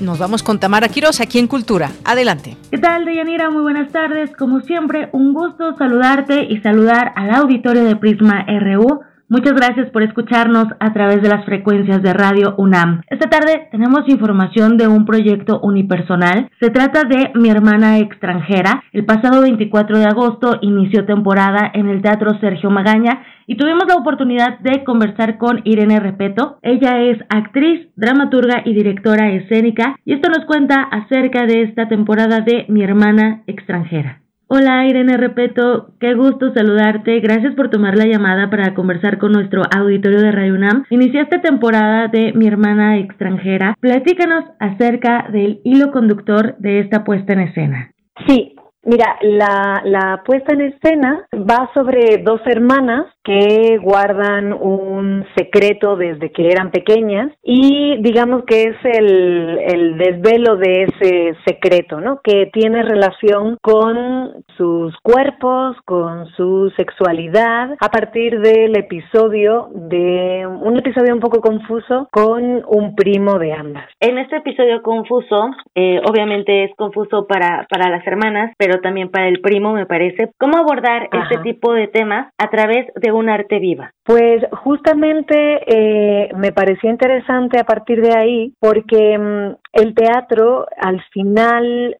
[0.00, 1.90] Nos vamos con Tamara Quiroz aquí en Cultura.
[2.06, 2.56] Adelante.
[2.70, 3.50] ¿Qué tal, Deyanira?
[3.50, 4.30] Muy buenas tardes.
[4.34, 9.00] Como siempre, un gusto saludarte y saludar al auditorio de Prisma RU.
[9.32, 13.02] Muchas gracias por escucharnos a través de las frecuencias de Radio UNAM.
[13.08, 16.50] Esta tarde tenemos información de un proyecto unipersonal.
[16.58, 18.82] Se trata de Mi hermana extranjera.
[18.92, 24.00] El pasado 24 de agosto inició temporada en el Teatro Sergio Magaña y tuvimos la
[24.00, 26.58] oportunidad de conversar con Irene Repeto.
[26.62, 32.40] Ella es actriz, dramaturga y directora escénica y esto nos cuenta acerca de esta temporada
[32.40, 34.22] de Mi hermana extranjera.
[34.52, 37.20] Hola Irene Repeto, qué gusto saludarte.
[37.20, 40.86] Gracias por tomar la llamada para conversar con nuestro auditorio de Radio UNAM.
[40.90, 43.76] Iniciaste temporada de Mi hermana extranjera.
[43.78, 47.92] Platícanos acerca del hilo conductor de esta puesta en escena.
[48.26, 55.96] Sí, Mira, la, la puesta en escena va sobre dos hermanas que guardan un secreto
[55.96, 62.20] desde que eran pequeñas y digamos que es el, el desvelo de ese secreto, ¿no?
[62.24, 70.78] Que tiene relación con sus cuerpos, con su sexualidad, a partir del episodio de un
[70.78, 73.84] episodio un poco confuso con un primo de ambas.
[74.00, 79.28] En este episodio confuso, eh, obviamente es confuso para, para las hermanas, pero también para
[79.28, 80.32] el primo, me parece.
[80.38, 83.92] ¿Cómo abordar este tipo de temas a través de un arte viva?
[84.04, 91.02] Pues justamente eh, me pareció interesante a partir de ahí porque mm, el teatro al
[91.12, 91.96] final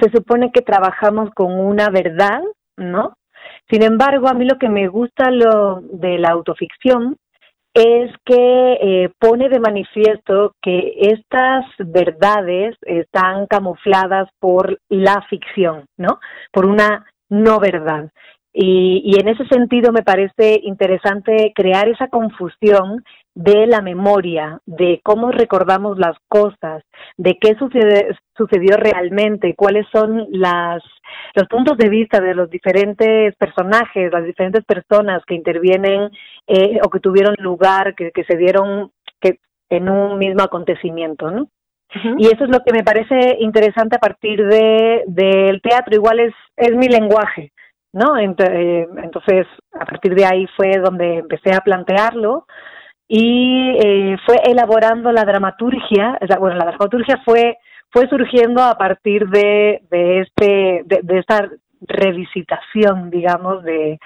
[0.00, 2.40] se supone que trabajamos con una verdad,
[2.76, 3.14] ¿no?
[3.70, 7.16] Sin embargo, a mí lo que me gusta lo de la autoficción
[7.74, 16.20] es que eh, pone de manifiesto que estas verdades están camufladas por la ficción, ¿no?
[16.52, 18.10] Por una no verdad.
[18.52, 23.02] Y, y, en ese sentido me parece interesante crear esa confusión
[23.34, 26.82] de la memoria, de cómo recordamos las cosas,
[27.16, 30.82] de qué sucede, sucedió realmente, cuáles son las,
[31.34, 36.10] los puntos de vista de los diferentes personajes, las diferentes personas que intervienen
[36.46, 38.90] eh, o que tuvieron lugar, que, que se dieron
[39.20, 39.38] que,
[39.70, 41.48] en un mismo acontecimiento, ¿no?
[42.16, 45.94] Y eso es lo que me parece interesante a partir de del teatro.
[45.94, 47.52] Igual es es mi lenguaje,
[47.92, 48.16] ¿no?
[48.16, 49.46] Eh, entonces,
[49.78, 52.46] a partir de ahí fue donde empecé a plantearlo
[53.08, 57.58] y eh, fue elaborando la dramaturgia, bueno, la dramaturgia fue
[57.90, 61.48] fue surgiendo a partir de, de este de, de esta
[61.86, 63.98] revisitación, digamos, de,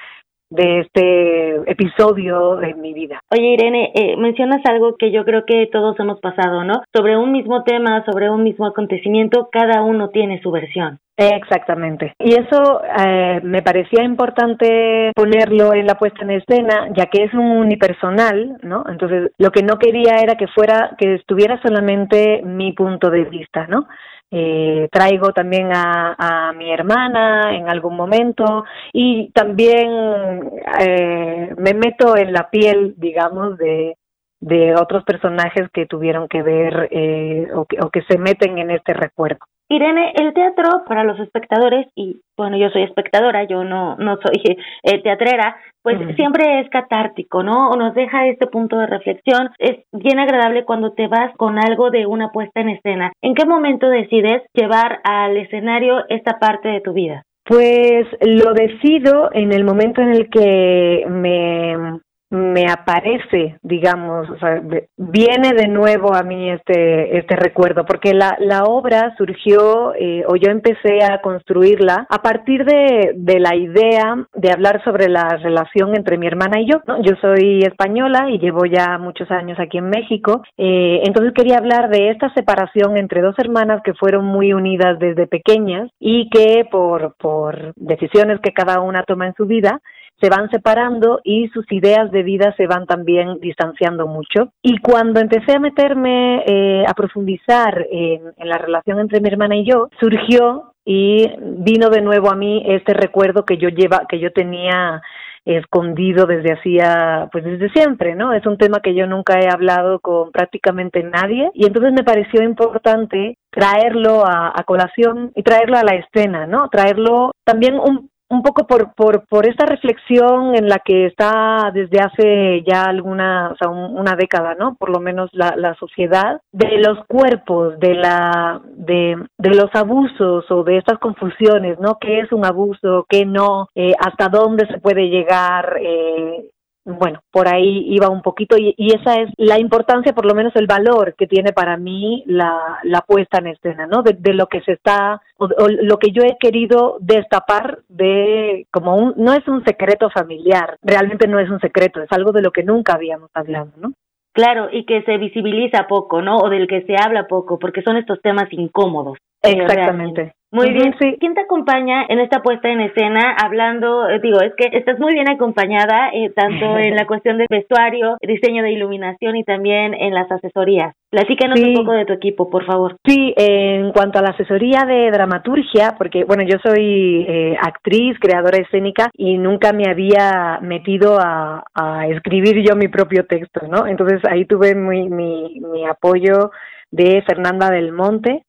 [0.51, 3.21] de este episodio de mi vida.
[3.31, 6.83] Oye, Irene, eh, mencionas algo que yo creo que todos hemos pasado, ¿no?
[6.95, 10.99] Sobre un mismo tema, sobre un mismo acontecimiento, cada uno tiene su versión.
[11.17, 12.15] Exactamente.
[12.19, 17.33] Y eso eh, me parecía importante ponerlo en la puesta en escena, ya que es
[17.33, 18.85] un unipersonal, ¿no?
[18.89, 23.67] Entonces, lo que no quería era que fuera, que estuviera solamente mi punto de vista,
[23.67, 23.87] ¿no?
[24.31, 30.51] Eh, traigo también a, a, mi hermana en algún momento y también
[30.81, 33.97] eh, me meto en la piel, digamos, de,
[34.41, 38.73] de otros personajes que tuvieron que ver eh, o, que, o que se meten en
[38.73, 39.45] este recuerdo.
[39.69, 44.43] Irene, el teatro para los espectadores, y bueno, yo soy espectadora, yo no, no soy
[44.83, 47.71] eh, teatrera, pues siempre es catártico, ¿no?
[47.71, 49.51] O nos deja este punto de reflexión.
[49.59, 53.13] Es bien agradable cuando te vas con algo de una puesta en escena.
[53.23, 57.23] ¿En qué momento decides llevar al escenario esta parte de tu vida?
[57.45, 64.61] Pues lo decido en el momento en el que me me aparece, digamos, o sea,
[64.97, 70.37] viene de nuevo a mí este, este recuerdo, porque la, la obra surgió, eh, o
[70.37, 75.95] yo empecé a construirla a partir de, de la idea de hablar sobre la relación
[75.95, 76.81] entre mi hermana y yo.
[76.87, 77.01] ¿no?
[77.03, 81.91] Yo soy española y llevo ya muchos años aquí en México, eh, entonces quería hablar
[81.91, 87.15] de esta separación entre dos hermanas que fueron muy unidas desde pequeñas y que por,
[87.19, 89.81] por decisiones que cada una toma en su vida,
[90.21, 94.53] se van separando y sus ideas de vida se van también distanciando mucho.
[94.63, 99.67] Y cuando empecé a meterme, eh, a profundizar en, la relación entre mi hermana y
[99.67, 104.33] yo, surgió y vino de nuevo a mí este recuerdo que yo lleva, que yo
[104.33, 105.03] tenía
[105.45, 108.33] escondido desde hacía, pues desde siempre, ¿no?
[108.33, 112.43] Es un tema que yo nunca he hablado con prácticamente nadie y entonces me pareció
[112.43, 116.69] importante traerlo a, a colación y traerlo a la escena, ¿no?
[116.69, 122.01] Traerlo también un un poco por, por, por esta reflexión en la que está desde
[122.01, 124.75] hace ya alguna, o sea, una década, ¿no?
[124.75, 130.51] Por lo menos la, la sociedad, de los cuerpos, de la, de, de los abusos
[130.51, 131.99] o de estas confusiones, ¿no?
[132.01, 133.07] ¿Qué es un abuso?
[133.09, 133.69] ¿Qué no?
[133.75, 135.77] Eh, ¿Hasta dónde se puede llegar?
[135.81, 136.51] Eh,
[136.87, 140.55] bueno, por ahí iba un poquito y, y, esa es la importancia, por lo menos
[140.55, 144.03] el valor que tiene para mí la, la puesta en escena, ¿no?
[144.03, 148.97] De, lo que se está, o, o, lo que yo he querido destapar de, como
[148.97, 152.53] un, no es un secreto familiar, realmente no es un secreto, es algo de lo
[152.53, 153.93] que nunca habíamos hablado, ¿no?
[154.33, 156.37] Claro, y que se visibiliza poco, ¿no?
[156.37, 159.19] O del que se habla poco, porque son estos temas incómodos.
[159.47, 160.33] Exactamente.
[160.53, 161.17] Muy bien, sí.
[161.21, 163.37] ¿Quién te acompaña en esta puesta en escena?
[163.45, 167.47] Hablando, eh, digo, es que estás muy bien acompañada, eh, tanto en la cuestión de
[167.51, 170.95] vestuario, diseño de iluminación y también en las asesorías.
[171.11, 172.97] Platícanos un poco de tu equipo, por favor.
[173.05, 178.59] Sí, en cuanto a la asesoría de dramaturgia, porque bueno, yo soy eh, actriz, creadora
[178.59, 183.87] escénica y nunca me había metido a, a, escribir yo mi propio texto, ¿no?
[183.87, 186.51] Entonces ahí tuve muy, mi, mi apoyo
[186.91, 188.46] de Fernanda del Monte,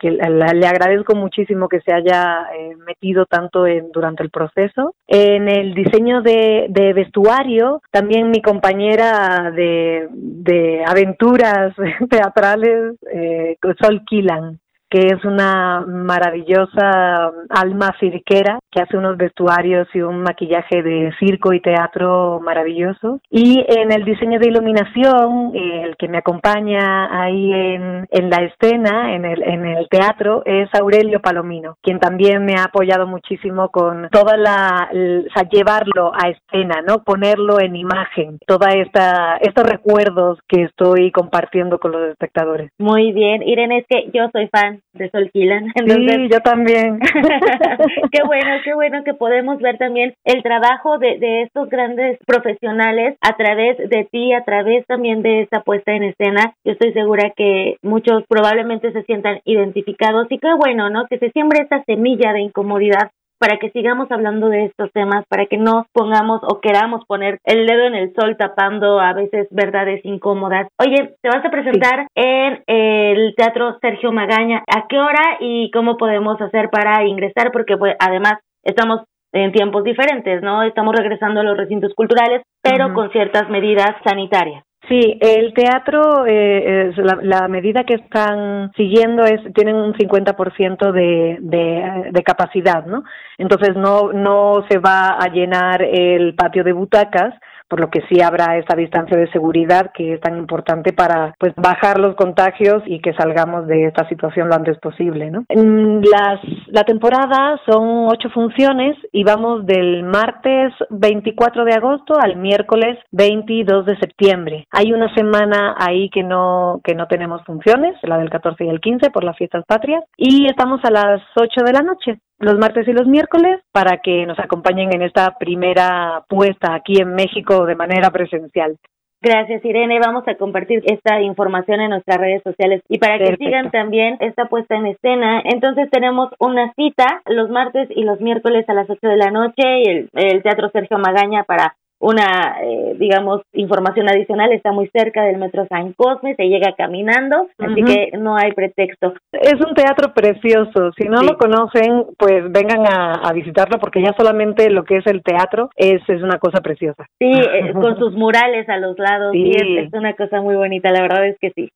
[0.00, 4.94] que, le, agradezco muchísimo que se haya eh, metido tanto en, durante el proceso.
[5.06, 11.74] En el diseño de, de vestuario, también mi compañera de, de aventuras
[12.10, 14.58] teatrales, eh, Sol Kilan
[14.90, 21.52] que es una maravillosa alma cirquera que hace unos vestuarios y un maquillaje de circo
[21.52, 23.20] y teatro maravilloso.
[23.30, 29.14] Y en el diseño de iluminación, el que me acompaña ahí en, en la escena,
[29.14, 34.08] en el, en el teatro, es Aurelio Palomino, quien también me ha apoyado muchísimo con
[34.10, 37.02] toda la, o sea, llevarlo a escena, ¿no?
[37.02, 42.70] Ponerlo en imagen, toda esta, estos recuerdos que estoy compartiendo con los espectadores.
[42.78, 46.98] Muy bien, Irene, es que yo soy fan de Sol Entonces, sí, yo también.
[48.12, 53.16] qué bueno, qué bueno que podemos ver también el trabajo de, de estos grandes profesionales
[53.20, 56.54] a través de ti, a través también de esta puesta en escena.
[56.64, 61.06] Yo estoy segura que muchos probablemente se sientan identificados y qué bueno, ¿no?
[61.06, 63.10] Que se siembre esta semilla de incomodidad
[63.40, 67.66] para que sigamos hablando de estos temas, para que no pongamos o queramos poner el
[67.66, 70.68] dedo en el sol tapando a veces verdades incómodas.
[70.78, 74.62] Oye, te vas a presentar en el Teatro Sergio Magaña.
[74.66, 77.50] ¿A qué hora y cómo podemos hacer para ingresar?
[77.50, 80.62] Porque pues, además estamos en tiempos diferentes, ¿no?
[80.62, 84.64] Estamos regresando a los recintos culturales, pero con ciertas medidas sanitarias.
[84.88, 86.90] Sí, el teatro, eh,
[87.22, 93.04] la, medida que están siguiendo es, tienen un 50% de, de, de capacidad, ¿no?
[93.38, 97.34] Entonces no, no se va a llenar el patio de butacas,
[97.70, 101.54] por lo que sí habrá esa distancia de seguridad que es tan importante para pues
[101.56, 105.44] bajar los contagios y que salgamos de esta situación lo antes posible, ¿no?
[105.48, 112.98] Las, la temporada son ocho funciones y vamos del martes 24 de agosto al miércoles
[113.12, 114.66] 22 de septiembre.
[114.72, 118.80] Hay una semana ahí que no que no tenemos funciones, la del 14 y el
[118.80, 122.88] 15 por las fiestas patrias y estamos a las 8 de la noche los martes
[122.88, 127.76] y los miércoles para que nos acompañen en esta primera puesta aquí en México de
[127.76, 128.76] manera presencial.
[129.22, 130.00] Gracias, Irene.
[130.00, 134.46] Vamos a compartir esta información en nuestras redes sociales y para que sigan también esta
[134.46, 135.42] puesta en escena.
[135.44, 139.82] Entonces tenemos una cita los martes y los miércoles a las 8 de la noche
[139.82, 145.22] y el, el Teatro Sergio Magaña para una, eh, digamos, información adicional, está muy cerca
[145.22, 149.12] del Metro San Cosme, se llega caminando, así que no hay pretexto.
[149.32, 154.68] Es un teatro precioso, si no lo conocen, pues vengan a, visitarlo porque ya solamente
[154.70, 157.06] lo que es el teatro es, es una cosa preciosa.
[157.18, 159.52] Sí, eh, con sus murales a los lados, sí.
[159.54, 161.70] es, una cosa muy bonita, la verdad es que sí.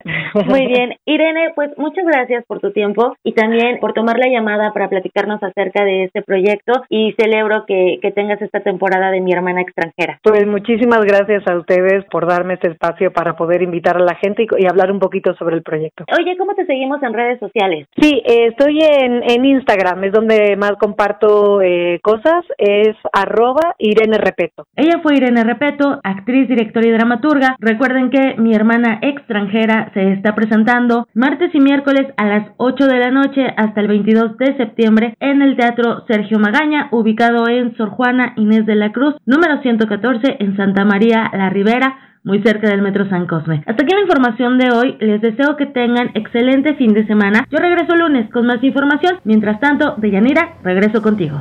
[0.47, 4.73] Muy bien, Irene, pues muchas gracias por tu tiempo y también por tomar la llamada
[4.73, 9.33] para platicarnos acerca de este proyecto y celebro que, que tengas esta temporada de mi
[9.33, 10.14] hermana extranjera.
[10.23, 14.47] Pues muchísimas gracias a ustedes por darme este espacio para poder invitar a la gente
[14.59, 16.05] y, hablar un poquito sobre el proyecto.
[16.19, 17.87] Oye, ¿cómo te seguimos en redes sociales?
[18.01, 24.19] Sí, eh, estoy en, en Instagram, es donde más comparto eh, cosas, es arroba Irene
[24.19, 24.67] Repeto.
[24.77, 27.57] Ella fue Irene Repeto, actriz, directora y dramaturga.
[27.59, 32.99] Recuerden que mi hermana extranjera se está presentando martes y miércoles a las 8 de
[32.99, 37.91] la noche hasta el 22 de septiembre en el Teatro Sergio Magaña, ubicado en Sor
[37.91, 40.04] Juana Inés de la Cruz, número 114
[40.39, 43.63] en Santa María la Ribera, muy cerca del Metro San Cosme.
[43.67, 44.97] Hasta aquí la información de hoy.
[45.01, 47.47] Les deseo que tengan excelente fin de semana.
[47.51, 49.19] Yo regreso el lunes con más información.
[49.25, 51.41] Mientras tanto, Deyanira, regreso contigo.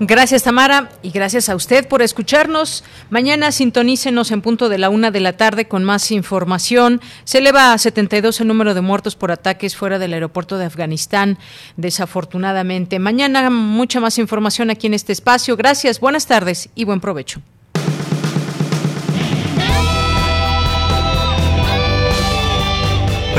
[0.00, 2.84] Gracias Tamara y gracias a usted por escucharnos.
[3.08, 7.00] Mañana sintonícenos en punto de la una de la tarde con más información.
[7.24, 11.38] Se eleva a 72 el número de muertos por ataques fuera del aeropuerto de Afganistán,
[11.76, 12.98] desafortunadamente.
[12.98, 15.56] Mañana mucha más información aquí en este espacio.
[15.56, 17.40] Gracias, buenas tardes y buen provecho.